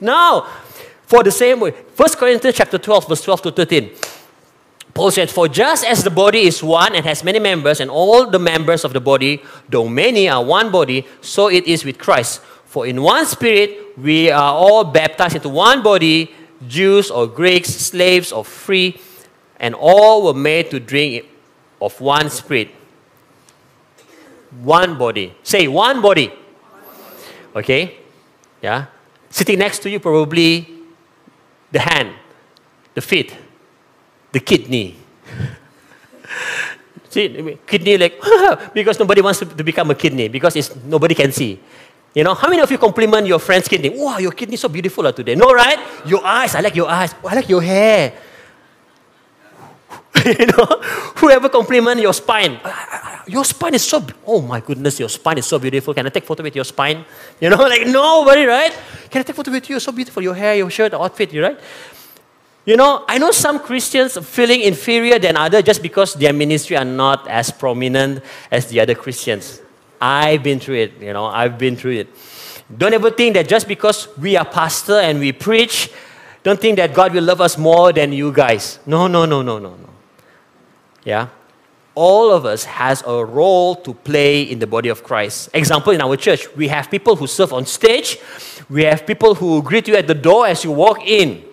No, 0.00 0.46
for 1.06 1.22
the 1.22 1.32
same 1.32 1.60
way. 1.60 1.70
1 1.70 2.08
Corinthians 2.16 2.56
chapter 2.56 2.78
12, 2.78 3.08
verse 3.08 3.22
12 3.22 3.42
to 3.42 3.50
13. 3.50 3.90
Paul 4.94 5.10
said, 5.10 5.30
For 5.30 5.48
just 5.48 5.84
as 5.84 6.02
the 6.02 6.10
body 6.10 6.40
is 6.40 6.62
one 6.62 6.94
and 6.94 7.04
has 7.04 7.22
many 7.22 7.38
members, 7.38 7.80
and 7.80 7.90
all 7.90 8.26
the 8.26 8.38
members 8.38 8.84
of 8.84 8.92
the 8.92 9.00
body, 9.00 9.42
though 9.68 9.88
many, 9.88 10.28
are 10.28 10.44
one 10.44 10.70
body, 10.70 11.06
so 11.20 11.48
it 11.48 11.66
is 11.66 11.84
with 11.84 11.98
Christ. 11.98 12.40
For 12.66 12.86
in 12.86 13.02
one 13.02 13.24
spirit 13.26 13.98
we 13.98 14.30
are 14.30 14.52
all 14.52 14.84
baptized 14.84 15.36
into 15.36 15.48
one 15.48 15.82
body, 15.82 16.34
Jews 16.66 17.10
or 17.10 17.26
Greeks, 17.26 17.70
slaves 17.70 18.32
or 18.32 18.44
free, 18.44 19.00
and 19.60 19.74
all 19.74 20.24
were 20.24 20.34
made 20.34 20.70
to 20.70 20.80
drink 20.80 21.26
of 21.80 22.00
one 22.00 22.30
spirit. 22.30 22.70
One 24.60 24.98
body. 24.98 25.34
Say 25.42 25.68
one 25.68 26.02
body. 26.02 26.32
Okay? 27.54 27.98
Yeah? 28.62 28.86
Sitting 29.30 29.58
next 29.58 29.80
to 29.80 29.90
you, 29.90 30.00
probably 30.00 30.68
the 31.70 31.80
hand, 31.80 32.14
the 32.94 33.00
feet, 33.00 33.36
the 34.38 34.44
kidney. 34.44 34.94
See, 37.10 37.58
kidney 37.66 37.98
like, 37.98 38.22
because 38.74 38.98
nobody 38.98 39.20
wants 39.20 39.40
to 39.40 39.64
become 39.64 39.90
a 39.90 39.94
kidney, 39.94 40.28
because 40.28 40.54
it's, 40.54 40.70
nobody 40.84 41.14
can 41.14 41.32
see. 41.32 41.58
You 42.14 42.24
know, 42.24 42.34
how 42.34 42.48
many 42.48 42.62
of 42.62 42.70
you 42.70 42.78
compliment 42.78 43.26
your 43.26 43.38
friend's 43.38 43.68
kidney? 43.68 43.90
Wow, 43.90 44.18
your 44.18 44.32
kidney 44.32 44.56
so 44.56 44.68
beautiful 44.68 45.10
today. 45.12 45.34
No, 45.34 45.52
right? 45.52 45.78
Your 46.06 46.24
eyes, 46.24 46.54
I 46.54 46.60
like 46.60 46.74
your 46.74 46.88
eyes. 46.88 47.14
I 47.24 47.34
like 47.34 47.48
your 47.48 47.62
hair. 47.62 48.12
you 50.24 50.46
know, 50.46 50.66
whoever 51.16 51.48
compliment 51.48 52.00
your 52.00 52.12
spine, 52.12 52.58
ah, 52.64 52.68
ah, 52.68 52.88
ah, 52.90 53.24
your 53.26 53.44
spine 53.44 53.74
is 53.74 53.84
so, 53.84 54.04
oh 54.26 54.40
my 54.40 54.60
goodness, 54.60 54.98
your 54.98 55.08
spine 55.08 55.38
is 55.38 55.46
so 55.46 55.58
beautiful. 55.58 55.94
Can 55.94 56.06
I 56.06 56.10
take 56.10 56.24
photo 56.24 56.42
with 56.42 56.56
your 56.56 56.64
spine? 56.64 57.04
You 57.40 57.50
know, 57.50 57.56
like 57.72 57.86
nobody, 57.86 58.44
right? 58.44 58.74
Can 59.10 59.20
I 59.20 59.22
take 59.22 59.36
photo 59.36 59.52
with 59.52 59.68
you? 59.70 59.78
So 59.78 59.92
beautiful, 59.92 60.22
your 60.22 60.34
hair, 60.34 60.56
your 60.56 60.70
shirt, 60.70 60.94
outfit, 60.94 61.32
you 61.32 61.42
right? 61.42 61.58
You 62.68 62.76
know, 62.76 63.02
I 63.08 63.16
know 63.16 63.30
some 63.30 63.60
Christians 63.60 64.18
feeling 64.28 64.60
inferior 64.60 65.18
than 65.18 65.38
others 65.38 65.62
just 65.62 65.80
because 65.80 66.12
their 66.12 66.34
ministry 66.34 66.76
are 66.76 66.84
not 66.84 67.26
as 67.26 67.50
prominent 67.50 68.22
as 68.50 68.66
the 68.66 68.78
other 68.80 68.94
Christians. 68.94 69.62
I've 69.98 70.42
been 70.42 70.60
through 70.60 70.74
it, 70.74 71.00
you 71.00 71.14
know, 71.14 71.24
I've 71.24 71.56
been 71.56 71.76
through 71.76 71.92
it. 71.92 72.08
Don't 72.76 72.92
ever 72.92 73.10
think 73.10 73.32
that 73.36 73.48
just 73.48 73.66
because 73.66 74.14
we 74.18 74.36
are 74.36 74.44
pastor 74.44 75.00
and 75.00 75.18
we 75.18 75.32
preach, 75.32 75.90
don't 76.42 76.60
think 76.60 76.76
that 76.76 76.92
God 76.92 77.14
will 77.14 77.24
love 77.24 77.40
us 77.40 77.56
more 77.56 77.90
than 77.90 78.12
you 78.12 78.30
guys. 78.30 78.80
No, 78.84 79.06
no, 79.06 79.24
no, 79.24 79.40
no, 79.40 79.58
no, 79.58 79.70
no. 79.70 79.88
Yeah? 81.04 81.28
All 81.94 82.30
of 82.30 82.44
us 82.44 82.64
has 82.64 83.02
a 83.06 83.24
role 83.24 83.76
to 83.76 83.94
play 83.94 84.42
in 84.42 84.58
the 84.58 84.66
body 84.66 84.90
of 84.90 85.02
Christ. 85.02 85.48
Example 85.54 85.94
in 85.94 86.02
our 86.02 86.18
church, 86.18 86.54
we 86.54 86.68
have 86.68 86.90
people 86.90 87.16
who 87.16 87.28
serve 87.28 87.54
on 87.54 87.64
stage. 87.64 88.18
We 88.68 88.84
have 88.84 89.06
people 89.06 89.34
who 89.34 89.62
greet 89.62 89.88
you 89.88 89.96
at 89.96 90.06
the 90.06 90.14
door 90.14 90.46
as 90.46 90.64
you 90.64 90.72
walk 90.72 90.98
in. 91.06 91.47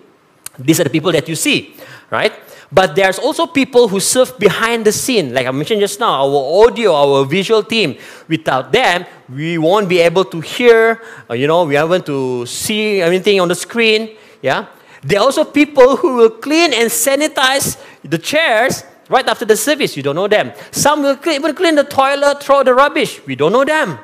These 0.58 0.80
are 0.80 0.84
the 0.84 0.90
people 0.90 1.12
that 1.12 1.28
you 1.28 1.34
see, 1.34 1.74
right? 2.10 2.32
But 2.70 2.96
there's 2.96 3.18
also 3.18 3.46
people 3.46 3.88
who 3.88 4.00
serve 4.00 4.38
behind 4.38 4.84
the 4.84 4.92
scene. 4.92 5.32
Like 5.32 5.46
I 5.46 5.50
mentioned 5.50 5.80
just 5.80 6.00
now, 6.00 6.26
our 6.26 6.66
audio, 6.66 6.94
our 6.94 7.24
visual 7.24 7.62
team. 7.62 7.96
Without 8.28 8.72
them, 8.72 9.06
we 9.28 9.56
won't 9.58 9.88
be 9.88 10.00
able 10.00 10.24
to 10.24 10.40
hear, 10.40 11.00
uh, 11.30 11.34
you 11.34 11.46
know, 11.46 11.64
we 11.64 11.76
aren't 11.76 12.06
to 12.06 12.44
see 12.46 13.00
anything 13.00 13.40
on 13.40 13.48
the 13.48 13.54
screen. 13.54 14.16
Yeah? 14.42 14.66
There 15.02 15.20
are 15.20 15.22
also 15.22 15.44
people 15.44 15.96
who 15.96 16.16
will 16.16 16.30
clean 16.30 16.72
and 16.74 16.90
sanitize 16.90 17.80
the 18.02 18.18
chairs 18.18 18.82
right 19.08 19.26
after 19.28 19.44
the 19.44 19.56
service. 19.56 19.96
You 19.96 20.02
don't 20.02 20.16
know 20.16 20.26
them. 20.26 20.52
Some 20.72 21.02
will 21.02 21.16
clean, 21.16 21.36
even 21.36 21.54
clean 21.54 21.76
the 21.76 21.84
toilet, 21.84 22.42
throw 22.42 22.64
the 22.64 22.74
rubbish. 22.74 23.24
We 23.26 23.36
don't 23.36 23.52
know 23.52 23.64
them. 23.64 23.98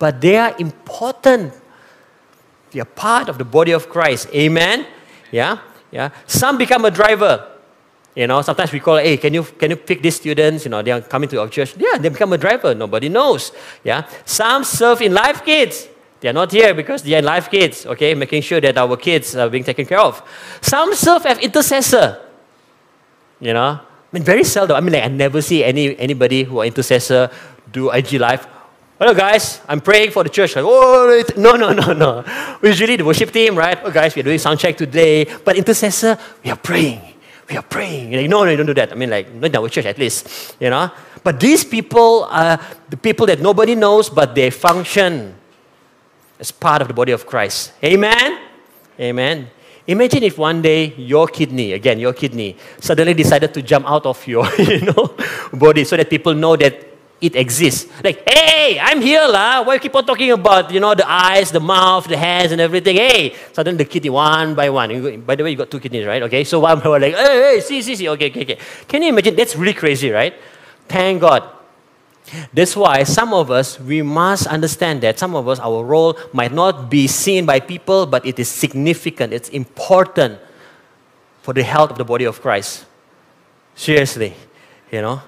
But 0.00 0.20
they 0.20 0.36
are 0.36 0.54
important. 0.58 1.52
They 2.72 2.80
are 2.80 2.84
part 2.84 3.28
of 3.28 3.38
the 3.38 3.44
body 3.44 3.70
of 3.72 3.88
Christ. 3.88 4.28
Amen? 4.34 4.86
Yeah? 5.30 5.58
Yeah. 5.90 6.10
Some 6.26 6.58
become 6.58 6.84
a 6.84 6.90
driver. 6.90 7.46
You 8.14 8.26
know, 8.26 8.42
sometimes 8.42 8.72
we 8.72 8.80
call, 8.80 8.96
hey, 8.96 9.16
can 9.16 9.32
you 9.32 9.44
can 9.44 9.70
you 9.70 9.76
pick 9.76 10.02
these 10.02 10.16
students? 10.16 10.64
You 10.64 10.70
know, 10.70 10.82
they 10.82 10.90
are 10.90 11.00
coming 11.00 11.28
to 11.28 11.40
our 11.40 11.48
church. 11.48 11.76
Yeah, 11.76 11.98
they 11.98 12.08
become 12.08 12.32
a 12.32 12.38
driver. 12.38 12.74
Nobody 12.74 13.08
knows. 13.08 13.52
Yeah. 13.84 14.08
Some 14.24 14.64
serve 14.64 15.02
in 15.02 15.14
life 15.14 15.44
kids. 15.44 15.88
They 16.20 16.28
are 16.28 16.32
not 16.32 16.50
here 16.50 16.74
because 16.74 17.02
they 17.02 17.14
are 17.14 17.18
in 17.18 17.24
life 17.24 17.48
kids, 17.48 17.86
okay, 17.86 18.12
making 18.14 18.42
sure 18.42 18.60
that 18.60 18.76
our 18.76 18.96
kids 18.96 19.36
are 19.36 19.48
being 19.48 19.62
taken 19.62 19.86
care 19.86 20.00
of. 20.00 20.20
Some 20.60 20.94
serve 20.94 21.24
as 21.26 21.38
intercessor. 21.38 22.20
You 23.40 23.52
know, 23.52 23.78
I 23.78 23.80
mean, 24.10 24.24
very 24.24 24.42
seldom. 24.42 24.76
I 24.76 24.80
mean, 24.80 24.94
like, 24.94 25.04
I 25.04 25.08
never 25.08 25.40
see 25.40 25.62
any 25.62 25.96
anybody 25.96 26.42
who 26.42 26.58
are 26.58 26.66
intercessor 26.66 27.30
do 27.70 27.90
IG 27.90 28.14
live. 28.14 28.48
Hello, 28.98 29.14
guys. 29.14 29.60
I'm 29.68 29.80
praying 29.80 30.10
for 30.10 30.24
the 30.24 30.28
church. 30.28 30.56
Like, 30.56 30.64
oh, 30.66 31.22
no, 31.36 31.52
no, 31.54 31.72
no, 31.72 31.92
no. 31.92 32.24
Usually 32.60 32.96
the 32.96 33.04
worship 33.04 33.30
team, 33.30 33.54
right? 33.54 33.78
Oh, 33.84 33.92
guys, 33.92 34.16
we're 34.16 34.24
doing 34.24 34.40
sound 34.40 34.58
check 34.58 34.76
today. 34.76 35.24
But 35.44 35.56
intercessor, 35.56 36.18
we 36.42 36.50
are 36.50 36.56
praying. 36.56 37.00
We 37.48 37.56
are 37.56 37.62
praying. 37.62 38.10
Like, 38.10 38.28
no, 38.28 38.44
no, 38.44 38.56
don't 38.56 38.66
do 38.66 38.74
that. 38.74 38.90
I 38.90 38.96
mean, 38.96 39.10
like, 39.10 39.32
not 39.32 39.50
in 39.50 39.56
our 39.56 39.68
church 39.68 39.86
at 39.86 39.98
least, 39.98 40.56
you 40.58 40.68
know. 40.68 40.90
But 41.22 41.38
these 41.38 41.64
people 41.64 42.24
are 42.24 42.58
the 42.90 42.96
people 42.96 43.24
that 43.26 43.40
nobody 43.40 43.76
knows, 43.76 44.10
but 44.10 44.34
they 44.34 44.50
function 44.50 45.32
as 46.40 46.50
part 46.50 46.82
of 46.82 46.88
the 46.88 46.94
body 46.94 47.12
of 47.12 47.24
Christ. 47.24 47.74
Amen. 47.84 48.40
Amen. 48.98 49.48
Imagine 49.86 50.24
if 50.24 50.38
one 50.38 50.60
day 50.60 50.92
your 50.96 51.28
kidney, 51.28 51.72
again, 51.72 52.00
your 52.00 52.14
kidney, 52.14 52.56
suddenly 52.80 53.14
decided 53.14 53.54
to 53.54 53.62
jump 53.62 53.88
out 53.88 54.06
of 54.06 54.26
your, 54.26 54.44
you 54.58 54.80
know, 54.80 55.16
body 55.52 55.84
so 55.84 55.96
that 55.96 56.10
people 56.10 56.34
know 56.34 56.56
that 56.56 56.87
it 57.20 57.34
exists. 57.34 57.90
Like, 58.02 58.28
hey, 58.28 58.78
I'm 58.80 59.00
here, 59.00 59.26
lah. 59.26 59.62
Why 59.62 59.74
you 59.74 59.80
keep 59.80 59.94
on 59.94 60.06
talking 60.06 60.30
about, 60.30 60.70
you 60.70 60.78
know, 60.78 60.94
the 60.94 61.08
eyes, 61.08 61.50
the 61.50 61.60
mouth, 61.60 62.06
the 62.06 62.16
hands, 62.16 62.52
and 62.52 62.60
everything? 62.60 62.96
Hey, 62.96 63.34
suddenly 63.52 63.78
the 63.78 63.84
kidney 63.84 64.10
one 64.10 64.54
by 64.54 64.70
one. 64.70 64.90
You, 64.90 65.18
by 65.18 65.34
the 65.34 65.42
way, 65.42 65.50
you 65.50 65.56
got 65.56 65.70
two 65.70 65.80
kidneys, 65.80 66.06
right? 66.06 66.22
Okay, 66.22 66.44
so 66.44 66.60
one 66.60 66.78
by 66.78 66.86
like, 66.98 67.14
hey, 67.14 67.54
hey, 67.54 67.60
see, 67.60 67.82
see, 67.82 67.96
see. 67.96 68.08
Okay, 68.08 68.30
okay, 68.30 68.42
okay. 68.42 68.58
Can 68.86 69.02
you 69.02 69.08
imagine? 69.08 69.34
That's 69.34 69.56
really 69.56 69.74
crazy, 69.74 70.10
right? 70.10 70.34
Thank 70.86 71.20
God. 71.20 71.42
That's 72.52 72.76
why 72.76 73.02
some 73.04 73.32
of 73.32 73.50
us, 73.50 73.80
we 73.80 74.02
must 74.02 74.46
understand 74.46 75.00
that 75.00 75.18
some 75.18 75.34
of 75.34 75.48
us, 75.48 75.58
our 75.58 75.82
role 75.82 76.16
might 76.32 76.52
not 76.52 76.90
be 76.90 77.06
seen 77.06 77.46
by 77.46 77.58
people, 77.58 78.06
but 78.06 78.24
it 78.26 78.38
is 78.38 78.48
significant. 78.48 79.32
It's 79.32 79.48
important 79.48 80.38
for 81.42 81.54
the 81.54 81.62
health 81.62 81.90
of 81.90 81.98
the 81.98 82.04
body 82.04 82.26
of 82.26 82.40
Christ. 82.40 82.84
Seriously, 83.74 84.34
you 84.92 85.00
know. 85.00 85.22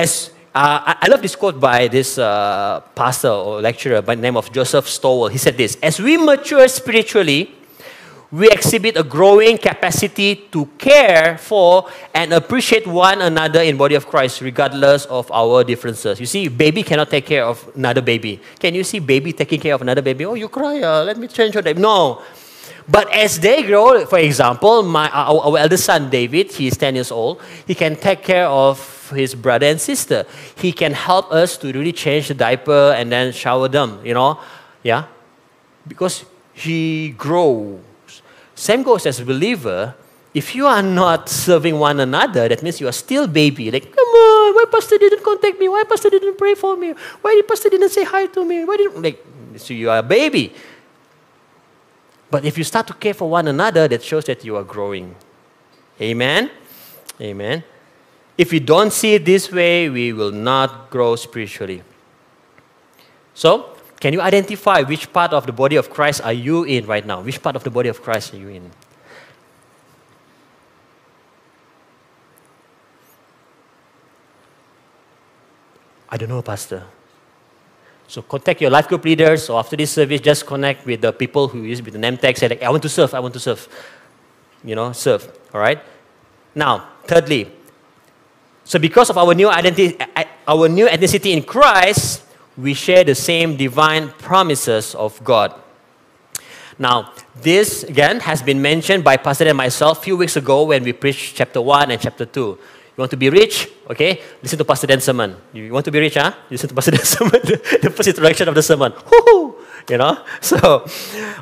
As 0.00 0.32
uh, 0.54 0.96
I 0.96 1.06
love 1.12 1.20
this 1.20 1.36
quote 1.36 1.60
by 1.60 1.86
this 1.86 2.16
uh, 2.16 2.80
pastor 2.96 3.28
or 3.28 3.60
lecturer 3.60 4.00
by 4.00 4.14
the 4.14 4.22
name 4.22 4.34
of 4.34 4.50
Joseph 4.50 4.88
Stowell. 4.88 5.28
He 5.28 5.36
said 5.36 5.58
this 5.58 5.76
As 5.82 6.00
we 6.00 6.16
mature 6.16 6.66
spiritually, 6.68 7.52
we 8.32 8.48
exhibit 8.48 8.96
a 8.96 9.02
growing 9.04 9.58
capacity 9.58 10.48
to 10.56 10.64
care 10.78 11.36
for 11.36 11.84
and 12.14 12.32
appreciate 12.32 12.86
one 12.86 13.20
another 13.20 13.60
in 13.60 13.76
body 13.76 13.94
of 13.94 14.06
Christ 14.06 14.40
regardless 14.40 15.04
of 15.04 15.30
our 15.30 15.64
differences. 15.64 16.18
You 16.18 16.24
see, 16.24 16.48
baby 16.48 16.82
cannot 16.82 17.10
take 17.10 17.26
care 17.26 17.44
of 17.44 17.60
another 17.76 18.00
baby. 18.00 18.40
Can 18.58 18.74
you 18.74 18.84
see 18.84 19.00
baby 19.00 19.34
taking 19.34 19.60
care 19.60 19.74
of 19.74 19.82
another 19.82 20.00
baby? 20.00 20.24
Oh, 20.24 20.32
you 20.32 20.48
cry, 20.48 20.80
uh, 20.80 21.04
let 21.04 21.18
me 21.18 21.28
change 21.28 21.52
your 21.52 21.62
name. 21.62 21.76
No. 21.76 22.22
But 22.88 23.12
as 23.12 23.38
they 23.38 23.62
grow, 23.64 24.06
for 24.06 24.18
example, 24.18 24.82
my, 24.82 25.10
our, 25.10 25.44
our 25.44 25.58
eldest 25.58 25.84
son, 25.84 26.08
David, 26.08 26.52
he 26.52 26.68
is 26.68 26.78
10 26.78 26.94
years 26.94 27.12
old, 27.12 27.42
he 27.66 27.74
can 27.74 27.96
take 27.96 28.22
care 28.22 28.46
of 28.46 28.99
his 29.16 29.34
brother 29.34 29.66
and 29.66 29.80
sister. 29.80 30.26
He 30.56 30.72
can 30.72 30.92
help 30.92 31.32
us 31.32 31.56
to 31.58 31.72
really 31.72 31.92
change 31.92 32.28
the 32.28 32.34
diaper 32.34 32.94
and 32.96 33.10
then 33.10 33.32
shower 33.32 33.68
them, 33.68 34.00
you 34.04 34.14
know? 34.14 34.38
Yeah? 34.82 35.06
Because 35.86 36.24
he 36.52 37.10
grows. 37.10 37.80
Same 38.54 38.82
goes 38.82 39.06
as 39.06 39.20
a 39.20 39.24
believer. 39.24 39.94
If 40.32 40.54
you 40.54 40.66
are 40.66 40.82
not 40.82 41.28
serving 41.28 41.78
one 41.78 41.98
another, 41.98 42.48
that 42.48 42.62
means 42.62 42.80
you 42.80 42.86
are 42.86 42.92
still 42.92 43.26
baby. 43.26 43.70
Like, 43.70 43.90
come 43.90 44.06
on, 44.06 44.54
why 44.54 44.64
pastor 44.70 44.98
didn't 44.98 45.24
contact 45.24 45.58
me? 45.58 45.68
Why 45.68 45.82
pastor 45.84 46.10
didn't 46.10 46.38
pray 46.38 46.54
for 46.54 46.76
me? 46.76 46.94
Why 47.20 47.34
did 47.34 47.48
pastor 47.48 47.68
didn't 47.68 47.90
say 47.90 48.04
hi 48.04 48.26
to 48.26 48.44
me? 48.44 48.64
Why 48.64 48.76
didn't 48.76 49.02
like 49.02 49.24
so 49.56 49.74
you 49.74 49.90
are 49.90 49.98
a 49.98 50.02
baby. 50.02 50.52
But 52.30 52.44
if 52.44 52.56
you 52.56 52.64
start 52.64 52.86
to 52.88 52.94
care 52.94 53.14
for 53.14 53.28
one 53.28 53.48
another, 53.48 53.88
that 53.88 54.02
shows 54.02 54.24
that 54.26 54.44
you 54.44 54.56
are 54.56 54.62
growing. 54.62 55.16
Amen. 56.00 56.50
Amen. 57.20 57.64
If 58.40 58.52
we 58.52 58.58
don't 58.58 58.90
see 58.90 59.12
it 59.16 59.26
this 59.26 59.52
way, 59.52 59.90
we 59.90 60.14
will 60.14 60.32
not 60.32 60.88
grow 60.88 61.14
spiritually. 61.14 61.82
So, 63.34 63.76
can 64.00 64.14
you 64.14 64.22
identify 64.22 64.80
which 64.80 65.12
part 65.12 65.34
of 65.34 65.44
the 65.44 65.52
body 65.52 65.76
of 65.76 65.90
Christ 65.90 66.22
are 66.24 66.32
you 66.32 66.64
in 66.64 66.86
right 66.86 67.04
now? 67.04 67.20
Which 67.20 67.42
part 67.42 67.54
of 67.54 67.64
the 67.64 67.70
body 67.70 67.90
of 67.90 68.00
Christ 68.00 68.32
are 68.32 68.38
you 68.38 68.48
in? 68.48 68.70
I 76.08 76.16
don't 76.16 76.30
know, 76.30 76.40
Pastor. 76.40 76.84
So 78.08 78.22
contact 78.22 78.62
your 78.62 78.70
life 78.70 78.88
group 78.88 79.04
leaders, 79.04 79.50
or 79.50 79.58
after 79.58 79.76
this 79.76 79.90
service, 79.90 80.22
just 80.22 80.46
connect 80.46 80.86
with 80.86 81.02
the 81.02 81.12
people 81.12 81.46
who 81.46 81.60
use 81.64 81.82
with 81.82 81.92
the 81.92 82.00
name 82.00 82.16
tag. 82.16 82.38
Say 82.38 82.48
like, 82.48 82.62
I 82.62 82.70
want 82.70 82.82
to 82.84 82.88
serve. 82.88 83.12
I 83.12 83.20
want 83.20 83.34
to 83.34 83.40
serve. 83.40 83.68
You 84.64 84.76
know, 84.76 84.92
serve. 84.92 85.28
All 85.52 85.60
right. 85.60 85.82
Now, 86.54 86.88
thirdly, 87.04 87.59
so 88.70 88.78
because 88.78 89.10
of 89.10 89.18
our 89.18 89.34
new 89.34 89.50
identity, 89.50 89.98
eh, 89.98 90.30
our 90.46 90.68
new 90.68 90.86
ethnicity 90.86 91.34
in 91.34 91.42
Christ, 91.42 92.22
we 92.56 92.72
share 92.72 93.02
the 93.02 93.16
same 93.16 93.56
divine 93.56 94.10
promises 94.10 94.94
of 94.94 95.18
God. 95.24 95.58
Now, 96.78 97.10
this 97.34 97.82
again 97.82 98.20
has 98.20 98.42
been 98.42 98.62
mentioned 98.62 99.02
by 99.02 99.16
Pastor 99.16 99.48
and 99.48 99.58
myself 99.58 99.98
a 99.98 100.02
few 100.02 100.16
weeks 100.16 100.36
ago 100.36 100.70
when 100.70 100.84
we 100.84 100.92
preached 100.92 101.34
chapter 101.34 101.60
1 101.60 101.90
and 101.90 102.00
chapter 102.00 102.24
2. 102.24 102.40
You 102.40 102.58
want 102.96 103.10
to 103.10 103.16
be 103.16 103.28
rich? 103.28 103.66
Okay, 103.90 104.22
listen 104.40 104.56
to 104.56 104.64
Pastor 104.64 104.86
Dan's 104.86 105.02
sermon. 105.02 105.34
You 105.52 105.72
want 105.72 105.84
to 105.86 105.90
be 105.90 105.98
rich, 105.98 106.14
huh? 106.14 106.30
Listen 106.48 106.68
to 106.68 106.74
Pastor 106.76 106.92
Dan's 106.92 107.08
sermon, 107.18 107.42
the 107.42 107.90
first 107.90 108.06
introduction 108.06 108.46
of 108.46 108.54
the 108.54 108.62
sermon. 108.62 108.92
Woohoo! 108.92 109.49
You 109.88 109.98
know? 109.98 110.24
So, 110.40 110.86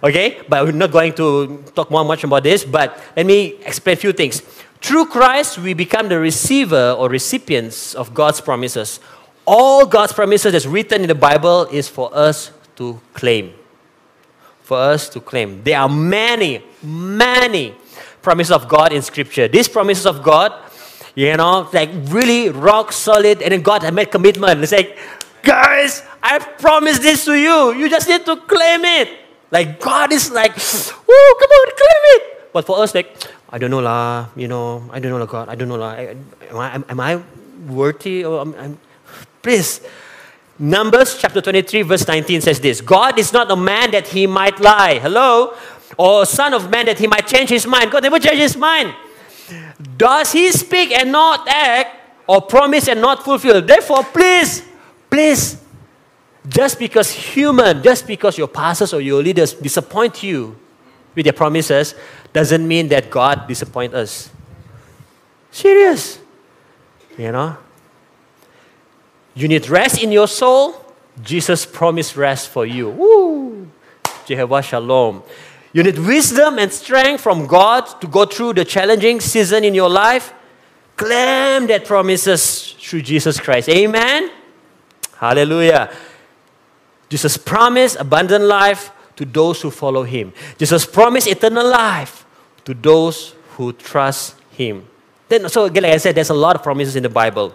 okay, 0.03 0.43
but 0.49 0.65
we're 0.65 0.73
not 0.73 0.91
going 0.91 1.15
to 1.15 1.65
talk 1.75 1.91
more 1.91 2.05
much 2.05 2.25
about 2.25 2.43
this, 2.43 2.65
but 2.65 2.99
let 3.17 3.27
me 3.27 3.57
explain 3.65 3.95
a 3.95 4.01
few 4.01 4.13
things. 4.13 4.43
Through 4.81 5.07
Christ, 5.07 5.59
we 5.59 5.75
become 5.75 6.09
the 6.09 6.19
receiver 6.19 6.95
or 6.99 7.09
recipients 7.09 7.95
of 7.95 8.15
God's 8.15 8.41
promises. 8.41 9.01
All 9.47 9.87
God's 9.87 10.13
promises 10.13 10.53
that's 10.53 10.67
written 10.67 11.03
in 11.03 11.09
the 11.09 11.15
Bible 11.15 11.65
is 11.73 11.89
for 11.89 12.15
us 12.15 12.51
to 12.77 13.01
claim. 13.15 13.55
For 14.63 14.79
us 14.79 15.09
to 15.11 15.21
claim. 15.21 15.63
There 15.65 15.79
are 15.79 15.89
many, 15.89 16.63
many 16.83 17.75
promises 18.23 18.53
of 18.53 18.69
God 18.69 18.93
in 18.93 19.03
Scripture. 19.03 19.49
These 19.49 19.69
promises 19.69 20.07
of 20.07 20.23
God 20.23 20.53
you 21.19 21.37
know, 21.37 21.69
like 21.73 21.91
really 22.15 22.49
rock 22.49 22.93
solid. 22.93 23.43
And 23.43 23.51
then 23.51 23.63
God 23.63 23.83
had 23.83 23.93
made 23.93 24.09
commitment. 24.09 24.63
It's 24.63 24.71
like, 24.71 24.97
guys, 25.43 26.05
I 26.23 26.39
promised 26.39 27.03
this 27.03 27.25
to 27.27 27.35
you. 27.35 27.75
You 27.75 27.89
just 27.89 28.09
need 28.09 28.25
to 28.27 28.37
claim 28.37 28.85
it. 28.85 29.09
Like 29.51 29.81
God 29.81 30.13
is 30.13 30.31
like, 30.31 30.53
oh, 30.57 31.37
come 31.41 31.51
on, 31.51 31.67
claim 31.77 32.03
it. 32.17 32.53
But 32.53 32.67
for 32.67 32.81
us, 32.81 32.95
like, 32.95 33.17
I 33.51 33.59
don't 33.59 33.71
know 33.71 33.81
lah, 33.81 34.29
you 34.37 34.49
know, 34.49 34.85
I 34.93 35.01
don't 35.01 35.11
know 35.11 35.19
lah, 35.19 35.27
God, 35.27 35.49
I 35.49 35.55
don't 35.55 35.69
know 35.69 35.77
lah. 35.77 35.95
Am 35.95 36.57
I, 36.57 36.75
am 36.75 37.01
I 37.01 37.23
worthy? 37.67 38.25
Or 38.25 38.41
am, 38.41 38.55
I'm, 38.59 38.79
please. 39.43 39.81
Numbers 40.59 41.17
chapter 41.17 41.41
23, 41.41 41.83
verse 41.83 42.07
19 42.07 42.41
says 42.41 42.59
this 42.59 42.81
God 42.81 43.17
is 43.19 43.33
not 43.33 43.51
a 43.51 43.57
man 43.57 43.93
that 43.93 44.09
he 44.09 44.27
might 44.27 44.59
lie. 44.61 44.99
Hello? 44.99 45.55
Or 45.97 46.27
son 46.27 46.53
of 46.53 46.69
man 46.69 46.87
that 46.87 46.99
he 46.99 47.07
might 47.07 47.27
change 47.27 47.49
his 47.49 47.67
mind. 47.67 47.91
God 47.91 48.03
never 48.03 48.19
changes 48.19 48.53
his 48.53 48.57
mind. 48.57 48.95
Does 49.97 50.33
he 50.33 50.51
speak 50.53 50.93
and 50.93 51.13
not 51.13 51.49
act, 51.49 51.97
or 52.27 52.43
promise 52.43 52.89
and 52.89 53.01
not 53.01 53.25
fulfill? 53.25 53.63
Therefore, 53.63 54.03
please, 54.05 54.63
please, 55.09 55.57
just 56.47 56.79
because 56.79 57.11
human, 57.11 57.83
just 57.83 58.07
because 58.07 58.39
your 58.39 58.49
pastors 58.49 58.93
or 58.93 59.01
your 59.01 59.23
leaders 59.23 59.55
disappoint 59.55 60.23
you 60.23 60.57
with 61.15 61.25
their 61.25 61.33
promises, 61.33 61.95
doesn't 62.33 62.67
mean 62.67 62.89
that 62.89 63.11
God 63.11 63.49
disappoint 63.49 63.95
us. 63.95 64.31
Serious. 65.51 66.21
You 67.17 67.33
know? 67.33 67.57
You 69.35 69.49
need 69.49 69.69
rest 69.69 70.03
in 70.03 70.13
your 70.13 70.29
soul. 70.29 70.85
Jesus 71.23 71.67
promised 71.67 72.17
rest 72.17 72.49
for 72.49 72.67
you. 72.67 72.91
Woo! 72.91 73.71
Jehovah 74.25 74.63
Shalom. 74.63 75.23
You 75.73 75.83
need 75.83 75.99
wisdom 75.99 76.59
and 76.59 76.73
strength 76.73 77.23
from 77.23 77.47
God 77.47 78.01
to 78.01 78.07
go 78.07 78.25
through 78.25 78.55
the 78.55 78.65
challenging 78.65 79.21
season 79.21 79.65
in 79.65 79.75
your 79.75 79.89
life. 79.89 80.33
Claim 80.97 81.67
that 81.69 81.85
promises 81.85 82.73
through 82.79 83.03
Jesus 83.03 83.39
Christ. 83.39 83.69
Amen. 83.69 84.31
Hallelujah. 85.17 85.91
Jesus 87.09 87.37
promised 87.37 87.97
abundant 87.99 88.45
life 88.45 88.91
to 89.17 89.25
those 89.25 89.63
who 89.63 89.71
follow 89.71 90.03
him. 90.03 90.33
Jesus 90.59 90.87
promised 90.87 91.27
eternal 91.27 91.69
life 91.69 92.25
to 92.65 92.75
those 92.75 93.35
who 93.57 93.73
trust 93.73 94.37
him. 94.51 94.87
Then, 95.29 95.49
so 95.49 95.65
again, 95.65 95.83
like 95.83 95.95
I 95.95 95.97
said, 95.97 96.15
there's 96.15 96.31
a 96.31 96.35
lot 96.35 96.57
of 96.57 96.63
promises 96.63 96.97
in 96.97 97.03
the 97.03 97.09
Bible. 97.09 97.55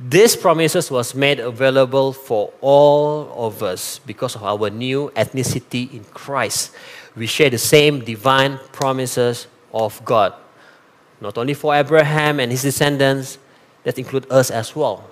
These 0.00 0.36
promises 0.36 0.90
was 0.90 1.14
made 1.14 1.40
available 1.40 2.12
for 2.12 2.52
all 2.60 3.32
of 3.46 3.62
us 3.62 3.98
because 3.98 4.36
of 4.36 4.44
our 4.44 4.70
new 4.70 5.10
ethnicity 5.16 5.92
in 5.92 6.04
Christ. 6.04 6.72
We 7.16 7.26
share 7.26 7.50
the 7.50 7.58
same 7.58 8.04
divine 8.04 8.58
promises 8.72 9.48
of 9.72 10.04
God. 10.04 10.34
Not 11.20 11.36
only 11.36 11.54
for 11.54 11.74
Abraham 11.74 12.38
and 12.38 12.52
his 12.52 12.62
descendants, 12.62 13.38
that 13.82 13.98
include 13.98 14.30
us 14.30 14.50
as 14.50 14.76
well. 14.76 15.10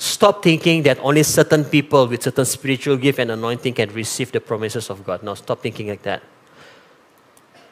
Stop 0.00 0.42
thinking 0.42 0.82
that 0.84 0.98
only 1.00 1.22
certain 1.22 1.62
people 1.62 2.08
with 2.08 2.22
certain 2.22 2.46
spiritual 2.46 2.96
gift 2.96 3.18
and 3.18 3.30
anointing 3.30 3.74
can 3.74 3.92
receive 3.92 4.32
the 4.32 4.40
promises 4.40 4.88
of 4.88 5.04
God. 5.04 5.22
Now, 5.22 5.34
stop 5.34 5.60
thinking 5.60 5.88
like 5.88 6.00
that. 6.04 6.22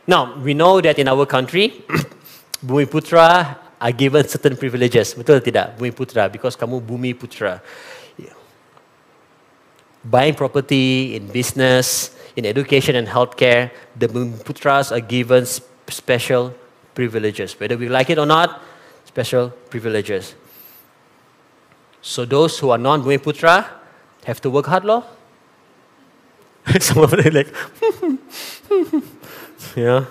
Now, 0.06 0.36
we 0.36 0.52
know 0.52 0.78
that 0.82 0.98
in 0.98 1.08
our 1.08 1.24
country, 1.24 1.84
Bumiputra 2.66 3.56
are 3.80 3.92
given 3.92 4.28
certain 4.28 4.58
privileges. 4.58 5.14
Betul 5.14 5.40
tidak? 5.40 5.78
Bumiputra, 5.78 6.30
because 6.30 6.54
kamu 6.54 6.84
Bumiputra. 6.84 7.62
Buying 10.04 10.34
property, 10.34 11.16
in 11.16 11.28
business, 11.28 12.14
in 12.36 12.44
education 12.44 12.94
and 12.96 13.08
healthcare, 13.08 13.70
the 13.96 14.06
Bumiputras 14.06 14.92
are 14.92 15.00
given 15.00 15.46
special 15.88 16.52
privileges. 16.94 17.58
Whether 17.58 17.78
we 17.78 17.88
like 17.88 18.10
it 18.10 18.18
or 18.18 18.26
not, 18.26 18.60
special 19.06 19.48
privileges. 19.72 20.34
So 22.00 22.24
those 22.24 22.58
who 22.58 22.70
are 22.70 22.78
non-Bumiputra 22.78 23.66
have 24.24 24.40
to 24.42 24.50
work 24.50 24.66
hard, 24.66 24.84
law. 24.84 25.04
Some 26.80 26.98
of 26.98 27.10
them 27.10 27.32
like, 27.32 27.54
yeah. 29.76 30.04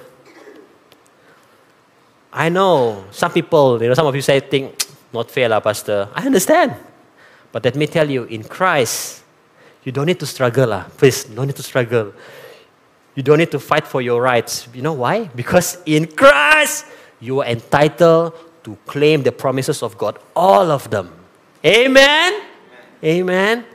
I 2.33 2.49
know 2.49 3.05
some 3.09 3.31
people, 3.31 3.81
you 3.81 3.87
know, 3.87 3.95
some 3.95 4.05
of 4.05 4.15
you 4.15 4.21
say, 4.21 4.39
think, 4.39 4.75
not 5.13 5.31
fair, 5.31 5.49
lah, 5.49 5.59
Pastor. 5.59 6.09
I 6.13 6.25
understand. 6.25 6.75
But 7.51 7.65
let 7.65 7.75
me 7.75 7.87
tell 7.87 8.09
you, 8.09 8.25
in 8.25 8.43
Christ, 8.43 9.23
you 9.83 9.91
don't 9.91 10.05
need 10.05 10.19
to 10.19 10.25
struggle. 10.25 10.67
Lah. 10.67 10.83
Please, 10.97 11.23
don't 11.23 11.47
need 11.47 11.55
to 11.55 11.63
struggle. 11.63 12.13
You 13.15 13.23
don't 13.23 13.39
need 13.39 13.51
to 13.51 13.59
fight 13.59 13.87
for 13.87 14.01
your 14.01 14.21
rights. 14.21 14.67
You 14.73 14.83
know 14.83 14.93
why? 14.93 15.25
Because 15.33 15.81
in 15.85 16.05
Christ, 16.05 16.85
you 17.19 17.41
are 17.41 17.47
entitled 17.47 18.33
to 18.63 18.77
claim 18.85 19.23
the 19.23 19.31
promises 19.31 19.81
of 19.81 19.97
God, 19.97 20.19
all 20.35 20.69
of 20.69 20.89
them. 20.91 21.09
Amen? 21.65 22.33
Amen. 23.03 23.19
Amen. 23.21 23.65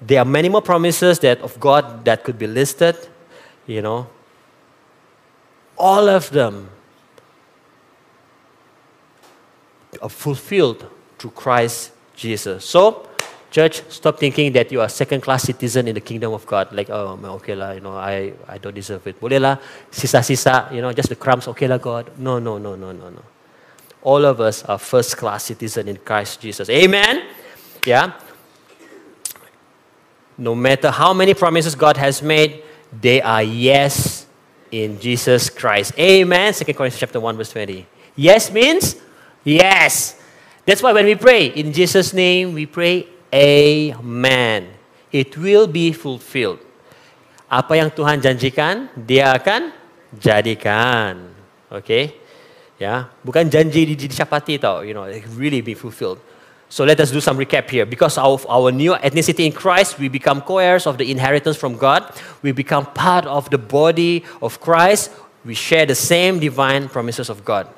There 0.00 0.20
are 0.20 0.24
many 0.24 0.48
more 0.50 0.60
promises 0.60 1.18
that 1.20 1.40
of 1.40 1.58
God 1.58 2.04
that 2.04 2.24
could 2.24 2.38
be 2.38 2.46
listed, 2.46 2.96
you 3.66 3.80
know, 3.80 4.06
all 5.78 6.08
of 6.08 6.30
them 6.30 6.68
are 10.02 10.10
fulfilled 10.10 10.86
through 11.18 11.30
Christ 11.30 11.92
Jesus. 12.14 12.66
So, 12.66 13.08
church, 13.50 13.82
stop 13.88 14.18
thinking 14.18 14.52
that 14.52 14.70
you 14.70 14.82
are 14.82 14.88
second-class 14.90 15.44
citizen 15.44 15.88
in 15.88 15.94
the 15.94 16.02
kingdom 16.02 16.34
of 16.34 16.44
God. 16.44 16.70
Like, 16.72 16.90
oh, 16.90 17.18
okay 17.40 17.54
lah, 17.54 17.70
you 17.72 17.80
know, 17.80 17.96
I, 17.96 18.34
I 18.46 18.58
don't 18.58 18.74
deserve 18.74 19.06
it. 19.06 19.18
Boleh 19.18 19.40
lah, 19.40 19.56
sisa-sisa, 19.90 20.68
you 20.70 20.82
know, 20.82 20.92
just 20.92 21.08
the 21.08 21.16
crumbs, 21.16 21.48
okay 21.48 21.66
lah, 21.66 21.78
God. 21.78 22.12
No, 22.18 22.38
no, 22.38 22.58
no, 22.58 22.76
no, 22.76 22.92
no, 22.92 23.08
no. 23.08 23.33
All 24.04 24.24
of 24.24 24.38
us 24.38 24.62
are 24.68 24.78
first-class 24.78 25.44
citizen 25.44 25.88
in 25.88 25.96
Christ 25.96 26.40
Jesus. 26.40 26.68
Amen? 26.68 27.24
Yeah? 27.84 28.12
No 30.36 30.54
matter 30.54 30.90
how 30.90 31.14
many 31.14 31.32
promises 31.32 31.74
God 31.74 31.96
has 31.96 32.20
made, 32.20 32.62
they 32.92 33.22
are 33.22 33.42
yes 33.42 34.26
in 34.70 35.00
Jesus 35.00 35.48
Christ. 35.48 35.96
Amen. 35.98 36.52
2 36.52 36.64
Corinthians 36.76 37.00
chapter 37.00 37.18
1, 37.18 37.36
verse 37.36 37.50
20. 37.50 37.86
Yes 38.14 38.52
means 38.52 38.96
yes. 39.42 40.20
That's 40.66 40.82
why 40.82 40.92
when 40.92 41.06
we 41.06 41.14
pray, 41.14 41.46
in 41.46 41.72
Jesus' 41.72 42.12
name, 42.12 42.52
we 42.52 42.66
pray, 42.66 43.08
Amen. 43.32 44.68
It 45.10 45.36
will 45.36 45.66
be 45.66 45.92
fulfilled. 45.92 46.62
Apa 47.50 47.78
yang 47.78 47.90
Tuhan 47.90 48.18
janjikan, 48.22 48.90
dia 48.94 49.34
akan 49.34 49.70
jadikan. 50.14 51.34
Okay? 51.70 52.23
Ya, 52.78 53.06
bukan 53.22 53.46
janji 53.46 53.86
di, 53.86 53.94
di 53.94 54.58
tau, 54.58 54.82
you 54.82 54.94
know, 54.94 55.06
really 55.38 55.60
be 55.60 55.74
fulfilled. 55.74 56.18
So 56.68 56.82
let 56.82 56.98
us 56.98 57.12
do 57.12 57.20
some 57.20 57.38
recap 57.38 57.70
here. 57.70 57.86
Because 57.86 58.18
of 58.18 58.44
our 58.50 58.72
new 58.72 58.94
ethnicity 58.94 59.46
in 59.46 59.52
Christ, 59.52 59.98
we 59.98 60.08
become 60.08 60.40
co 60.40 60.58
heirs 60.58 60.86
of 60.86 60.98
the 60.98 61.08
inheritance 61.08 61.56
from 61.56 61.76
God. 61.76 62.02
We 62.42 62.50
become 62.50 62.86
part 62.86 63.26
of 63.26 63.48
the 63.50 63.58
body 63.58 64.24
of 64.42 64.60
Christ. 64.60 65.12
We 65.44 65.54
share 65.54 65.86
the 65.86 65.94
same 65.94 66.40
divine 66.40 66.88
promises 66.88 67.30
of 67.30 67.44
God. 67.44 67.68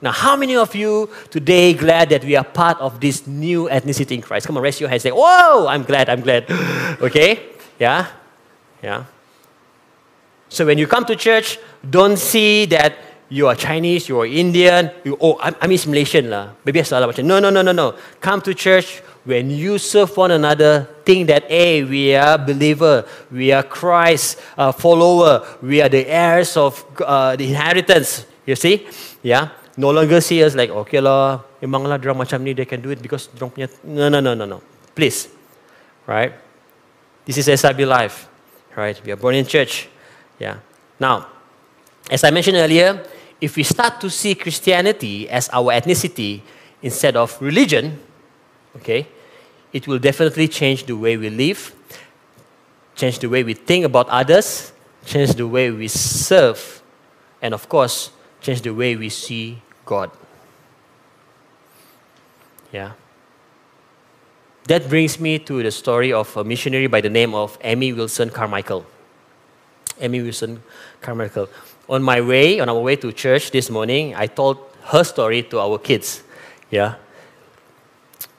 Now, 0.00 0.12
how 0.12 0.36
many 0.36 0.56
of 0.56 0.74
you 0.74 1.10
today 1.30 1.74
glad 1.74 2.08
that 2.10 2.24
we 2.24 2.36
are 2.36 2.44
part 2.44 2.78
of 2.80 3.00
this 3.00 3.26
new 3.26 3.68
ethnicity 3.68 4.12
in 4.12 4.22
Christ? 4.22 4.46
Come 4.46 4.56
on, 4.56 4.62
raise 4.62 4.80
your 4.80 4.88
hand 4.88 5.02
say, 5.02 5.10
Whoa, 5.10 5.66
I'm 5.66 5.82
glad, 5.82 6.08
I'm 6.08 6.20
glad. 6.20 6.48
okay? 7.00 7.52
Yeah? 7.78 8.06
Yeah. 8.82 9.04
So 10.48 10.64
when 10.64 10.78
you 10.78 10.86
come 10.86 11.04
to 11.06 11.16
church, 11.16 11.58
don't 11.88 12.16
see 12.16 12.66
that 12.66 12.96
you 13.28 13.48
are 13.48 13.54
Chinese, 13.54 14.08
you 14.08 14.20
are 14.20 14.26
Indian, 14.26 14.90
you, 15.04 15.16
oh, 15.20 15.38
I'm, 15.40 15.54
I'm 15.60 15.72
East 15.72 15.86
Malaysian 15.86 16.30
lah. 16.30 16.50
Maybe 16.64 16.80
I 16.80 16.82
salah. 16.82 17.10
No, 17.22 17.38
no, 17.38 17.50
no, 17.50 17.62
no, 17.62 17.72
no. 17.72 17.94
Come 18.20 18.40
to 18.42 18.54
church 18.54 19.02
when 19.26 19.50
you 19.50 19.78
serve 19.78 20.16
one 20.16 20.30
another, 20.30 20.88
think 21.04 21.26
that, 21.26 21.50
hey, 21.50 21.82
we 21.82 22.14
are 22.14 22.38
believer, 22.38 23.04
we 23.30 23.50
are 23.50 23.62
Christ 23.62 24.40
uh, 24.56 24.70
follower, 24.70 25.44
we 25.60 25.82
are 25.82 25.88
the 25.88 26.06
heirs 26.06 26.56
of 26.56 26.84
uh, 27.04 27.34
the 27.34 27.48
inheritance. 27.48 28.24
You 28.46 28.54
see? 28.54 28.86
Yeah? 29.22 29.50
No 29.76 29.90
longer 29.90 30.20
see 30.20 30.42
us 30.44 30.54
like, 30.54 30.70
okay 30.70 31.00
lah, 31.00 31.42
memang 31.60 31.90
lah 31.90 31.98
drama 31.98 32.24
macam 32.24 32.40
ni, 32.42 32.54
they 32.54 32.64
can 32.64 32.80
do 32.80 32.90
it 32.90 33.02
because 33.02 33.26
drama 33.26 33.52
punya... 33.52 33.68
No, 33.82 34.08
no, 34.08 34.20
no, 34.20 34.34
no, 34.34 34.46
no. 34.46 34.62
Please. 34.94 35.28
Right? 36.06 36.32
This 37.26 37.42
is 37.42 37.50
SIB 37.60 37.80
life. 37.80 38.30
Right? 38.76 38.94
We 39.04 39.10
are 39.10 39.18
born 39.18 39.34
in 39.34 39.44
church. 39.44 39.88
Yeah. 40.38 40.62
Now, 41.00 41.26
as 42.08 42.22
I 42.22 42.30
mentioned 42.30 42.56
earlier, 42.56 43.02
if 43.40 43.56
we 43.56 43.62
start 43.62 44.00
to 44.00 44.10
see 44.10 44.34
Christianity 44.34 45.28
as 45.28 45.48
our 45.52 45.72
ethnicity 45.72 46.40
instead 46.82 47.16
of 47.16 47.40
religion, 47.40 48.00
okay, 48.76 49.06
it 49.72 49.86
will 49.86 49.98
definitely 49.98 50.48
change 50.48 50.84
the 50.84 50.96
way 50.96 51.16
we 51.16 51.28
live, 51.28 51.74
change 52.94 53.18
the 53.18 53.28
way 53.28 53.44
we 53.44 53.54
think 53.54 53.84
about 53.84 54.08
others, 54.08 54.72
change 55.04 55.34
the 55.34 55.46
way 55.46 55.70
we 55.70 55.88
serve, 55.88 56.82
and 57.42 57.52
of 57.52 57.68
course, 57.68 58.10
change 58.40 58.62
the 58.62 58.72
way 58.72 58.96
we 58.96 59.08
see 59.08 59.60
God. 59.84 60.10
Yeah. 62.72 62.92
That 64.64 64.88
brings 64.88 65.20
me 65.20 65.38
to 65.40 65.62
the 65.62 65.70
story 65.70 66.12
of 66.12 66.36
a 66.36 66.42
missionary 66.42 66.88
by 66.88 67.00
the 67.00 67.10
name 67.10 67.34
of 67.34 67.56
Amy 67.62 67.92
Wilson 67.92 68.30
Carmichael. 68.30 68.84
Amy 70.00 70.22
Wilson 70.22 70.62
Carmichael. 71.00 71.48
On 71.88 72.02
my 72.02 72.20
way, 72.20 72.60
on 72.60 72.68
our 72.68 72.80
way 72.80 72.96
to 72.96 73.12
church 73.12 73.50
this 73.50 73.70
morning, 73.70 74.14
I 74.14 74.26
told 74.26 74.58
her 74.84 75.04
story 75.04 75.42
to 75.44 75.60
our 75.60 75.78
kids. 75.78 76.22
Yeah. 76.70 76.96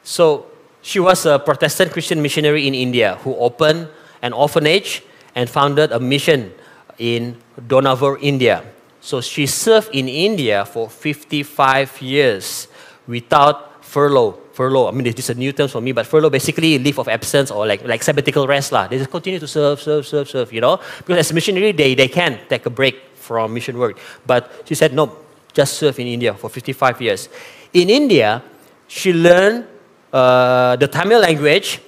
So 0.04 0.48
she 0.82 1.00
was 1.00 1.26
a 1.26 1.40
Protestant 1.40 1.92
Christian 1.92 2.22
missionary 2.22 2.68
in 2.68 2.74
India 2.74 3.20
who 3.24 3.36
opened 3.36 3.90
an 4.22 4.34
orphanage 4.34 5.04
and 5.36 5.50
founded 5.50 5.92
a 5.92 6.00
mission 6.00 6.52
in 6.98 7.38
Dohnavur, 7.60 8.18
India. 8.22 8.64
So 9.00 9.22
she 9.22 9.46
served 9.46 9.90
in 9.94 10.08
India 10.08 10.66
for 10.66 10.90
55 10.90 12.02
years 12.02 12.68
without 13.08 13.84
furlough 13.86 14.40
furlough. 14.58 14.88
I 14.90 14.92
mean, 14.92 15.04
this 15.04 15.20
is 15.20 15.30
a 15.30 15.38
new 15.38 15.54
term 15.54 15.70
for 15.70 15.82
me, 15.82 15.92
but 15.94 16.08
furlough 16.08 16.32
basically 16.32 16.80
leave 16.80 16.98
of 16.98 17.08
absence 17.08 17.52
or 17.52 17.68
like, 17.68 17.86
like 17.86 18.02
sabbatical 18.02 18.48
rest. 18.48 18.72
Lah. 18.72 18.88
They 18.88 18.98
just 18.98 19.12
continue 19.12 19.40
to 19.40 19.48
serve, 19.48 19.80
serve, 19.80 20.08
serve, 20.08 20.28
serve, 20.28 20.52
you 20.52 20.62
know? 20.62 20.80
Because 20.98 21.18
as 21.18 21.32
missionary, 21.32 21.72
they, 21.74 21.94
they 21.94 22.08
can 22.08 22.40
take 22.50 22.66
a 22.66 22.72
break 22.72 22.96
from 23.28 23.54
mission 23.54 23.78
work. 23.78 24.00
But 24.26 24.64
she 24.66 24.76
said, 24.76 24.94
no, 24.94 25.16
just 25.54 25.76
serve 25.76 26.00
in 26.00 26.08
India 26.08 26.34
for 26.34 26.50
55 26.50 27.02
years. 27.02 27.30
In 27.74 27.90
India, 27.90 28.42
she 28.88 29.12
learned 29.12 29.68
uh, 30.14 30.76
the 30.78 30.88
Tamil 30.88 31.20
language 31.20 31.82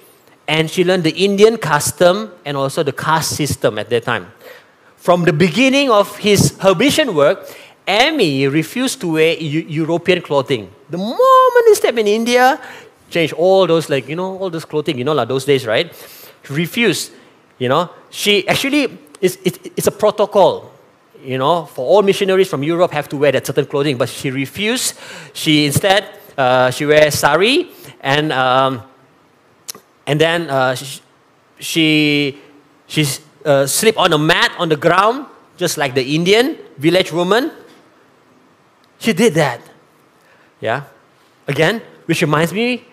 and 0.46 0.70
she 0.70 0.84
learned 0.84 1.04
the 1.04 1.16
Indian 1.16 1.56
custom 1.56 2.32
and 2.44 2.56
also 2.56 2.82
the 2.82 2.92
caste 2.92 3.36
system 3.36 3.78
at 3.78 3.88
that 3.88 4.04
time. 4.04 4.30
From 4.96 5.24
the 5.24 5.32
beginning 5.32 5.90
of 5.90 6.18
his, 6.18 6.58
her 6.58 6.74
mission 6.74 7.14
work, 7.14 7.48
Amy 7.86 8.46
refused 8.46 9.00
to 9.00 9.12
wear 9.14 9.34
European 9.38 10.20
clothing. 10.20 10.70
The 10.90 10.98
moment 10.98 11.64
he 11.66 11.74
stepped 11.74 11.98
in 11.98 12.06
India, 12.06 12.60
changed 13.10 13.32
all 13.34 13.66
those, 13.66 13.88
like, 13.88 14.08
you 14.08 14.16
know, 14.16 14.38
all 14.38 14.50
those 14.50 14.64
clothing, 14.64 14.98
you 14.98 15.04
know, 15.04 15.12
like 15.12 15.28
those 15.28 15.44
days, 15.44 15.66
right? 15.66 15.90
Refused, 16.48 17.12
you 17.58 17.68
know. 17.68 17.90
She 18.10 18.46
actually, 18.46 18.98
it's, 19.20 19.36
it's, 19.44 19.58
it's 19.76 19.86
a 19.86 19.92
protocol, 19.92 20.70
you 21.22 21.38
know, 21.38 21.64
for 21.64 21.86
all 21.86 22.02
missionaries 22.02 22.48
from 22.48 22.62
Europe 22.62 22.92
have 22.92 23.08
to 23.10 23.16
wear 23.16 23.32
that 23.32 23.46
certain 23.46 23.66
clothing, 23.66 23.96
but 23.96 24.08
she 24.08 24.30
refused. 24.30 24.94
She 25.32 25.66
instead, 25.66 26.08
uh, 26.36 26.70
she 26.70 26.86
wears 26.86 27.14
sari, 27.14 27.70
and, 28.00 28.32
um, 28.32 28.82
and 30.06 30.20
then 30.20 30.50
uh, 30.50 30.74
she, 30.74 31.00
she, 31.58 32.38
she 32.86 33.06
uh, 33.44 33.66
sleep 33.66 33.98
on 33.98 34.12
a 34.12 34.18
mat 34.18 34.52
on 34.58 34.68
the 34.68 34.76
ground, 34.76 35.26
just 35.56 35.76
like 35.76 35.94
the 35.94 36.14
Indian 36.14 36.56
village 36.78 37.12
woman. 37.12 37.50
She 38.98 39.12
did 39.12 39.34
that. 39.34 39.60
Yeah? 40.60 40.84
Again, 41.46 41.82
which 42.06 42.20
reminds 42.20 42.52
me 42.52 42.84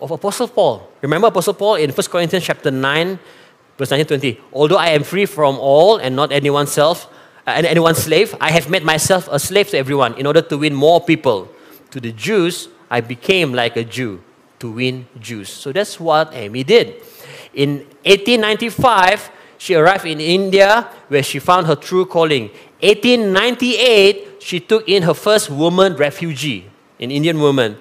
of 0.00 0.10
Apostle 0.10 0.48
Paul. 0.48 0.88
Remember 1.02 1.28
Apostle 1.28 1.54
Paul 1.54 1.74
in 1.76 1.90
1 1.90 2.06
Corinthians 2.06 2.44
chapter 2.44 2.70
9, 2.70 3.18
verse 3.76 3.90
19 3.90 4.06
20. 4.06 4.40
Although 4.52 4.78
I 4.78 4.88
am 4.88 5.02
free 5.02 5.26
from 5.26 5.58
all 5.58 5.96
and 5.96 6.16
not 6.16 6.32
anyone's 6.32 6.72
self, 6.72 7.12
uh, 7.56 7.68
anyone's 7.68 7.98
slave, 7.98 8.34
I 8.40 8.50
have 8.50 8.68
made 8.68 8.82
myself 8.82 9.28
a 9.30 9.38
slave 9.38 9.68
to 9.70 9.78
everyone 9.78 10.14
in 10.14 10.26
order 10.26 10.42
to 10.42 10.58
win 10.58 10.74
more 10.74 11.00
people. 11.00 11.48
To 11.90 12.00
the 12.00 12.12
Jews, 12.12 12.68
I 12.90 13.00
became 13.00 13.52
like 13.52 13.76
a 13.76 13.84
Jew 13.84 14.22
to 14.60 14.70
win 14.70 15.06
Jews. 15.18 15.48
So 15.48 15.72
that's 15.72 15.98
what 15.98 16.32
Amy 16.34 16.64
did. 16.64 17.02
In 17.54 17.78
1895, 18.04 19.30
she 19.58 19.74
arrived 19.74 20.06
in 20.06 20.20
India 20.20 20.88
where 21.08 21.22
she 21.22 21.38
found 21.38 21.66
her 21.66 21.76
true 21.76 22.06
calling. 22.06 22.50
1898, 22.80 24.42
she 24.42 24.60
took 24.60 24.88
in 24.88 25.02
her 25.02 25.14
first 25.14 25.50
woman 25.50 25.96
refugee, 25.96 26.70
an 26.98 27.10
Indian 27.10 27.40
woman. 27.40 27.72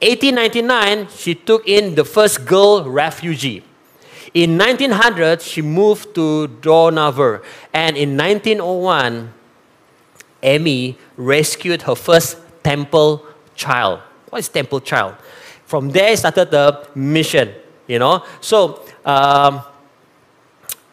1899, 0.00 1.08
she 1.14 1.34
took 1.34 1.68
in 1.68 1.94
the 1.94 2.04
first 2.04 2.46
girl 2.46 2.88
refugee. 2.88 3.62
In 4.32 4.56
1900, 4.56 5.42
she 5.42 5.62
moved 5.62 6.14
to 6.14 6.48
Dohnavur. 6.60 7.42
And 7.72 7.96
in 7.96 8.16
1901, 8.16 9.32
Amy 10.42 10.98
rescued 11.16 11.82
her 11.82 11.94
first 11.94 12.38
temple 12.62 13.26
child. 13.54 14.00
What 14.30 14.38
is 14.38 14.48
temple 14.48 14.80
child? 14.80 15.16
From 15.66 15.90
there 15.90 16.16
started 16.16 16.50
the 16.50 16.88
mission, 16.94 17.52
you 17.86 17.98
know. 17.98 18.24
So, 18.40 18.84
um, 19.04 19.62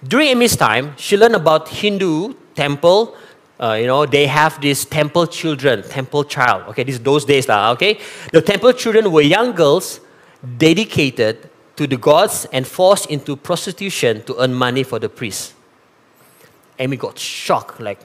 during 0.04 0.30
Amy's 0.30 0.56
time, 0.56 0.94
she 0.98 1.18
learned 1.18 1.36
about 1.36 1.70
Hindu 1.70 2.34
temple 2.56 3.16
uh, 3.60 3.74
you 3.74 3.88
know, 3.88 4.06
they 4.06 4.28
have 4.28 4.62
these 4.62 4.86
temple 4.86 5.26
children, 5.26 5.82
temple 5.82 6.24
child. 6.24 6.68
Okay, 6.70 6.84
this 6.84 7.00
those 7.00 7.26
days 7.26 7.48
lah. 7.48 7.72
Okay, 7.72 8.00
the 8.32 8.42
temple 8.42 8.72
children 8.74 9.12
were 9.12 9.22
young 9.22 9.52
girls 9.54 10.00
dedicated 10.58 11.50
to 11.78 11.88
the 11.88 11.96
gods 11.98 12.46
and 12.52 12.68
forced 12.68 13.10
into 13.10 13.36
prostitution 13.36 14.24
to 14.24 14.36
earn 14.42 14.54
money 14.54 14.84
for 14.84 15.00
the 15.00 15.08
priests. 15.08 15.54
Amy 16.80 16.98
got 16.98 17.18
shocked, 17.18 17.80
like. 17.80 18.00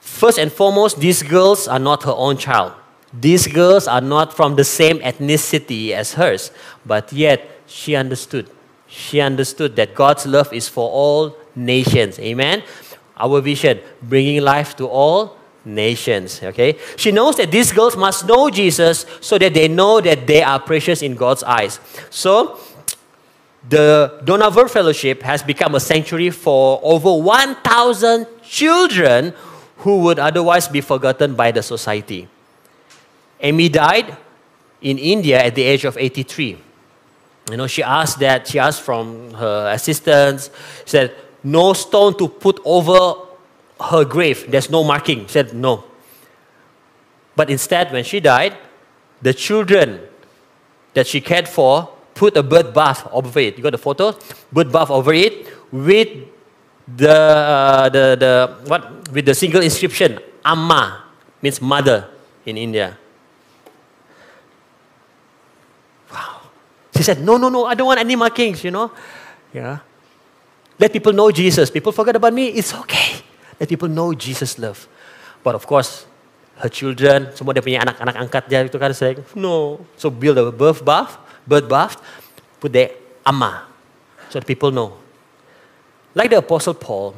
First 0.00 0.38
and 0.38 0.52
foremost, 0.52 1.00
these 1.00 1.22
girls 1.22 1.66
are 1.66 1.78
not 1.78 2.02
her 2.04 2.14
own 2.14 2.36
child. 2.36 2.72
These 3.12 3.46
girls 3.46 3.88
are 3.88 4.00
not 4.00 4.34
from 4.34 4.56
the 4.56 4.64
same 4.64 4.98
ethnicity 4.98 5.90
as 5.90 6.14
hers, 6.14 6.50
but 6.84 7.12
yet 7.12 7.48
she 7.66 7.94
understood. 7.94 8.50
She 8.86 9.20
understood 9.20 9.76
that 9.76 9.94
God's 9.94 10.26
love 10.26 10.52
is 10.52 10.68
for 10.68 10.90
all 10.90 11.36
nations. 11.54 12.18
Amen. 12.18 12.62
Our 13.16 13.40
vision, 13.40 13.80
bringing 14.02 14.42
life 14.42 14.76
to 14.76 14.86
all 14.86 15.36
nations. 15.64 16.42
Okay. 16.42 16.78
She 16.96 17.12
knows 17.12 17.36
that 17.36 17.50
these 17.50 17.72
girls 17.72 17.96
must 17.96 18.26
know 18.26 18.50
Jesus 18.50 19.06
so 19.20 19.38
that 19.38 19.54
they 19.54 19.68
know 19.68 20.00
that 20.00 20.26
they 20.26 20.42
are 20.42 20.60
precious 20.60 21.02
in 21.02 21.14
God's 21.14 21.42
eyes. 21.42 21.80
So 22.10 22.58
the 23.68 24.20
Dohnavur 24.24 24.68
Fellowship 24.68 25.22
has 25.22 25.42
become 25.42 25.74
a 25.74 25.80
sanctuary 25.80 26.30
for 26.30 26.80
over 26.82 27.12
1,000 27.14 28.26
children 28.42 29.32
who 29.78 30.00
would 30.00 30.18
otherwise 30.18 30.68
be 30.68 30.80
forgotten 30.80 31.34
by 31.34 31.50
the 31.50 31.62
society. 31.62 32.28
Amy 33.40 33.68
died 33.68 34.16
in 34.80 34.98
India 34.98 35.42
at 35.42 35.54
the 35.54 35.62
age 35.62 35.84
of 35.84 35.96
83. 35.96 36.58
You 37.50 37.56
know, 37.56 37.66
she 37.66 37.82
asked 37.82 38.18
that, 38.20 38.46
she 38.48 38.58
asked 38.58 38.82
from 38.82 39.32
her 39.34 39.70
assistants, 39.72 40.50
said, 40.84 41.14
no 41.42 41.74
stone 41.74 42.16
to 42.16 42.28
put 42.28 42.58
over 42.64 43.23
her 43.90 44.04
grave. 44.04 44.50
There's 44.50 44.70
no 44.70 44.84
marking. 44.84 45.26
She 45.26 45.32
said, 45.32 45.54
no. 45.54 45.84
But 47.36 47.50
instead, 47.50 47.92
when 47.92 48.04
she 48.04 48.20
died, 48.20 48.56
the 49.22 49.34
children 49.34 50.00
that 50.94 51.06
she 51.06 51.20
cared 51.20 51.48
for 51.48 51.90
put 52.14 52.36
a 52.36 52.42
bird 52.42 52.72
bath 52.72 53.06
over 53.10 53.40
it. 53.40 53.56
You 53.56 53.62
got 53.62 53.72
the 53.72 53.78
photo? 53.78 54.14
Bird 54.52 54.70
bath 54.70 54.90
over 54.90 55.12
it 55.12 55.46
with 55.72 56.08
the, 56.86 57.10
uh, 57.10 57.88
the, 57.88 58.16
the, 58.18 58.56
what? 58.66 59.10
With 59.10 59.26
the 59.26 59.34
single 59.34 59.62
inscription, 59.62 60.20
Amma, 60.44 61.04
means 61.42 61.60
mother 61.60 62.08
in 62.46 62.56
India. 62.56 62.96
Wow. 66.12 66.40
She 66.96 67.02
said, 67.02 67.20
No, 67.20 67.36
no, 67.36 67.48
no, 67.48 67.66
I 67.66 67.74
don't 67.74 67.86
want 67.86 68.00
any 68.00 68.14
markings, 68.14 68.62
you 68.62 68.70
know. 68.70 68.92
Yeah. 69.52 69.78
Let 70.78 70.92
people 70.92 71.12
know 71.12 71.30
Jesus. 71.30 71.70
People 71.70 71.92
forget 71.92 72.16
about 72.16 72.32
me. 72.32 72.48
It's 72.48 72.74
okay. 72.74 73.22
Let 73.58 73.68
people 73.68 73.88
know 73.88 74.14
Jesus' 74.14 74.58
love. 74.58 74.88
But 75.42 75.54
of 75.54 75.66
course, 75.66 76.06
her 76.58 76.70
children, 76.70 77.34
semua 77.34 77.52
dia 77.54 77.62
punya 77.62 77.82
anak-anak 77.82 78.16
angkat 78.16 78.44
dia 78.46 78.62
itu 78.62 78.78
kan 78.78 78.94
saying, 78.94 79.22
no. 79.34 79.82
So 79.98 80.10
build 80.10 80.38
a 80.38 80.50
birth 80.54 80.84
bath, 80.86 81.18
birth 81.46 81.66
bath, 81.66 81.98
put 82.62 82.72
there 82.72 82.94
Amma, 83.26 83.64
so 84.28 84.38
that 84.38 84.46
people 84.46 84.70
know. 84.70 84.94
Like 86.14 86.30
the 86.30 86.38
Apostle 86.38 86.74
Paul, 86.74 87.16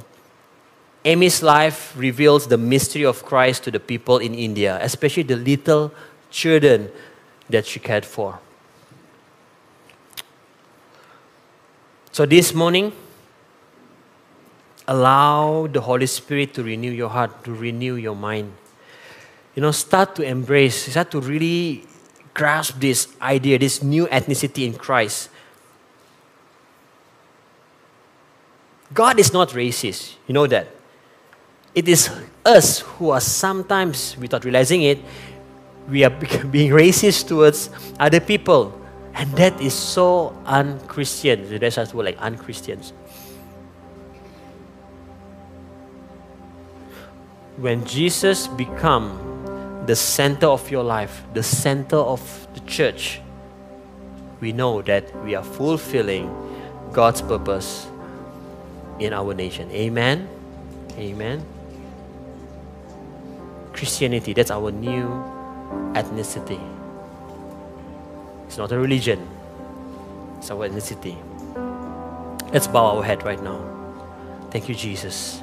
Amy's 1.04 1.42
life 1.42 1.94
reveals 1.94 2.46
the 2.46 2.56
mystery 2.56 3.04
of 3.04 3.24
Christ 3.24 3.64
to 3.64 3.70
the 3.70 3.78
people 3.78 4.18
in 4.18 4.34
India, 4.34 4.78
especially 4.82 5.22
the 5.22 5.36
little 5.36 5.92
children 6.30 6.90
that 7.50 7.66
she 7.66 7.78
cared 7.78 8.06
for. 8.06 8.38
So 12.10 12.24
this 12.24 12.54
morning, 12.54 12.92
allow 14.88 15.66
the 15.66 15.80
Holy 15.80 16.06
Spirit 16.06 16.54
to 16.54 16.62
renew 16.62 16.90
your 16.90 17.08
heart, 17.08 17.44
to 17.44 17.52
renew 17.52 17.94
your 17.94 18.14
mind. 18.14 18.52
You 19.54 19.62
know, 19.62 19.70
start 19.70 20.14
to 20.16 20.22
embrace, 20.22 20.90
start 20.90 21.10
to 21.12 21.20
really 21.20 21.84
grasp 22.34 22.78
this 22.78 23.08
idea, 23.20 23.58
this 23.58 23.82
new 23.82 24.06
ethnicity 24.06 24.66
in 24.66 24.74
Christ. 24.74 25.30
God 28.92 29.18
is 29.18 29.32
not 29.32 29.50
racist. 29.50 30.14
You 30.26 30.34
know 30.34 30.46
that. 30.46 30.68
It 31.74 31.88
is 31.88 32.10
us 32.44 32.80
who 32.80 33.10
are 33.10 33.20
sometimes, 33.20 34.16
without 34.18 34.44
realizing 34.44 34.82
it, 34.82 34.98
we 35.88 36.04
are 36.04 36.10
being 36.50 36.70
racist 36.70 37.28
towards 37.28 37.70
other 37.98 38.20
people. 38.20 38.78
And 39.14 39.32
that 39.32 39.60
is 39.60 39.74
so 39.74 40.36
unchristian. 40.44 41.58
That's 41.58 41.94
word 41.94 42.04
like 42.04 42.18
unchristians. 42.18 42.92
When 47.56 47.84
Jesus 47.86 48.46
become 48.48 49.84
the 49.86 49.96
center 49.96 50.46
of 50.46 50.70
your 50.70 50.84
life, 50.84 51.22
the 51.32 51.42
center 51.42 51.96
of 51.96 52.20
the 52.52 52.60
church, 52.60 53.20
we 54.40 54.52
know 54.52 54.82
that 54.82 55.04
we 55.24 55.34
are 55.34 55.42
fulfilling 55.44 56.28
God's 56.92 57.22
purpose 57.22 57.88
in 58.98 59.12
our 59.12 59.32
nation. 59.32 59.70
Amen. 59.70 60.28
Amen. 60.98 61.44
Christianity, 63.72 64.32
that's 64.32 64.50
our 64.50 64.70
new 64.70 65.06
ethnicity. 65.92 66.60
It's 68.46 68.58
not 68.58 68.72
a 68.72 68.78
religion, 68.78 69.26
it's 70.38 70.50
our 70.50 70.68
ethnicity. 70.68 71.16
Let's 72.52 72.66
bow 72.66 72.96
our 72.96 73.02
head 73.02 73.24
right 73.24 73.42
now. 73.42 73.60
Thank 74.50 74.68
you, 74.68 74.74
Jesus. 74.74 75.42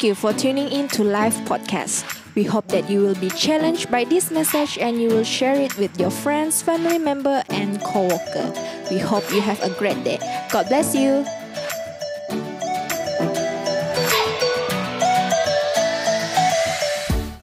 Thank 0.00 0.08
you 0.08 0.14
for 0.14 0.32
tuning 0.32 0.72
in 0.72 0.88
to 0.96 1.04
Live 1.04 1.34
Podcast. 1.44 2.06
We 2.34 2.42
hope 2.42 2.68
that 2.68 2.88
you 2.88 3.02
will 3.02 3.16
be 3.16 3.28
challenged 3.28 3.90
by 3.90 4.04
this 4.04 4.30
message 4.30 4.78
and 4.78 4.98
you 4.98 5.10
will 5.10 5.24
share 5.24 5.60
it 5.60 5.76
with 5.76 6.00
your 6.00 6.08
friends, 6.08 6.62
family 6.62 6.96
member, 6.96 7.44
and 7.50 7.78
co-worker. 7.82 8.50
We 8.90 8.96
hope 8.96 9.30
you 9.30 9.42
have 9.42 9.62
a 9.62 9.68
great 9.78 10.02
day. 10.02 10.16
God 10.50 10.68
bless 10.68 10.94
you. 10.94 11.26